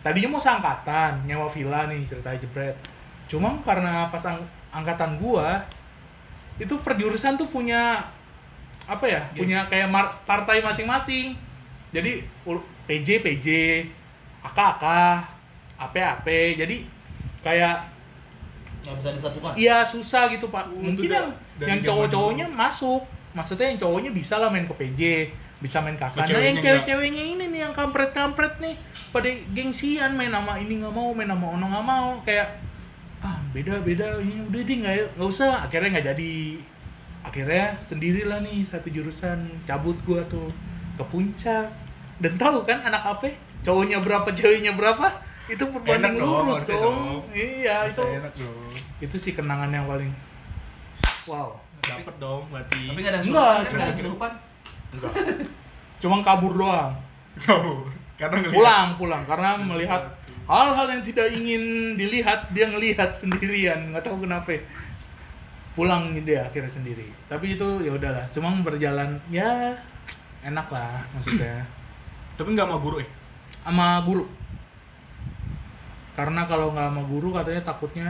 tadinya 0.00 0.28
mau 0.30 0.42
seangkatan 0.42 1.24
nyewa 1.24 1.48
villa 1.48 1.86
nih 1.86 2.04
ceritanya 2.04 2.38
jebret 2.38 2.76
cuma 3.24 3.56
karena 3.62 4.06
pas 4.06 4.20
angkatan 4.74 5.16
gua 5.16 5.62
itu 6.54 6.74
per 6.82 6.94
jurusan 6.94 7.34
tuh 7.34 7.46
punya 7.46 8.02
apa 8.84 9.04
ya 9.06 9.22
Iya. 9.30 9.38
punya 9.38 9.58
kayak 9.66 9.88
mar- 9.88 10.14
partai 10.22 10.60
masing-masing. 10.60 11.34
Jadi 11.90 12.26
PJ 12.84 13.22
PJ 13.22 13.46
AK 14.44 14.58
AK 14.76 14.84
AP 15.80 15.94
AP 15.96 16.26
jadi 16.58 16.76
kayak 17.40 17.76
nggak 18.84 18.94
bisa 19.00 19.10
disatukan? 19.16 19.52
Iya 19.56 19.76
susah 19.82 20.28
gitu 20.28 20.46
pak. 20.48 20.68
Mungkin 20.68 21.08
yang 21.08 21.28
yang 21.56 21.80
cowok-cowoknya 21.80 22.46
masuk. 22.46 23.02
Maksudnya 23.32 23.72
yang 23.72 23.80
cowoknya 23.80 24.10
bisa 24.10 24.36
lah 24.36 24.46
main 24.46 24.68
ke 24.68 24.74
PJ 24.74 25.00
bisa 25.58 25.80
main 25.80 25.96
kakak 25.96 26.28
nah 26.28 26.28
Nah, 26.28 26.44
yang 26.44 26.60
cewek-ceweknya 26.60 27.24
ini 27.24 27.44
nih 27.48 27.60
yang 27.64 27.72
kampret-kampret 27.72 28.60
nih 28.60 28.76
pada 29.08 29.32
gengsian 29.48 30.12
main 30.12 30.28
sama 30.28 30.60
ini 30.60 30.76
nggak 30.76 30.92
mau 30.92 31.08
main 31.10 31.24
sama 31.24 31.46
ono 31.50 31.64
nggak 31.64 31.86
mau. 31.88 32.08
Kayak 32.20 32.60
beda 33.54 33.80
beda. 33.80 34.18
Ini 34.18 34.44
udah 34.44 34.60
deh 34.60 34.76
nggak 34.76 34.94
nggak 35.14 35.28
usah. 35.30 35.62
Akhirnya 35.62 35.88
nggak 35.92 36.06
jadi. 36.10 36.34
Akhirnya 37.22 37.78
sendirilah 37.78 38.42
nih 38.42 38.60
satu 38.62 38.90
jurusan. 38.90 39.38
Cabut 39.62 39.96
gua 40.02 40.20
tuh 40.26 40.50
ke 40.94 41.04
puncak. 41.04 41.70
Dan 42.16 42.34
tahu 42.34 42.62
kan 42.62 42.82
anak 42.82 43.02
apa 43.08 43.30
cowoknya 43.62 43.98
berapa 43.98 44.28
ceweknya 44.28 44.74
berapa? 44.74 45.08
Itu 45.44 45.68
berbanding 45.68 46.16
Enak 46.16 46.20
lurus 46.20 46.64
dong. 46.64 46.80
dong. 46.80 46.96
iya 47.30 47.84
Bisa 47.86 48.00
itu. 48.00 48.04
enak 48.16 48.32
dong. 48.34 48.70
Itu 48.98 49.16
sih 49.16 49.32
kenangan 49.32 49.68
yang 49.68 49.84
paling 49.84 50.10
wow. 51.24 51.56
Dapet 51.80 52.16
dong 52.16 52.48
berarti. 52.48 52.80
Tapi 52.88 52.98
nggak 52.98 53.12
ada 53.12 53.20
Enggak, 53.20 53.54
kan 53.68 53.92
cuma- 54.00 54.40
enggak. 54.90 55.12
Cuma 56.00 56.16
kabur 56.20 56.52
doang. 56.54 56.92
Oh, 57.44 57.84
karena 58.20 58.36
ngeliat 58.40 58.54
pulang 58.54 58.88
pulang. 58.96 59.22
Karena 59.24 59.48
melihat 59.58 60.02
hal-hal 60.44 60.86
yang 60.92 61.02
tidak 61.04 61.28
ingin 61.32 61.94
dilihat 61.96 62.52
dia 62.52 62.68
ngelihat 62.68 63.16
sendirian. 63.16 63.92
Nggak 63.92 64.04
tahu 64.08 64.24
kenapa 64.24 64.60
pulang 65.74 66.14
dia 66.22 66.46
akhirnya 66.46 66.70
sendiri. 66.70 67.08
Tapi 67.26 67.56
itu 67.58 67.66
ya 67.82 67.96
udahlah 67.96 68.24
cuma 68.30 68.52
berjalan 68.62 69.18
ya 69.32 69.76
enak 70.44 70.68
lah 70.70 71.04
maksudnya. 71.16 71.64
Tapi 72.38 72.48
nggak 72.52 72.66
sama 72.68 72.78
guru 72.78 72.96
eh 73.02 73.10
sama 73.64 73.86
guru. 74.04 74.24
Karena 76.14 76.46
kalau 76.46 76.70
nggak 76.70 76.88
sama 76.92 77.02
guru 77.08 77.28
katanya 77.34 77.62
takutnya 77.64 78.08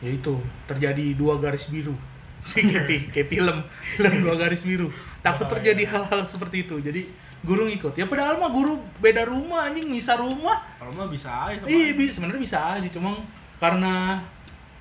ya 0.00 0.10
itu 0.10 0.40
terjadi 0.64 1.12
dua 1.18 1.36
garis 1.36 1.68
biru. 1.68 1.92
Kayak, 2.56 2.88
fi- 2.88 3.08
kayak 3.12 3.28
film 3.28 3.56
film 4.00 4.24
dua 4.24 4.32
garis 4.40 4.64
biru. 4.64 4.88
Takut 5.20 5.44
terjadi 5.44 5.84
hal-hal 5.84 6.24
seperti 6.24 6.64
itu. 6.64 6.80
Jadi 6.80 7.04
guru 7.40 7.66
ngikut. 7.66 7.94
Ya 7.94 8.04
padahal 8.04 8.36
mah 8.36 8.48
guru 8.48 8.76
beda 8.98 9.24
rumah 9.24 9.66
anjing 9.66 9.88
misah 9.88 10.16
rumah. 10.16 10.60
Kalau 10.76 10.92
mah 10.92 11.08
bisa 11.08 11.28
aja 11.48 11.64
iya 11.64 11.90
aja. 11.90 11.96
bi- 11.96 12.12
sebenarnya 12.12 12.42
bisa 12.42 12.58
aja 12.76 12.88
cuma 12.88 13.16
karena 13.56 14.20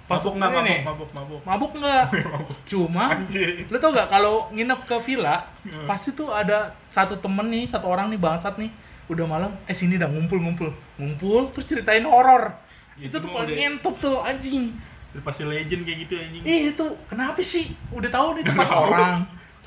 Pas 0.10 0.18
mabuk 0.18 0.42
nggak 0.42 0.50
mabuk, 0.50 0.82
mabuk 0.82 1.10
mabuk? 1.14 1.42
Mabuk 1.46 1.72
nggak? 1.78 2.04
Cuma 2.74 3.04
anjir 3.14 3.62
lu 3.70 3.78
tau 3.78 3.94
gak 3.94 4.10
kalau 4.10 4.50
nginep 4.50 4.90
ke 4.90 4.98
villa 5.06 5.46
pasti 5.86 6.18
tuh 6.18 6.34
ada 6.34 6.74
satu 6.90 7.22
temen 7.22 7.46
nih 7.46 7.70
satu 7.70 7.86
orang 7.86 8.10
nih 8.10 8.18
bangsat 8.18 8.58
nih 8.58 8.74
udah 9.06 9.26
malam 9.30 9.54
eh 9.70 9.78
sini 9.78 10.02
dah 10.02 10.10
ngumpul 10.10 10.42
ngumpul. 10.42 10.74
Ngumpul 10.98 11.54
terus 11.54 11.70
ceritain 11.70 12.02
horor. 12.10 12.58
Ya, 12.98 13.06
itu 13.06 13.22
tuh 13.22 13.30
paling 13.30 13.54
ngentot 13.54 13.96
tuh 14.02 14.18
anjing. 14.26 14.74
Udah 15.14 15.24
pasti 15.30 15.46
legend 15.46 15.86
kayak 15.86 15.98
gitu 16.10 16.14
anjing. 16.18 16.42
Ih 16.42 16.62
itu 16.74 16.86
kenapa 17.06 17.40
sih? 17.46 17.70
Udah 17.94 18.10
tahu 18.10 18.28
nih 18.42 18.44
tempat 18.50 18.66
orang. 18.66 19.18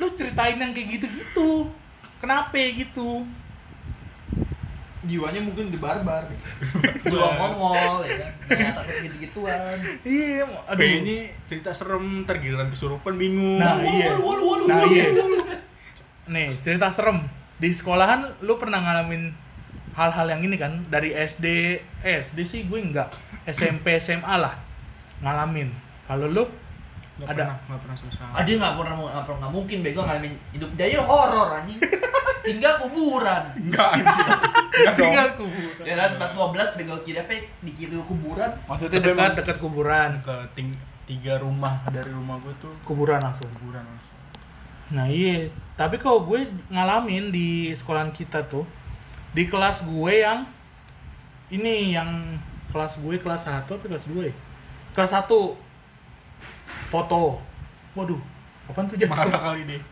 Lu 0.03 0.11
ceritain 0.11 0.59
yang 0.59 0.75
kayak 0.75 0.89
gitu 0.99 1.07
gitu 1.07 1.49
kenapa 2.23 2.55
gitu. 2.55 3.27
Jiwanya 5.03 5.43
mungkin 5.43 5.75
di 5.75 5.79
barbar. 5.83 6.31
Jiwa 7.11 7.29
ngomol 7.35 8.07
ya 8.07 8.23
kan? 8.23 8.33
Nggak 8.47 8.75
takut 8.79 8.97
gitu 9.03 9.17
gituan 9.19 9.79
iya 10.07 10.47
aduh. 10.71 10.79
Kayaknya 10.79 11.19
cerita 11.51 11.71
serem 11.75 12.23
ntar 12.23 12.39
giliran 12.39 12.71
kesurupan 12.71 13.19
bingung. 13.19 13.59
Nah 13.59 13.83
iya. 13.83 14.15
Walu, 14.15 14.23
walu, 14.23 14.43
walu, 14.47 14.65
nah 14.71 14.87
walu, 14.87 14.95
iya. 14.95 15.07
Nih 16.31 16.55
cerita 16.63 16.95
serem. 16.95 17.27
Di 17.59 17.75
sekolahan 17.75 18.39
lu 18.47 18.55
pernah 18.63 18.79
ngalamin 18.79 19.35
hal-hal 19.99 20.27
yang 20.31 20.43
ini 20.47 20.55
kan? 20.55 20.87
Dari 20.87 21.11
SD 21.19 21.47
eh, 22.07 22.23
SD 22.23 22.39
sih 22.47 22.61
gue 22.71 22.79
enggak. 22.79 23.11
SMP 23.51 23.99
SMA 23.99 24.39
lah. 24.39 24.55
Ngalamin. 25.19 25.75
Kalau 26.07 26.31
lu? 26.31 26.47
Nggak 27.19 27.27
ada. 27.27 27.43
pernah 27.43 27.59
nggak 27.67 27.81
pernah 27.83 27.97
selesai. 27.99 28.25
Ah 28.39 28.43
dia 28.47 28.55
nggak 28.55 28.75
pernah 28.79 28.95
nggak 29.03 29.25
pernah 29.27 29.39
nggak 29.43 29.53
mungkin 29.53 29.79
bego 29.83 30.01
ngalamin 30.07 30.35
hidup. 30.55 30.71
Dia 30.79 30.87
ya 30.95 31.03
horor 31.03 31.59
anjing 31.59 31.83
tinggal 32.43 32.75
kuburan. 32.79 33.43
Enggak 33.57 33.91
enggak 33.99 34.95
tinggal 34.95 35.29
kuburan. 35.39 35.83
Ya 35.87 35.95
kan 35.99 36.11
pas 36.19 36.31
12 36.31 36.79
bego 36.79 36.97
kiri 37.03 37.19
apa 37.19 37.35
di 37.63 37.73
kiri 37.73 37.97
kuburan. 38.03 38.51
Maksudnya 38.67 39.01
Tapi 39.01 39.09
dekat 39.15 39.33
dekat 39.39 39.57
kuburan. 39.59 40.11
Ke 40.23 40.35
ting- 40.55 40.79
tiga 41.03 41.35
rumah 41.43 41.83
dari 41.91 42.15
rumah 42.15 42.39
gue 42.39 42.55
tuh 42.63 42.71
kuburan 42.87 43.19
langsung. 43.19 43.51
kuburan 43.59 43.83
langsung. 43.83 44.17
Nah 44.95 45.07
iya. 45.11 45.51
Tapi 45.75 45.99
kalau 45.99 46.23
gue 46.23 46.47
ngalamin 46.71 47.35
di 47.35 47.75
sekolahan 47.75 48.15
kita 48.15 48.47
tuh 48.47 48.63
di 49.35 49.49
kelas 49.51 49.83
gue 49.83 50.13
yang 50.23 50.47
ini 51.51 51.97
yang 51.97 52.39
kelas 52.71 53.03
gue 53.03 53.19
kelas 53.19 53.45
1 53.45 53.67
atau 53.67 53.77
kelas 53.83 54.07
2 54.09 54.29
ya? 54.31 54.35
kelas 54.93 55.13
1 55.13 55.29
foto. 56.89 57.41
Waduh 57.93 58.21
apaan 58.71 58.87
tuh 58.89 58.97
jatuh? 58.97 59.13
Marah 59.13 59.41
kali 59.53 59.63
deh 59.67 59.83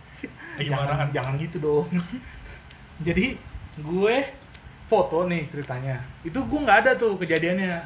lagi 0.56 0.68
jangan, 0.68 0.84
marahan. 0.84 1.08
jangan 1.12 1.32
gitu 1.40 1.56
dong 1.58 1.88
jadi 3.00 3.36
gue 3.80 4.16
foto 4.86 5.24
nih 5.24 5.46
ceritanya. 5.48 6.02
Itu 6.26 6.44
gue 6.44 6.60
nggak 6.60 6.78
ada 6.86 6.92
tuh 6.98 7.16
kejadiannya. 7.16 7.80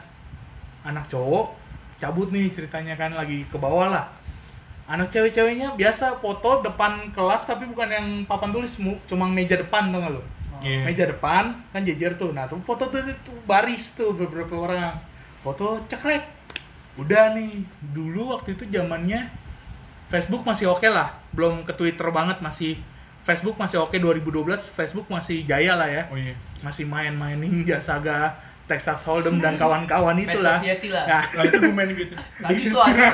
Anak 0.84 1.08
cowok 1.08 1.54
cabut 1.96 2.28
nih 2.34 2.50
ceritanya 2.50 2.98
kan 2.98 3.14
lagi 3.14 3.46
ke 3.48 3.56
bawah 3.56 3.88
lah. 3.88 4.06
Anak 4.84 5.08
cewek-ceweknya 5.08 5.78
biasa 5.80 6.20
foto 6.20 6.60
depan 6.60 7.08
kelas 7.16 7.48
tapi 7.48 7.64
bukan 7.64 7.88
yang 7.88 8.06
papan 8.28 8.52
tulis 8.52 8.76
cuma 9.08 9.24
meja 9.24 9.56
depan 9.56 9.88
dong 9.88 10.20
lo 10.20 10.22
Iya. 10.64 10.80
meja 10.88 11.04
depan 11.04 11.52
kan 11.72 11.84
jejer 11.84 12.16
tuh. 12.16 12.32
Nah 12.32 12.48
tuh 12.48 12.56
foto 12.64 12.88
tuh, 12.88 13.04
tuh 13.20 13.36
baris 13.44 13.92
tuh 13.92 14.16
beberapa 14.16 14.56
orang. 14.56 14.96
Foto 15.44 15.84
cekrek. 15.88 16.24
Udah 16.96 17.36
nih 17.36 17.64
dulu 17.92 18.32
waktu 18.32 18.56
itu 18.56 18.64
zamannya 18.72 19.28
Facebook 20.08 20.44
masih 20.48 20.72
oke 20.72 20.88
lah. 20.88 21.12
Belum 21.36 21.68
ke 21.68 21.72
Twitter 21.76 22.08
banget 22.08 22.40
masih 22.40 22.80
Facebook 23.24 23.56
masih 23.56 23.80
oke 23.80 23.96
2012 23.96 24.68
Facebook 24.68 25.08
masih 25.08 25.48
jaya 25.48 25.74
lah 25.74 25.88
ya. 25.88 26.04
Oh 26.12 26.16
iya. 26.20 26.36
Masih 26.60 26.84
main-main 26.84 27.40
Ninja 27.40 27.80
Saga 27.80 28.36
Texas 28.64 29.04
Hold'em 29.04 29.40
dan 29.40 29.56
kawan-kawan 29.56 30.16
itulah. 30.16 30.56
Lah. 30.56 31.04
nah, 31.08 31.24
nah 31.24 31.42
itu 31.44 31.56
gue 31.60 31.72
main 31.72 31.88
gitu. 31.92 32.14
Lagi 32.44 32.62
tuh 32.68 32.80
ada. 32.80 33.06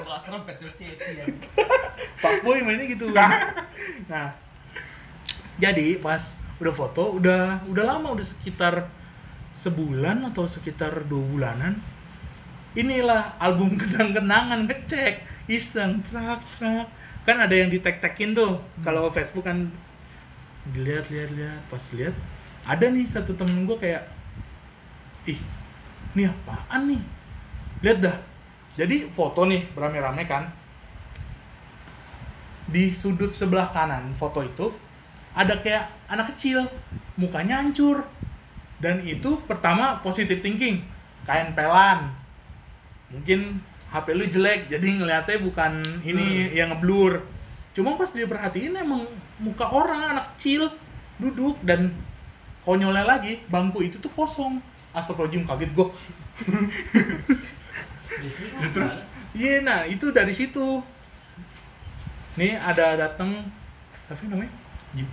Enggak 0.00 0.20
serem 0.24 0.42
Petro 0.44 0.68
City 0.72 1.20
ya. 1.20 1.24
Pak 2.20 2.44
Boy 2.44 2.64
mainnya 2.64 2.84
gitu. 2.88 3.12
Nah. 3.12 4.32
Jadi 5.56 5.96
pas 6.00 6.36
udah 6.56 6.72
foto 6.72 7.20
udah 7.20 7.64
udah 7.68 7.84
lama 7.84 8.16
udah 8.16 8.24
sekitar 8.24 8.88
sebulan 9.52 10.24
atau 10.32 10.48
sekitar 10.48 11.04
dua 11.04 11.20
bulanan 11.20 11.76
inilah 12.76 13.36
album 13.40 13.74
kenang-kenangan 13.80 14.68
ngecek. 14.68 15.24
Iseng 15.46 16.02
trak 16.04 16.44
trak 16.58 16.90
kan 17.26 17.42
ada 17.42 17.50
yang 17.52 17.66
di 17.66 17.82
tag 17.82 17.98
tagin 17.98 18.32
tuh 18.38 18.62
kalau 18.86 19.10
Facebook 19.10 19.44
kan 19.44 19.66
dilihat 20.70 21.10
lihat 21.10 21.34
lihat. 21.34 21.60
Pas 21.66 21.82
lihat 21.90 22.14
ada 22.62 22.86
nih 22.86 23.02
satu 23.02 23.34
temen 23.34 23.66
gue 23.66 23.74
kayak 23.74 24.06
ih 25.26 25.38
ini 26.14 26.22
apaan 26.30 26.94
nih? 26.94 27.02
Lihat 27.82 27.98
dah. 27.98 28.16
Jadi 28.78 29.10
foto 29.10 29.44
nih 29.44 29.66
berame-rame 29.74 30.24
kan. 30.24 30.48
Di 32.70 32.90
sudut 32.94 33.34
sebelah 33.34 33.70
kanan 33.70 34.14
foto 34.14 34.42
itu 34.42 34.70
ada 35.34 35.58
kayak 35.58 35.90
anak 36.06 36.32
kecil. 36.32 36.64
Mukanya 37.18 37.60
hancur. 37.60 38.06
Dan 38.78 39.02
itu 39.02 39.42
pertama 39.44 39.98
positive 40.00 40.40
thinking. 40.40 40.84
Kain 41.26 41.52
pelan. 41.52 42.14
Mungkin 43.10 43.60
HP 43.96 44.06
lu 44.12 44.24
jelek 44.28 44.60
jadi 44.68 44.86
ngeliatnya 45.00 45.40
bukan 45.40 45.72
ini 46.04 46.52
yang 46.52 46.68
ngeblur. 46.76 47.24
Cuma 47.72 47.96
pas 47.96 48.12
dia 48.12 48.28
perhatiin 48.28 48.76
emang 48.76 49.08
muka 49.40 49.68
orang 49.68 50.16
anak 50.16 50.36
kecil 50.36 50.68
duduk 51.16 51.56
dan 51.64 51.96
konyolnya 52.60 53.08
lagi 53.08 53.40
bangku 53.48 53.80
itu 53.80 53.96
tuh 53.96 54.12
kosong. 54.12 54.60
Astagfirullahaladzim 54.92 55.44
kaget 55.44 55.70
gue 55.72 55.88
Ya, 58.60 58.68
terus 58.72 58.94
Iya, 59.36 59.60
nah 59.60 59.84
itu 59.84 60.08
dari 60.16 60.32
situ. 60.32 60.80
Nih 62.40 62.56
ada 62.56 62.96
dateng 62.96 63.44
siapa 64.00 64.24
namanya? 64.24 64.48
Jim. 64.96 65.04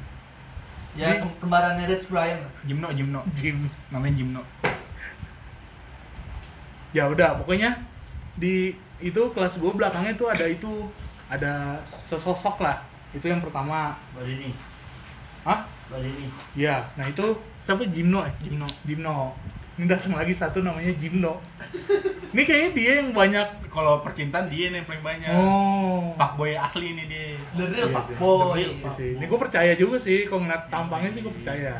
Ya 0.95 1.19
kem- 1.19 1.35
kembarannya 1.43 1.91
Rich 1.91 2.07
Brian. 2.07 2.39
Jimno 2.63 2.87
Jimno. 2.95 3.19
Jim. 3.35 3.67
namanya 3.91 4.15
Jimno. 4.15 4.41
Ya 6.95 7.11
udah, 7.11 7.35
pokoknya 7.35 7.83
di 8.33 8.73
itu 9.03 9.21
kelas 9.35 9.59
gue 9.59 9.71
belakangnya 9.73 10.15
tuh 10.15 10.31
ada 10.31 10.45
itu 10.47 10.87
ada 11.29 11.77
sesosok 11.85 12.63
lah. 12.63 12.81
Itu 13.13 13.29
yang 13.29 13.41
pertama. 13.43 13.93
Badini, 14.15 14.53
Hah? 15.45 15.65
Badini. 15.91 16.29
Ya, 16.57 16.81
nah 16.97 17.05
itu 17.05 17.37
siapa 17.61 17.85
Jimno 17.85 18.25
eh? 18.25 18.33
Jimno 18.41 18.65
Jimno. 18.87 19.33
Ini 19.73 19.89
datang 19.89 20.13
lagi 20.13 20.33
satu 20.37 20.61
namanya 20.61 20.93
Jimno. 20.93 21.41
Ini 22.33 22.41
kayaknya 22.45 22.69
dia 22.77 22.91
yang 23.01 23.09
banyak. 23.13 23.47
kalau 23.73 24.05
percintaan 24.05 24.53
dia 24.53 24.69
nih 24.69 24.85
yang 24.85 24.85
paling 24.85 25.01
banyak 25.01 25.33
Oh. 25.33 26.13
Pak 26.13 26.37
boy 26.37 26.53
asli 26.53 26.93
ini 26.93 27.09
dia 27.09 27.33
The 27.57 27.65
real 27.73 27.89
Pak. 27.89 28.21
Boy. 28.21 28.61
Iya 28.61 28.85
sih. 28.93 29.17
Ini 29.17 29.25
gue 29.25 29.39
percaya 29.41 29.73
juga 29.73 29.97
sih, 29.97 30.29
kalau 30.29 30.45
ngeliat 30.45 30.69
tampangnya 30.69 31.09
sih 31.09 31.21
gue 31.25 31.33
percaya. 31.33 31.73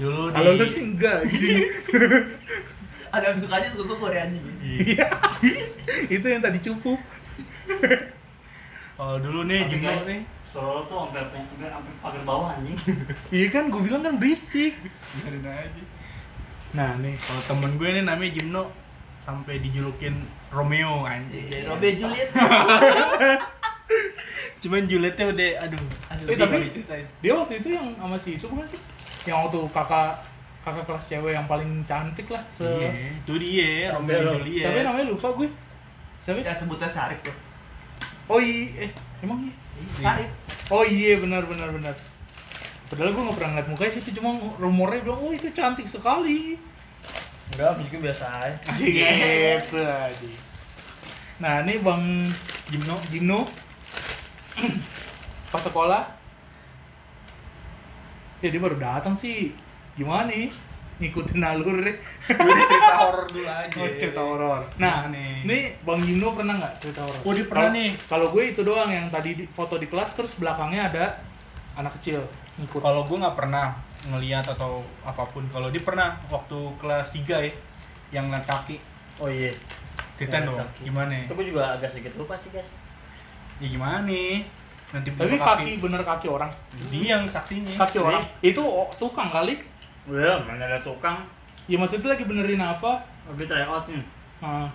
dulu 0.00 0.32
Kalau 0.32 0.56
lu 0.56 0.64
sih 0.64 0.88
enggak, 0.88 1.20
Ada 3.12 3.24
yang 3.28 3.38
sukanya 3.38 3.68
suka-suka 3.68 4.04
deh 4.08 4.20
anjing. 4.20 4.44
Iya. 4.58 5.06
itu 6.10 6.26
yang 6.26 6.40
tadi 6.40 6.58
cupu. 6.58 6.96
kalau 8.94 9.16
dulu 9.18 9.42
nih 9.44 9.66
guys, 9.70 10.04
nih 10.04 10.20
Solo 10.44 10.84
tuh 10.84 11.02
sampai 11.02 11.24
sampai 11.26 11.66
sampai 11.66 11.92
pagar 11.98 12.22
bawah 12.22 12.52
anjing. 12.52 12.76
Iya 13.32 13.46
kan, 13.48 13.68
gue 13.68 13.80
bilang 13.80 14.00
kan 14.00 14.14
berisik. 14.16 14.76
biarin 15.14 15.42
aja 15.42 15.82
Nah 16.72 16.90
nih, 16.98 17.14
kalau 17.18 17.42
temen 17.46 17.70
gue 17.76 17.88
nih 17.90 18.02
namanya 18.02 18.30
Jimno 18.32 18.62
sampai 19.18 19.58
dijulukin 19.58 20.14
Romeo 20.48 21.04
anjing 21.04 21.46
Iya, 21.46 21.68
Robert 21.68 21.94
Juliet. 21.94 22.28
cuman 24.62 24.82
Julietnya 24.86 25.26
udah 25.26 25.48
aduh 25.60 25.80
Aduh, 26.08 26.26
Eh, 26.28 26.36
tapi- 26.38 26.70
dia 27.18 27.32
waktu 27.34 27.54
itu 27.58 27.68
yang 27.70 27.86
sama 27.94 28.16
si 28.16 28.36
itu 28.36 28.46
bukan 28.46 28.64
sih? 28.64 28.78
Yang 29.24 29.36
waktu 29.42 29.58
kakak 29.68 30.10
kakak 30.62 30.86
kelas 30.86 31.04
cewek 31.10 31.34
yang 31.34 31.46
paling 31.50 31.82
cantik 31.84 32.30
lah 32.30 32.42
se 32.46 32.62
iya 32.64 32.90
itu 33.18 33.34
dia 33.34 33.90
Romeo 33.90 34.14
Siapa? 34.14 34.32
Juliet 34.38 34.62
Siapa 34.62 34.78
namanya 34.86 35.06
lupa 35.10 35.28
gue. 35.34 35.48
Siapa? 36.22 36.38
Ya 36.38 36.54
sebutnya 36.54 36.86
Sarip 36.86 37.18
tuh. 37.26 37.34
Oh 38.30 38.38
iya, 38.38 38.86
eh 38.86 38.90
emang 39.26 39.50
iya. 39.50 39.98
Sarip. 39.98 40.30
Oh 40.70 40.86
iya 40.86 41.18
benar 41.18 41.42
benar 41.50 41.74
benar. 41.74 41.94
Padahal 42.86 43.10
gue 43.10 43.22
gak 43.26 43.36
pernah 43.40 43.50
ngeliat 43.56 43.68
mukanya 43.72 43.92
sih, 43.96 44.02
itu 44.04 44.10
cuma 44.20 44.36
rumornya 44.60 45.00
bilang, 45.00 45.18
oh 45.18 45.32
itu 45.32 45.48
cantik 45.50 45.88
sekali. 45.88 46.60
Enggak, 47.56 47.80
fisiknya 47.80 48.00
biasa 48.04 48.24
aja. 48.28 48.70
Gitu 48.78 49.78
aja. 49.80 50.30
Nah 51.40 51.64
ini 51.66 51.74
bang 51.82 52.04
Jimno 52.70 52.96
Gino 53.10 53.40
pas 55.52 55.60
sekolah 55.60 56.02
ya 58.40 58.48
dia 58.48 58.60
baru 58.60 58.76
datang 58.80 59.12
sih 59.12 59.52
gimana 59.92 60.28
nih 60.28 60.48
ngikutin 61.00 61.42
alur 61.42 61.82
deh 61.82 61.96
gue 61.98 62.62
cerita 62.70 62.94
horor 63.00 63.26
dulu 63.26 63.48
aja 63.48 63.76
oh, 63.76 63.88
cerita 63.90 64.22
horor 64.22 64.62
nah 64.78 65.10
nih. 65.10 65.42
nih 65.42 65.62
bang 65.82 66.00
Gino 66.00 66.28
pernah 66.32 66.54
nggak 66.62 66.74
cerita 66.78 67.00
horor 67.02 67.20
Oh, 67.22 67.32
dia 67.34 67.46
pernah 67.48 67.66
Kalau- 67.66 67.76
nih. 67.76 67.90
kalau 68.06 68.26
gue 68.30 68.42
itu 68.46 68.60
doang 68.62 68.90
yang 68.92 69.06
tadi 69.10 69.30
di, 69.34 69.44
foto 69.50 69.74
di 69.76 69.86
kelas 69.90 70.14
terus 70.14 70.32
belakangnya 70.38 70.82
ada 70.88 71.04
anak 71.74 71.98
kecil 71.98 72.22
ngikut 72.56 72.80
kalau 72.80 73.02
gue 73.04 73.16
nggak 73.18 73.34
pernah 73.34 73.74
ngeliat 74.02 74.46
atau 74.46 74.82
apa 75.02 75.24
pun 75.26 75.42
kalau 75.50 75.68
dia 75.68 75.82
pernah 75.82 76.18
waktu 76.28 76.58
kelas 76.78 77.10
3 77.10 77.22
ya 77.22 77.52
yang 78.12 78.28
ngeliat 78.28 78.46
kaki 78.46 78.76
Oh 79.20 79.28
iya. 79.28 79.52
Jalan 80.16 80.48
dong, 80.48 80.56
kaki. 80.56 80.88
gimana? 80.88 81.14
Itu 81.26 81.34
gue 81.34 81.46
juga 81.50 81.74
agak 81.74 81.90
sedikit 81.90 82.14
lupa 82.16 82.32
sih 82.38 82.48
guys. 82.48 82.70
Ya 83.58 83.66
gimana 83.66 84.06
nih? 84.06 84.46
Nanti 84.88 85.08
Tapi 85.12 85.34
buka 85.34 85.44
kaki 85.58 85.70
bener 85.78 86.02
kaki 86.02 86.26
orang. 86.30 86.50
Dia 86.88 87.18
yang 87.18 87.24
saksinya. 87.26 87.74
Kaki 87.76 87.98
orang. 87.98 88.22
Itu 88.38 88.62
oh, 88.62 88.88
tukang 88.96 89.28
kali. 89.28 89.58
Udah, 90.04 90.42
mana 90.42 90.66
ada 90.66 90.80
tukang. 90.82 91.22
Ya 91.70 91.78
maksudnya 91.78 92.12
lagi 92.12 92.26
benerin 92.26 92.58
apa? 92.58 93.06
Lagi 93.30 93.44
try 93.46 93.62
out 93.62 93.86
nih. 93.86 94.02
Ah. 94.42 94.66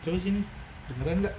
Coba 0.00 0.16
sini. 0.16 0.44
Beneran 0.90 1.24
nggak? 1.24 1.36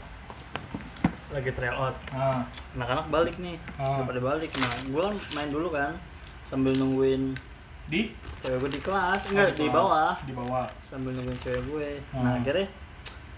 Lagi 1.29 1.51
try 1.53 1.69
out. 1.69 1.93
Ah. 2.09 2.41
Anak-anak 2.73 3.05
balik 3.07 3.35
nih. 3.37 3.61
Ah. 3.77 4.01
Pada 4.01 4.17
balik. 4.17 4.49
Nah, 4.57 4.73
gue 4.83 5.01
kan 5.03 5.15
main 5.37 5.49
dulu 5.49 5.69
kan. 5.69 5.93
Sambil 6.49 6.73
nungguin 6.73 7.37
Di 7.89 8.13
cewek 8.41 8.57
gue 8.59 8.71
di 8.73 8.81
kelas. 8.81 9.25
Oh, 9.25 9.29
Enggak, 9.33 9.53
di 9.53 9.65
kelas. 9.65 9.73
bawah. 9.73 10.13
Di 10.21 10.33
bawah. 10.33 10.65
Sambil 10.81 11.13
nungguin 11.13 11.39
cewek 11.39 11.61
gue. 11.65 11.89
Hmm. 12.09 12.21
Nah, 12.21 12.33
akhirnya 12.37 12.65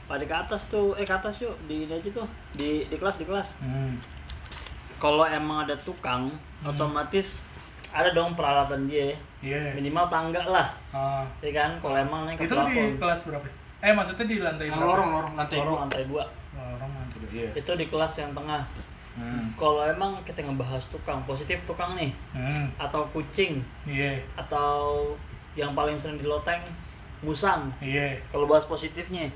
pada 0.07 0.23
ke 0.23 0.35
atas 0.37 0.61
tuh. 0.67 0.95
Eh, 0.95 1.03
ke 1.03 1.11
atas 1.11 1.39
yuk. 1.39 1.55
Di 1.67 1.87
ini 1.87 1.91
aja 1.91 2.07
tuh. 2.07 2.27
Di, 2.55 2.87
di 2.87 2.95
kelas, 2.95 3.15
di 3.15 3.27
kelas. 3.27 3.55
Hmm. 3.59 3.99
Kalau 4.95 5.23
emang 5.23 5.67
ada 5.67 5.75
tukang, 5.75 6.31
Hmm. 6.61 6.71
otomatis 6.71 7.35
ada 7.91 8.09
dong 8.11 8.33
peralatan 8.33 8.87
dia. 8.87 9.11
Iya. 9.41 9.75
Minimal 9.75 10.05
tangga 10.07 10.41
lah. 10.43 10.67
Ah. 10.91 11.23
Ya 11.39 11.51
kan, 11.51 11.71
kalau 11.77 11.95
emang 11.95 12.25
naik 12.25 12.39
ke 12.39 12.45
Itu 12.47 12.55
di 12.65 12.95
kelas 12.95 13.21
berapa? 13.25 13.47
Eh 13.81 13.91
maksudnya 13.91 14.25
di 14.25 14.37
lantai 14.37 14.69
berapa? 14.69 14.83
lorong, 14.83 15.09
lorong 15.11 15.33
lantai 15.35 15.57
Lorong 15.57 15.73
dua. 15.73 15.81
lantai 15.83 16.03
dua. 16.05 16.23
Lorong 16.53 16.91
lantai 16.93 17.17
dua. 17.19 17.29
Iya. 17.33 17.49
Itu 17.53 17.71
di 17.73 17.85
kelas 17.85 18.13
yang 18.17 18.31
tengah. 18.31 18.63
Hmm. 19.11 19.51
Kalau 19.55 19.83
emang 19.83 20.23
kita 20.23 20.39
ngebahas 20.39 20.87
tukang, 20.87 21.19
positif 21.25 21.59
tukang 21.65 21.99
nih, 21.99 22.15
Hmm. 22.31 22.71
atau 22.77 23.03
kucing, 23.11 23.59
Iya. 23.83 24.23
atau 24.35 25.03
yang 25.51 25.75
paling 25.75 25.99
sering 25.99 26.15
di 26.15 26.23
loteng, 26.23 26.63
musang. 27.19 27.67
Iya. 27.77 28.15
Kalau 28.31 28.47
bahas 28.47 28.63
positifnya, 28.63 29.27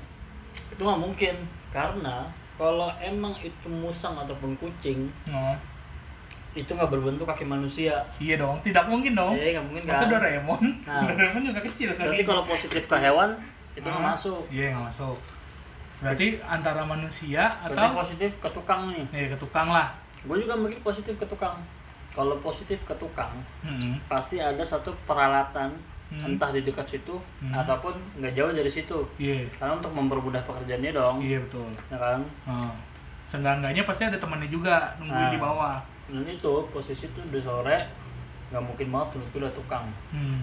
itu 0.66 0.80
nggak 0.80 0.96
mungkin. 0.96 1.36
Karena 1.68 2.24
kalau 2.56 2.88
emang 2.96 3.36
itu 3.36 3.68
musang 3.68 4.16
ataupun 4.16 4.56
kucing, 4.56 5.12
Oh. 5.28 5.52
Itu 6.56 6.72
nggak 6.72 6.88
berbentuk 6.88 7.24
kaki 7.24 7.44
manusia. 7.44 8.00
Iya 8.16 8.40
dong, 8.40 8.56
tidak 8.60 8.88
mungkin 8.88 9.12
dong. 9.12 9.36
Eh, 9.36 9.52
nggak 9.52 9.64
mungkin 9.64 9.82
Masa 9.84 10.02
kan? 10.02 10.10
Doraemon? 10.10 10.62
Nah. 10.82 11.04
Doraemon 11.06 11.42
juga 11.44 11.60
kecil 11.62 11.92
kan. 11.92 12.08
Berarti 12.08 12.24
kalau 12.24 12.42
positif 12.42 12.82
ke 12.82 12.96
hewan, 12.96 13.30
itu 13.72 13.84
nggak 13.84 14.00
Ah, 14.00 14.10
masuk. 14.10 14.42
Iya, 14.48 14.72
nggak 14.72 14.84
masuk. 14.88 15.18
Berarti 15.96 16.26
antara 16.42 16.82
manusia 16.82 17.48
Berarti 17.62 17.76
atau 17.78 17.96
positif 17.96 18.30
ke 18.36 18.48
tukang 18.50 18.88
nih. 18.90 19.04
ya 19.14 19.26
ke 19.28 19.38
tukang 19.38 19.68
lah. 19.68 19.88
Gue 20.22 20.36
juga 20.38 20.52
mikir 20.54 20.80
positif 20.80 21.14
ke 21.14 21.24
tukang. 21.24 21.56
Kalau 22.10 22.36
positif 22.38 22.80
ke 22.82 22.94
tukang, 22.94 23.32
Hmm. 23.60 24.00
pasti 24.06 24.36
ada 24.36 24.60
satu 24.62 24.88
peralatan 25.04 25.68
Hmm. 26.06 26.22
entah 26.24 26.48
di 26.48 26.62
dekat 26.62 26.86
situ 26.86 27.12
Hmm. 27.38 27.52
ataupun 27.52 27.92
nggak 28.16 28.32
jauh 28.32 28.48
dari 28.50 28.68
situ. 28.68 28.98
Iya. 29.16 29.44
Karena 29.52 29.74
untuk 29.74 29.90
mempermudah 29.90 30.40
pekerjaannya 30.42 30.92
dong, 30.92 31.16
Iya 31.18 31.38
betul. 31.40 31.68
ya 31.86 31.98
kan? 31.98 32.20
Oh. 32.46 32.72
Seenggak-enggaknya 33.26 33.82
pasti 33.82 34.02
ada 34.04 34.16
temannya 34.16 34.46
juga 34.46 34.94
nungguin 34.96 35.18
Nah. 35.20 35.34
di 35.34 35.40
bawah. 35.42 35.76
Dan 36.06 36.24
itu 36.24 36.52
posisi 36.70 37.10
tuh 37.10 37.22
udah 37.22 37.42
sore, 37.42 37.78
nggak 38.50 38.62
mungkin 38.62 38.86
banget 38.94 39.08
tuh 39.14 39.38
udah 39.38 39.52
tukang. 39.52 39.86
Hmm. 40.10 40.40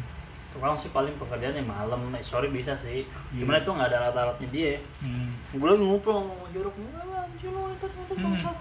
Tukang 0.52 0.76
sih 0.76 0.90
paling 0.90 1.16
pekerjaannya 1.18 1.64
malam, 1.64 2.14
eh, 2.14 2.22
sore 2.22 2.48
bisa 2.48 2.76
sih. 2.76 3.08
Iya. 3.34 3.40
Cuman 3.42 3.58
itu 3.58 3.72
nggak 3.72 3.90
ada 3.90 3.98
alat-alatnya 4.04 4.48
dia. 4.50 4.74
Hmm. 5.00 5.32
Gue 5.52 5.68
lagi 5.68 5.82
ngobrol 5.82 6.20
ngomong 6.22 6.50
jorok, 6.52 6.76
"Wah, 6.78 7.24
anjir 7.24 7.50
lo 7.50 7.72
itu 7.72 7.86
itu 7.88 8.14
Hmm. 8.14 8.24
bangsat." 8.28 8.58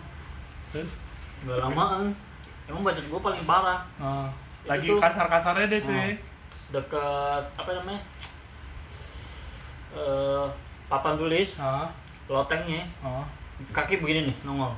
Terus 0.72 0.92
Gak 1.42 1.58
lamaan. 1.58 2.14
Emang 2.70 2.86
budget 2.86 3.10
gue 3.10 3.18
paling 3.18 3.42
parah. 3.42 3.82
Itu 3.98 4.70
lagi 4.70 4.88
kasar-kasarnya 4.94 5.66
deh 5.66 5.80
tuh. 5.82 5.90
Oh. 5.90 5.98
ya. 5.98 6.14
Deket 6.70 7.44
apa 7.58 7.70
namanya? 7.74 8.02
Eh, 9.92 10.46
papan 10.86 11.18
tulis, 11.18 11.58
Ah, 11.58 11.90
lotengnya, 12.24 12.86
oh. 13.02 13.26
kaki 13.70 13.98
begini 13.98 14.30
nih 14.30 14.36
nongol. 14.42 14.72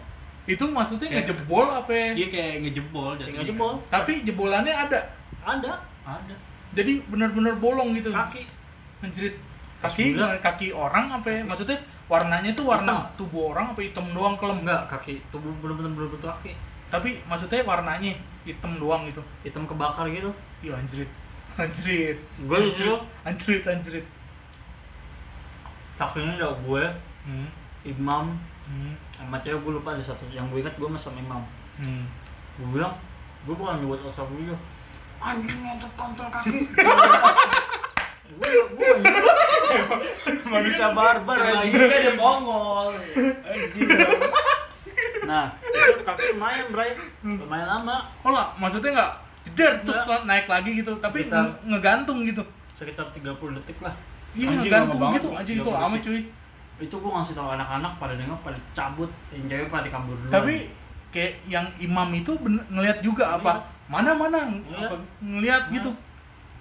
Itu 0.45 0.65
maksudnya 0.69 1.09
Kayak- 1.09 1.25
ngejebol 1.27 1.67
apa? 1.67 1.91
ya? 1.91 2.09
Dia 2.15 2.29
kayak 2.29 2.55
ngejebol 2.61 3.11
Tinggal 3.15 3.29
jatuhnya. 3.33 3.49
jebol. 3.49 3.73
Tapi 3.89 4.13
jebolannya 4.23 4.75
ada. 4.75 5.01
Ada 5.41 5.73
Ada. 6.05 6.35
Jadi 6.75 7.01
bener-bener 7.07 7.57
bolong 7.57 7.95
gitu. 7.95 8.11
kaki. 8.11 8.45
Pas 9.81 9.93
Kaki 9.93 10.17
kaki 10.41 10.69
orang 10.73 11.13
apa 11.13 11.29
ya? 11.29 11.41
Maksudnya 11.45 11.77
warnanya 12.07 12.53
tuh 12.53 12.65
warna 12.67 12.93
Hitam. 12.99 13.17
tubuh 13.17 13.53
orang 13.53 13.73
apa 13.73 13.81
hitam 13.81 14.07
doang 14.11 14.37
kelem? 14.37 14.65
Enggak, 14.65 14.89
kaki 14.89 15.21
tubuh 15.29 15.53
bener-bener 15.61 15.93
berbentuk 15.95 16.29
kaki. 16.31 16.57
Tapi 16.89 17.21
maksudnya 17.25 17.61
warnanya 17.63 18.13
hitam 18.43 18.77
doang 18.77 19.05
gitu. 19.05 19.21
Hitam 19.41 19.65
kebakar 19.65 20.09
gitu. 20.09 20.33
Iya 20.61 20.73
anjrit. 20.75 21.09
Anjrit. 21.61 22.17
Gue 22.41 22.59
justru 22.65 22.97
Anjrit 23.23 23.65
anjrit. 23.65 24.07
saksinya 25.95 26.35
udah 26.35 26.53
gue, 26.59 26.85
Hmm. 27.23 27.49
Imam, 27.87 28.35
Hmm. 28.65 28.95
sama 29.13 29.37
cewek 29.39 29.61
gue 29.61 29.73
lupa 29.75 29.93
ada 29.93 30.03
satu. 30.03 30.25
Yang 30.29 30.47
gue 30.49 30.59
ingat 30.61 30.75
gue 30.75 30.89
sama 30.95 31.19
Imam. 31.19 31.43
Hmm. 31.77 32.05
Gue 32.55 32.69
bilang, 32.73 32.95
gue 33.43 33.53
bukan 33.53 33.77
nyebut 33.77 34.01
asal 34.03 34.25
video. 34.29 34.57
Anjing 35.19 35.59
ngentot 35.59 35.93
kontol 35.95 36.29
kaki. 36.29 36.59
gue 38.35 38.51
gue 38.69 38.89
manusia 40.51 40.87
barbar 40.91 41.37
Lagi 41.37 41.53
anjing. 41.67 41.73
juga 41.75 41.95
ada 41.95 42.13
Mongol. 42.15 42.89
Nah, 45.25 45.45
itu 45.65 46.03
kaki 46.03 46.23
lumayan, 46.33 46.67
Bray. 46.69 46.91
Lumayan 47.23 47.69
lama. 47.71 47.97
Oh 48.21 48.31
lah, 48.31 48.53
maksudnya 48.55 48.91
nggak 48.93 49.13
jeder 49.47 49.73
terus 49.83 50.03
naik 50.25 50.47
lagi 50.47 50.71
gitu, 50.75 50.93
tapi 50.99 51.25
Sekitar- 51.25 51.41
nge- 51.43 51.59
ngegantung 51.67 52.19
gitu. 52.23 52.43
Sekitar 52.75 53.07
30 53.11 53.25
detik 53.55 53.79
lah. 53.81 53.95
Iya 54.35 54.51
Anjing, 54.51 54.61
ngegantung 54.63 55.01
gitu, 55.15 55.29
anjing 55.31 55.57
itu 55.57 55.65
30 55.65 55.79
lama 55.79 55.97
cuy. 55.99 56.21
Itu 56.77 56.99
gue 56.99 57.07
ngasih 57.09 57.35
tau 57.35 57.51
anak-anak 57.51 57.93
pada 57.97 58.15
nengok 58.15 58.41
pada 58.43 58.59
cabut, 58.73 59.11
yang 59.31 59.47
cewek 59.47 59.69
pada 59.69 59.87
kabur 59.87 60.17
dulu. 60.17 60.29
Tapi 60.29 60.55
kayak 61.11 61.39
yang 61.47 61.67
imam 61.79 62.09
itu 62.11 62.35
bener, 62.37 62.63
ngelihat 62.69 62.99
juga 62.99 63.39
apa? 63.39 63.63
Mana 63.87 64.11
mana 64.13 64.43
Ngeliat. 64.43 64.91
apa 64.91 64.97
ngelihat 65.21 65.63
Nah. 65.69 65.73
gitu. 65.73 65.91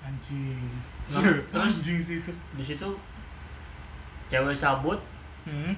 Anjing. 0.04 0.70
Nah, 1.10 1.22
terus 1.50 1.74
anjing 1.76 2.00
sih 2.00 2.16
itu. 2.20 2.32
di 2.54 2.64
situ 2.64 2.90
cewek 4.28 4.56
cabut, 4.56 5.00
Hmm. 5.44 5.74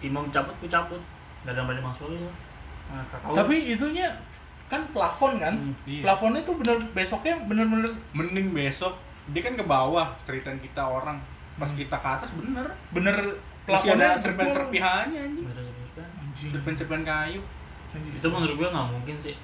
imam 0.00 0.28
cabut, 0.28 0.54
gue 0.60 0.68
cabut. 0.68 1.00
Gak 1.42 1.54
ada 1.54 1.64
yang 1.64 1.80
masuk 1.80 2.12
lagi. 2.12 2.28
Nah, 2.88 3.04
kakak 3.04 3.32
Tapi 3.32 3.56
itunya 3.72 4.06
kan 4.68 4.84
plafon 4.92 5.40
kan? 5.40 5.54
Hmm, 5.56 5.74
iya. 5.86 6.02
Plafonnya 6.04 6.44
tuh 6.44 6.60
bener 6.60 6.76
besoknya 6.92 7.40
bener-bener 7.48 7.88
Mending 8.12 8.52
besok 8.52 8.92
dia 9.28 9.40
kan 9.40 9.54
ke 9.54 9.64
bawah 9.64 10.08
ceritain 10.24 10.56
kita 10.58 10.80
orang. 10.80 11.20
Pas 11.58 11.66
Hmm. 11.66 11.76
kita 11.76 11.96
ke 11.96 12.08
atas 12.08 12.30
bener. 12.32 12.66
bener 12.88 13.16
ada 13.68 13.82
jebol. 13.84 14.22
serpihan-serpihannya 14.22 15.20
anjing. 15.20 15.44
Serpihan-serpihan 16.48 17.02
kayu. 17.02 17.40
Anjing. 17.90 18.12
Itu 18.14 18.26
menurut 18.28 18.54
gue 18.56 18.68
gak 18.68 18.88
mungkin 18.88 19.16
sih. 19.18 19.34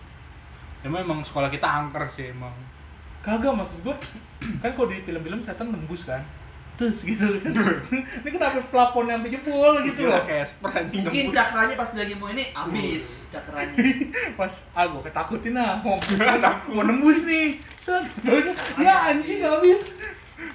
Emang 0.80 1.00
emang 1.00 1.20
sekolah 1.20 1.48
kita 1.48 1.66
angker 1.66 2.04
sih 2.06 2.30
emang. 2.30 2.52
Kagak 3.20 3.52
maksud 3.52 3.80
gua 3.82 3.96
kan 4.62 4.70
kalau 4.70 4.86
di 4.86 5.00
film-film 5.00 5.40
setan 5.40 5.72
nembus 5.72 6.04
kan. 6.04 6.20
Terus 6.74 7.02
gitu 7.02 7.24
kan. 7.40 7.52
Ini 8.20 8.28
kenapa 8.28 8.60
plafon 8.62 9.06
yang 9.06 9.22
jebol 9.24 9.80
gitu 9.80 10.04
loh. 10.04 10.20
kayak 10.22 10.50
anjing 10.60 11.02
Mungkin 11.02 11.26
cakranya 11.30 11.74
pas 11.74 11.88
lagi 11.90 12.14
mau 12.14 12.28
ini 12.28 12.50
habis 12.50 13.30
cakranya. 13.30 13.74
Pas 14.38 14.52
ah 14.72 14.84
gua 14.84 15.00
ketakutin 15.00 15.56
ah 15.56 15.80
mau 15.80 15.96
mau 16.74 16.82
nembus 16.82 17.24
nih. 17.24 17.56
Set. 17.74 18.04
Ya 18.76 19.08
anjing 19.08 19.40
habis. 19.40 19.96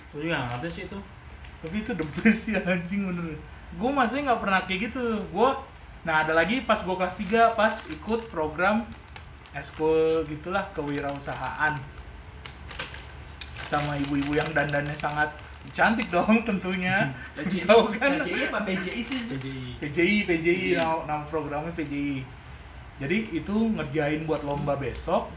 Gue 0.10 0.26
juga 0.26 0.46
ngerti 0.46 0.68
sih 0.70 0.84
itu. 0.86 1.00
Tapi 1.60 1.76
itu 1.84 1.92
the 1.96 2.08
best 2.20 2.48
ya 2.48 2.60
anjing 2.64 3.08
bener. 3.10 3.36
Gue 3.76 3.92
masih 3.92 4.24
nggak 4.26 4.40
pernah 4.40 4.60
kayak 4.64 4.92
gitu. 4.92 5.24
Gue 5.32 5.50
nah 6.08 6.24
ada 6.24 6.32
lagi 6.32 6.64
pas 6.64 6.80
gue 6.80 6.96
kelas 6.96 7.16
3 7.20 7.60
pas 7.60 7.76
ikut 7.92 8.32
program 8.32 8.88
eskul 9.52 10.24
gitulah 10.32 10.64
kewirausahaan 10.72 11.76
sama 13.68 14.00
ibu-ibu 14.08 14.34
yang 14.34 14.48
dandannya 14.56 14.96
sangat 14.96 15.30
cantik 15.76 16.08
dong 16.10 16.42
tentunya. 16.48 17.12
PJI, 17.38 17.68
Tahu 17.68 17.84
kan? 17.94 18.24
PJI 18.24 18.42
apa 18.50 18.60
PJI 18.66 19.02
sih? 19.04 19.20
PJI. 19.30 19.66
PJI, 19.84 20.18
PJI, 20.26 20.68
nama, 20.80 21.04
nama 21.06 21.24
programnya 21.28 21.70
PJI. 21.76 22.24
Jadi 23.00 23.18
itu 23.32 23.56
ngerjain 23.80 24.28
buat 24.28 24.44
lomba 24.44 24.76
besok, 24.76 25.32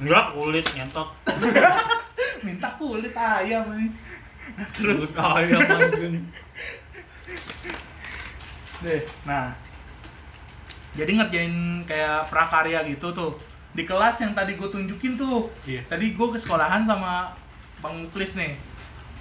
Enggak, 0.00 0.32
kulit 0.32 0.64
ngentot. 0.72 1.08
minta 2.46 2.72
kulit 2.80 3.12
ayam 3.12 3.68
nih. 3.76 3.92
Terus 4.76 5.10
anjing. 5.14 6.24
deh, 8.80 9.02
nah 9.28 9.52
jadi 10.96 11.20
ngerjain 11.20 11.54
kayak 11.84 12.26
prakarya 12.32 12.80
gitu 12.88 13.12
tuh 13.12 13.36
di 13.70 13.86
kelas 13.86 14.18
yang 14.18 14.34
tadi 14.34 14.58
gue 14.58 14.66
tunjukin 14.66 15.14
tuh. 15.14 15.46
Iya. 15.62 15.86
Tadi 15.86 16.18
gue 16.18 16.26
ke 16.34 16.38
sekolahan 16.40 16.82
sama 16.82 17.30
Bang 17.78 17.94
Muklis 18.02 18.34
nih. 18.34 18.58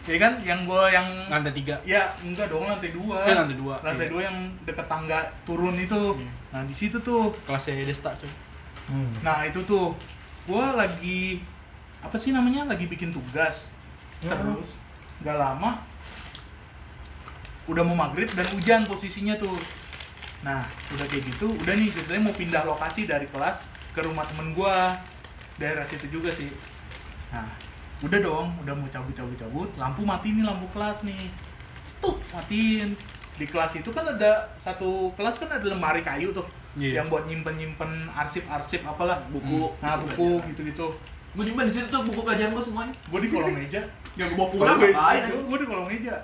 Jadi 0.08 0.18
kan 0.18 0.34
yang 0.42 0.66
gue 0.66 0.84
yang 0.90 1.06
Lantai 1.30 1.54
tiga. 1.54 1.78
ya 1.86 2.10
enggak 2.26 2.50
dong 2.50 2.66
lantai 2.66 2.90
dua. 2.90 3.22
Eh, 3.30 3.36
lantai 3.38 3.54
dua, 3.54 3.76
Lantai 3.86 4.10
iya. 4.10 4.12
dua 4.16 4.22
yang 4.26 4.38
deket 4.66 4.88
tangga 4.90 5.22
turun 5.46 5.76
itu. 5.78 6.18
Iya. 6.18 6.32
Nah 6.50 6.62
di 6.66 6.74
situ 6.74 6.98
tuh 6.98 7.30
Kelasnya 7.46 7.86
Desta 7.86 8.10
cuy. 8.18 8.32
Hmm. 8.90 9.14
Nah 9.22 9.46
itu 9.46 9.62
tuh, 9.70 9.94
gua 10.50 10.74
lagi 10.74 11.46
apa 12.02 12.18
sih 12.18 12.34
namanya 12.34 12.66
lagi 12.66 12.90
bikin 12.90 13.14
tugas, 13.14 13.70
Ya. 14.26 14.34
terus 14.34 14.82
nggak 15.20 15.38
lama 15.38 15.72
udah 17.70 17.84
mau 17.86 17.94
maghrib 17.96 18.30
dan 18.34 18.48
hujan 18.50 18.82
posisinya 18.84 19.38
tuh. 19.38 19.54
Nah 20.42 20.64
udah 20.96 21.06
kayak 21.06 21.24
gitu 21.28 21.54
udah 21.54 21.74
nih 21.76 21.92
ceritanya 21.92 22.22
mau 22.26 22.34
pindah 22.34 22.64
lokasi 22.66 23.06
dari 23.06 23.30
kelas 23.30 23.70
ke 23.94 24.02
rumah 24.02 24.26
temen 24.26 24.58
gua. 24.58 24.98
Daerah 25.60 25.86
situ 25.86 26.10
juga 26.10 26.34
sih. 26.34 26.50
Nah 27.30 27.46
udah 28.02 28.20
dong 28.20 28.48
udah 28.64 28.74
mau 28.74 28.88
cabut 28.88 29.14
cabut 29.14 29.36
cabut 29.36 29.70
lampu 29.76 30.02
mati 30.02 30.34
nih 30.34 30.42
lampu 30.42 30.66
kelas 30.74 31.06
nih. 31.06 31.30
Tuh 32.00 32.18
matiin. 32.32 32.96
Di 33.38 33.46
kelas 33.46 33.72
itu 33.76 33.92
kan 33.92 34.04
ada 34.04 34.50
satu 34.58 35.14
kelas 35.14 35.38
kan 35.38 35.48
ada 35.54 35.64
lemari 35.64 36.02
kayu 36.02 36.32
tuh 36.32 36.48
Iya. 36.78 37.02
yang 37.02 37.10
buat 37.10 37.26
nyimpen 37.26 37.58
nyimpen 37.58 38.08
arsip 38.14 38.46
arsip 38.46 38.86
apalah 38.86 39.18
Buku. 39.34 39.74
nah 39.82 39.98
buku 39.98 40.38
gitu 40.54 40.62
gitu 40.70 40.88
Gue 41.40 41.48
nyimpan 41.48 41.66
di 41.66 41.74
situ 41.74 41.88
tuh 41.88 42.04
buku 42.04 42.20
pelajaran 42.20 42.52
gue 42.52 42.64
semuanya. 42.68 42.92
gue 43.00 43.20
di 43.24 43.30
kolong 43.32 43.56
meja 43.56 43.80
Ya 44.14 44.28
gue 44.28 44.36
bawa 44.36 44.50
pulang 44.52 44.76
ngapain? 44.76 45.24
gue 45.40 45.58
di 45.58 45.68
kolong 45.72 45.88
meja 45.88 46.16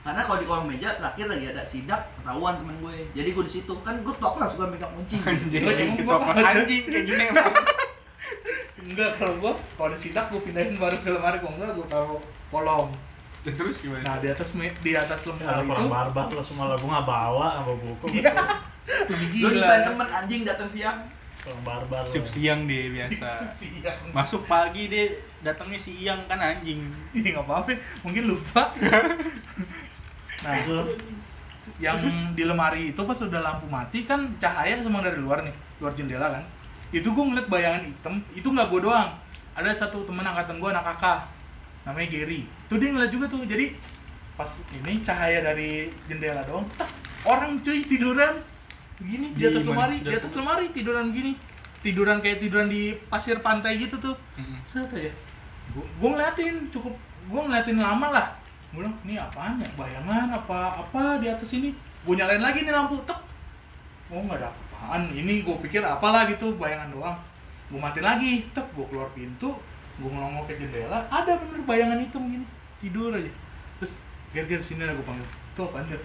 Karena 0.00 0.20
kalau 0.24 0.38
di 0.40 0.46
kolong 0.48 0.66
meja 0.66 0.88
terakhir 0.96 1.26
lagi 1.28 1.44
ada 1.52 1.62
sidak 1.62 2.00
ketahuan 2.16 2.56
temen 2.56 2.76
gue. 2.80 2.96
Jadi 3.12 3.28
gue 3.28 3.44
di 3.44 3.52
situ 3.52 3.72
kan 3.84 4.00
gue 4.00 4.14
tok 4.16 4.40
lah 4.40 4.48
suka 4.48 4.64
megang 4.64 4.88
kunci. 4.96 5.20
Anjing, 5.20 5.68
ada. 5.68 6.40
anjing 6.56 6.82
kayak 6.82 7.04
gini 7.04 7.24
enggak 8.84 9.16
kalau 9.16 9.34
gue 9.36 9.52
kalau 9.76 9.88
ada 9.88 9.98
sidak 9.98 10.28
gue 10.28 10.40
pindahin 10.40 10.76
baru 10.76 10.96
ke 10.96 11.08
lemari 11.08 11.40
kalau 11.40 11.56
enggak 11.56 11.70
gue 11.72 11.86
taruh 11.88 12.20
kolong 12.48 12.88
Ya, 13.44 13.52
Terus 13.52 13.76
gimana? 13.76 14.00
nah 14.00 14.16
di 14.24 14.32
atas 14.32 14.56
di 14.56 14.96
atas 14.96 15.20
lemari 15.28 15.68
itu 15.68 15.84
barbar 15.84 16.32
lo 16.32 16.40
semua 16.40 16.64
lo 16.64 16.80
gua 16.80 16.96
nggak 16.96 17.04
bawa 17.04 17.46
sama 17.52 17.72
buku. 17.76 18.04
iya 18.16 18.32
lebih 19.04 19.28
Lu 19.36 19.48
nyusahin 19.52 19.82
temen 19.84 20.08
anjing 20.08 20.42
datang 20.48 20.68
siang. 20.72 20.96
Barbar. 21.60 22.08
Sip 22.08 22.24
siang 22.24 22.64
dia 22.64 22.88
biasa. 22.88 23.44
siang 23.60 24.00
Masuk 24.16 24.48
pagi 24.48 24.88
dia 24.88 25.12
datangnya 25.44 25.76
siang 25.76 26.24
kan 26.24 26.40
anjing. 26.40 26.80
Iya 27.16 27.36
nggak 27.36 27.44
apa-apa, 27.44 27.76
mungkin 28.00 28.32
lupa. 28.32 28.72
nah, 30.44 30.54
yang 31.80 32.00
di 32.32 32.44
lemari 32.44 32.96
itu 32.96 33.00
pas 33.04 33.16
udah 33.20 33.40
lampu 33.40 33.68
mati 33.68 34.08
kan 34.08 34.32
cahaya 34.40 34.80
semua 34.80 35.04
dari 35.04 35.20
luar 35.20 35.44
nih, 35.44 35.54
luar 35.84 35.92
jendela 35.92 36.32
kan. 36.32 36.44
Itu 36.94 37.12
gue 37.12 37.24
ngeliat 37.24 37.48
bayangan 37.52 37.82
hitam, 37.84 38.14
itu 38.32 38.48
nggak 38.48 38.68
gue 38.72 38.80
doang. 38.88 39.12
Ada 39.52 39.86
satu 39.86 40.08
temen 40.08 40.24
angkatan 40.24 40.58
gue 40.58 40.70
anak 40.72 40.96
kakak, 40.96 41.28
namanya 41.84 42.08
Gary. 42.08 42.48
Tuh 42.66 42.80
dia 42.80 42.88
ngeliat 42.90 43.12
juga 43.12 43.26
tuh, 43.28 43.44
jadi 43.44 43.76
pas 44.34 44.50
ini 44.74 44.98
cahaya 45.04 45.44
dari 45.46 45.92
jendela 46.10 46.42
doang, 46.42 46.66
tak, 46.74 46.90
orang 47.22 47.62
cuy 47.62 47.86
tiduran 47.86 48.53
begini 49.00 49.34
di 49.34 49.40
Di 49.42 49.44
atas 49.50 49.64
lemari, 49.66 49.96
di 50.00 50.14
atas 50.14 50.32
lemari 50.38 50.66
tiduran 50.70 51.10
gini, 51.10 51.32
tiduran 51.82 52.18
kayak 52.22 52.38
tiduran 52.40 52.66
di 52.70 52.94
pasir 53.10 53.42
pantai 53.44 53.76
gitu 53.76 54.00
tuh. 54.00 54.16
Mm-mm. 54.38 54.60
Set 54.64 54.88
aja. 54.94 55.12
Gua, 55.74 55.84
gua 56.00 56.08
ngeliatin 56.16 56.68
cukup 56.70 56.94
gua 57.28 57.48
ngeliatin 57.48 57.80
lama 57.80 58.08
lah. 58.12 58.26
Gua 58.72 58.86
bilang, 58.86 58.96
"Ini 59.04 59.14
apaan 59.20 59.60
ya? 59.60 59.68
Bayangan 59.76 60.28
apa 60.32 60.58
apa 60.80 61.18
di 61.18 61.26
atas 61.28 61.50
ini?" 61.56 61.74
Gua 62.04 62.14
nyalain 62.16 62.44
lagi 62.44 62.62
nih 62.62 62.72
lampu, 62.72 63.00
tek. 63.08 63.16
Oh, 64.12 64.20
nggak 64.20 64.44
ada 64.44 64.52
apaan. 64.52 65.08
Ini 65.10 65.40
gua 65.42 65.56
pikir 65.58 65.80
apalah 65.80 66.28
gitu, 66.28 66.54
bayangan 66.60 66.92
doang. 66.92 67.16
Gua 67.72 67.80
matiin 67.88 68.04
lagi, 68.04 68.32
tek. 68.52 68.66
Gua 68.76 68.84
keluar 68.92 69.08
pintu, 69.16 69.56
gua 69.98 70.08
ngelongok 70.12 70.52
ke 70.52 70.60
jendela, 70.60 71.00
ada 71.08 71.32
bener 71.40 71.64
bayangan 71.64 71.98
hitam 71.98 72.28
gini, 72.28 72.46
tidur 72.78 73.16
aja. 73.16 73.32
Terus 73.80 73.96
ger-ger 74.36 74.60
sini 74.60 74.84
lah 74.84 74.92
gua 74.92 75.06
panggil. 75.08 75.28
Tuh 75.56 75.64
apaan 75.68 75.88
dia? 75.88 76.00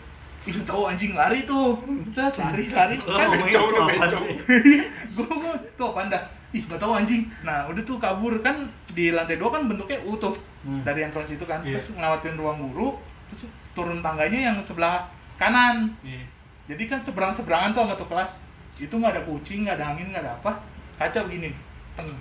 Ih, 0.48 0.56
tahu 0.64 0.88
anjing 0.88 1.12
lari 1.20 1.44
tuh. 1.44 1.76
Set, 2.16 2.40
lari, 2.40 2.72
lari. 2.72 2.96
Kan 2.96 3.28
itu 3.44 3.60
udah 3.60 4.08
sih? 4.08 4.36
gue 5.16 5.26
gue 5.28 5.54
tuh 5.76 5.86
apa 5.92 6.00
anda 6.08 6.20
ih 6.56 6.64
gak 6.66 6.80
tahu 6.80 6.96
anjing. 6.96 7.28
Nah 7.44 7.68
udah 7.68 7.84
tuh 7.84 8.00
kabur. 8.00 8.40
Kan 8.40 8.72
di 8.96 9.12
lantai 9.12 9.36
dua 9.36 9.52
kan 9.52 9.68
bentuknya 9.68 10.00
utuh. 10.08 10.34
Hmm. 10.60 10.84
dari 10.84 11.08
yang 11.08 11.12
kelas 11.16 11.40
itu 11.40 11.46
kan. 11.48 11.64
Iya. 11.64 11.80
terus 11.80 11.96
ngelewatin 11.96 12.36
ruang 12.36 12.60
guru 12.60 13.00
terus 13.32 13.48
turun 13.72 14.04
tangganya 14.04 14.52
yang 14.52 14.58
sebelah 14.60 15.08
kanan. 15.40 15.92
Iya. 16.04 16.24
jadi 16.70 16.84
kan 16.86 17.00
seberang 17.00 17.32
seberangan 17.32 17.72
tuh 17.72 17.82
sama 17.88 17.94
tuh 17.96 18.10
kelas. 18.12 18.32
Itu 18.80 18.96
nggak 19.00 19.14
ada 19.16 19.22
kucing 19.24 19.68
nggak 19.68 19.80
ada 19.80 19.86
angin 19.96 20.12
nggak 20.12 20.24
ada 20.24 20.34
apa. 20.40 20.52
Kaca 21.00 21.20
begini 21.28 21.56
teng. 21.96 22.12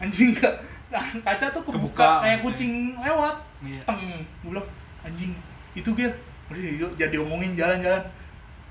Anjing 0.00 0.36
nggak. 0.36 0.54
Nah, 0.86 1.02
kaca 1.18 1.50
tuh 1.50 1.66
kebuka, 1.66 1.98
Kebuka, 1.98 2.10
kayak 2.22 2.38
kucing 2.44 2.72
lewat. 3.00 3.36
Iya. 3.64 3.80
teng. 3.88 4.00
Gue 4.44 4.50
bilang 4.52 4.68
anjing 5.04 5.32
itu 5.76 5.90
ger 5.92 6.12
udah 6.46 6.62
yuk 6.62 6.92
jadi 6.94 7.16
omongin 7.18 7.58
jalan-jalan. 7.58 8.04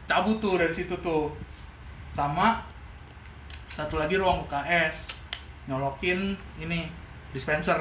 Cabut 0.05 0.37
tuh 0.37 0.55
dari 0.55 0.71
situ 0.71 0.95
tuh. 1.01 1.33
Sama 2.13 2.63
satu 3.67 3.99
lagi 3.99 4.15
ruang 4.15 4.47
UKS 4.47 5.19
nyolokin 5.67 6.37
ini 6.61 6.87
dispenser. 7.35 7.79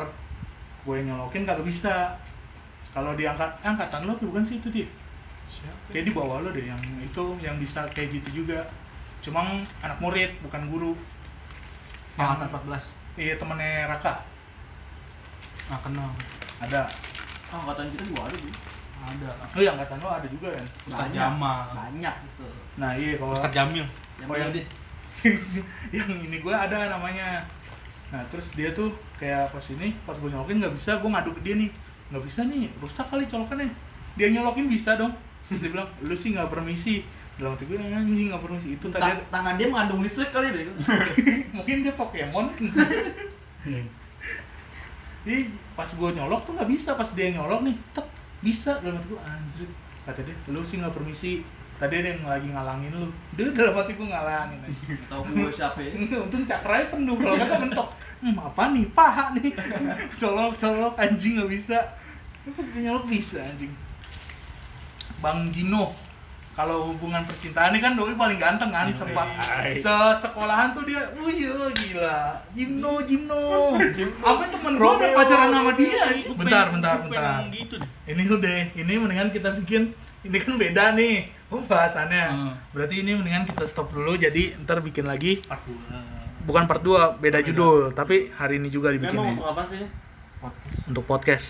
Gue 0.82 1.05
nyolokin 1.05 1.47
kagak 1.47 1.64
bisa. 1.64 2.18
Kalau 2.90 3.14
diangkat 3.18 3.51
eh, 3.62 3.70
angkatan 3.70 4.07
lo 4.07 4.14
tuh 4.18 4.30
bukan 4.30 4.47
sih 4.47 4.62
itu 4.62 4.70
dia 4.70 4.86
Siapa? 5.51 5.90
kayak 5.90 6.07
di 6.07 6.12
bawah 6.14 6.38
lo 6.38 6.55
deh 6.55 6.62
yang 6.62 6.78
itu 7.03 7.24
yang 7.42 7.59
bisa 7.59 7.82
kayak 7.90 8.22
gitu 8.22 8.42
juga. 8.45 8.62
Cuma 9.18 9.42
anak 9.82 9.99
murid 9.99 10.30
bukan 10.42 10.62
guru. 10.70 10.92
Yang 12.14 12.47
yang 12.47 12.51
14. 12.55 13.18
iya 13.18 13.34
temennya 13.38 13.90
Raka. 13.90 14.22
Nggak 15.70 15.80
kenal. 15.90 16.11
ada. 16.62 16.82
Ah, 17.51 17.62
angkatan 17.62 17.90
kita 17.95 18.03
juga 18.11 18.30
ada, 18.30 18.36
Bu. 18.38 18.51
Ada. 19.05 19.28
oh 19.46 19.61
iya 19.61 19.70
angkatan 19.70 19.98
lo 19.98 20.09
ada 20.11 20.26
juga 20.26 20.48
kan? 20.50 20.66
Ustaz 20.86 21.09
Jamal. 21.11 21.59
Banyak. 21.70 22.14
Gitu. 22.24 22.46
nah 22.74 22.90
iya 22.92 23.14
kalau 23.14 23.32
Ustaz 23.32 23.52
Jamil. 23.52 23.84
Yang 24.16 24.28
Oh, 24.28 24.36
yang- 24.36 24.52
yang 25.90 26.09
ini 26.22 26.36
gue 26.44 26.55
ada 26.55 26.78
namanya. 26.90 27.44
Nah 28.09 28.22
terus 28.26 28.52
dia 28.52 28.70
tuh 28.70 28.88
kayak 29.14 29.48
pas 29.48 29.64
ini 29.70 29.92
pas 30.02 30.12
gue 30.12 30.26
nyolokin 30.26 30.59
nggak 30.59 30.74
bisa 30.74 30.96
gue 30.96 31.07
ngadu 31.07 31.30
ke 31.32 31.40
dia 31.42 31.55
nih. 31.57 31.70
Nggak 32.09 32.24
bisa 32.24 32.40
nih 32.44 32.68
rusak 32.76 33.07
kali 33.07 33.24
colokannya. 33.24 33.68
Dia 34.14 34.28
nyolokin 34.30 34.66
bisa 34.66 34.94
dong. 34.94 35.12
Terus 35.44 35.61
dia 35.61 35.70
bilang 35.70 35.88
lu 36.00 36.14
sih 36.14 36.32
nggak 36.32 36.48
permisi. 36.48 37.05
Dalam 37.34 37.52
hati 37.52 37.64
gue 37.64 37.74
anjing 37.74 38.28
nggak 38.28 38.40
permisi. 38.40 38.68
Itu 38.74 38.88
tadi 38.88 39.02
Tang- 39.02 39.26
tangan 39.28 39.55
dia 39.55 39.66
mengandung 39.66 40.00
listrik 40.00 40.30
kali 40.30 40.48
deh. 40.48 40.64
mungkin 41.57 41.82
dia 41.82 41.92
Pokemon. 41.92 42.46
Jadi 45.24 45.38
pas 45.72 45.88
gue 45.88 46.11
nyolok 46.12 46.44
tuh 46.44 46.52
nggak 46.52 46.68
bisa 46.68 46.90
pas 46.94 47.09
dia 47.09 47.32
nyolok 47.32 47.64
nih 47.64 47.76
tek 47.92 48.05
bisa 48.45 48.76
dalam 48.84 49.01
hati 49.01 49.09
gue 49.09 49.20
anjir 49.24 49.68
kata 50.05 50.20
dia 50.20 50.36
lu 50.53 50.61
sih 50.61 50.76
nggak 50.76 50.92
permisi. 50.92 51.40
Tadi 51.74 51.90
ada 51.90 52.09
yang 52.14 52.22
lagi 52.28 52.49
ngalangin 52.53 52.92
lu. 52.92 53.09
Dia 53.34 53.51
dalam 53.51 53.74
hati 53.80 53.97
gue 53.97 54.07
ngalangin 54.07 54.61
Tahu 55.09 55.20
gue 55.32 55.51
siapa 55.59 55.80
ya? 55.80 55.90
untung 56.20 56.45
cakrai 56.45 56.92
penuh. 56.92 57.16
Kalau 57.16 57.34
nggak 57.34 57.61
mentok. 57.66 57.88
Hmm, 58.20 58.36
apa 58.38 58.62
nih? 58.70 58.86
Paha 58.92 59.34
nih. 59.34 59.51
Colok 60.20 60.55
colok 60.61 60.95
anjing 61.01 61.40
nggak 61.40 61.51
bisa. 61.51 61.80
Tapi 62.45 62.53
pas 62.53 62.66
dia 62.68 62.80
nyolok 62.86 63.09
bisa 63.09 63.40
anjing. 63.40 63.72
Bang 65.24 65.49
Gino 65.49 66.03
kalau 66.55 66.86
hubungan 66.86 67.18
percintaan 67.22 67.74
ini 67.74 67.82
kan 67.82 67.92
doi 67.94 68.14
paling 68.14 68.38
ganteng 68.38 68.70
kan 68.70 68.86
sempat 68.90 69.26
Hai. 69.34 69.74
se 69.76 69.90
sekolahan 70.22 70.70
tuh 70.70 70.86
dia 70.86 71.02
wih 71.16 71.34
gila. 71.74 72.38
Gino 72.55 73.02
Gino 73.02 73.74
apa 74.22 74.42
temen 74.46 74.72
gue 74.74 74.86
udah 74.88 75.11
pacaran 75.12 75.50
sama 75.50 75.72
dia 75.74 76.02
bentar 76.32 76.64
bentar 76.70 76.96
bentar. 77.02 77.42
gitu 77.50 77.74
deh. 77.76 77.90
ini 78.07 78.22
udah 78.24 78.55
ini 78.72 78.92
mendingan 78.96 79.28
kita 79.28 79.50
bikin 79.59 79.90
ini 80.22 80.36
kan 80.38 80.55
beda 80.55 80.84
nih 80.94 81.14
pembahasannya 81.46 82.24
Hmm. 82.24 82.52
berarti 82.70 83.02
ini 83.02 83.12
mendingan 83.14 83.44
kita 83.44 83.66
stop 83.66 83.90
dulu 83.90 84.14
jadi 84.14 84.55
ntar 84.62 84.78
bikin 84.78 85.05
lagi 85.05 85.42
Part 85.42 85.66
bukan 86.44 86.64
part 86.64 86.82
2 86.82 87.18
beda 87.18 87.42
judul 87.42 87.90
tapi 87.90 88.30
hari 88.30 88.57
ini 88.57 88.68
juga 88.68 88.92
dibikinnya. 88.92 89.32
Untuk 89.34 89.48
apa 89.48 89.62
sih? 89.66 89.80
Podcast. 90.38 90.80
untuk 90.84 91.05
podcast. 91.05 91.48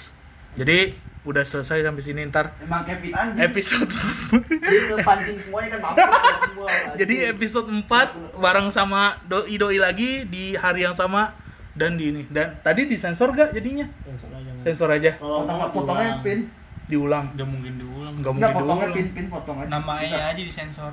Jadi 0.54 0.94
udah 1.24 1.40
selesai 1.40 1.80
sampai 1.80 2.00
sini 2.00 2.20
ntar 2.24 2.52
Emang 2.58 2.84
Kevin 2.84 3.10
anjing. 3.10 3.40
episode 3.42 3.88
Dia 4.60 4.96
pancing 5.00 5.38
semuanya 5.38 5.68
kan 5.70 5.80
mampus 5.82 6.08
semua. 6.44 6.68
jadi 7.00 7.14
episode 7.30 7.66
4 7.66 7.88
bareng 8.36 8.68
sama 8.68 9.16
doi 9.22 9.54
doi 9.54 9.76
lagi 9.76 10.24
di 10.24 10.52
hari 10.52 10.82
yang 10.82 10.92
sama 10.92 11.32
dan 11.72 11.96
di 11.96 12.06
ini 12.06 12.22
dan 12.28 12.60
tadi 12.60 12.84
disensor 12.84 13.32
gak 13.32 13.50
jadinya 13.50 13.88
Sensor 14.04 14.28
aja. 14.30 14.46
nggak. 14.46 14.60
sensor 14.60 14.88
aja 14.90 15.10
Kalau 15.16 15.42
potong 15.42 15.72
potongnya 15.72 16.12
pin. 16.20 16.38
diulang 16.84 17.26
Udah 17.32 17.46
mungkin 17.46 17.72
diulang. 17.74 18.14
nggak 18.14 18.30
Enggak 18.30 18.32
mungkin 18.34 18.52
potongnya 18.54 18.84
diulang 18.84 18.92
pin 18.94 19.06
pin 19.10 19.26
potongnya. 19.26 19.66
Namanya 19.70 20.18
aja 20.28 20.38
disensor. 20.38 20.92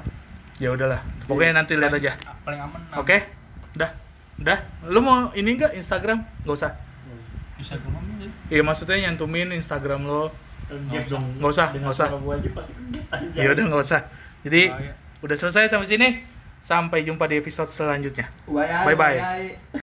ya 0.57 0.69
udahlah 0.69 1.01
pokoknya 1.25 1.53
nanti 1.55 1.73
lihat 1.75 1.91
aja 1.91 2.15
Paling 2.41 2.61
aman. 2.61 2.79
enam. 2.79 2.97
oke 2.97 3.17
udah 3.73 3.89
udah 4.37 4.57
lu 4.87 4.99
mau 4.99 5.17
ini 5.33 5.49
enggak 5.53 5.75
Instagram 5.75 6.23
nggak 6.41 6.55
usah 6.55 6.71
Deh. 8.19 8.31
iya 8.49 8.61
maksudnya 8.65 8.97
nyantumin 9.09 9.49
Instagram 9.53 10.03
lo 10.05 10.33
Terjep 10.71 11.03
dong. 11.11 11.25
Nggak 11.35 11.51
usah, 11.51 11.67
nggak 11.75 11.91
usah. 11.91 12.07
suara 12.07 12.23
gua 12.23 12.35
aja 12.39 12.49
pasti 12.55 12.71
kegep 12.71 13.05
aja. 13.11 13.39
ya 13.43 13.49
udah 13.51 13.63
nggak 13.67 13.83
usah 13.83 14.01
jadi 14.41 14.61
Bahaya. 14.71 14.93
udah 15.19 15.35
selesai 15.35 15.63
sampai 15.67 15.87
sini 15.89 16.09
sampai 16.61 16.99
jumpa 17.03 17.25
di 17.27 17.35
episode 17.41 17.67
selanjutnya 17.67 18.29
Bye 18.47 18.95
bye. 18.95 19.19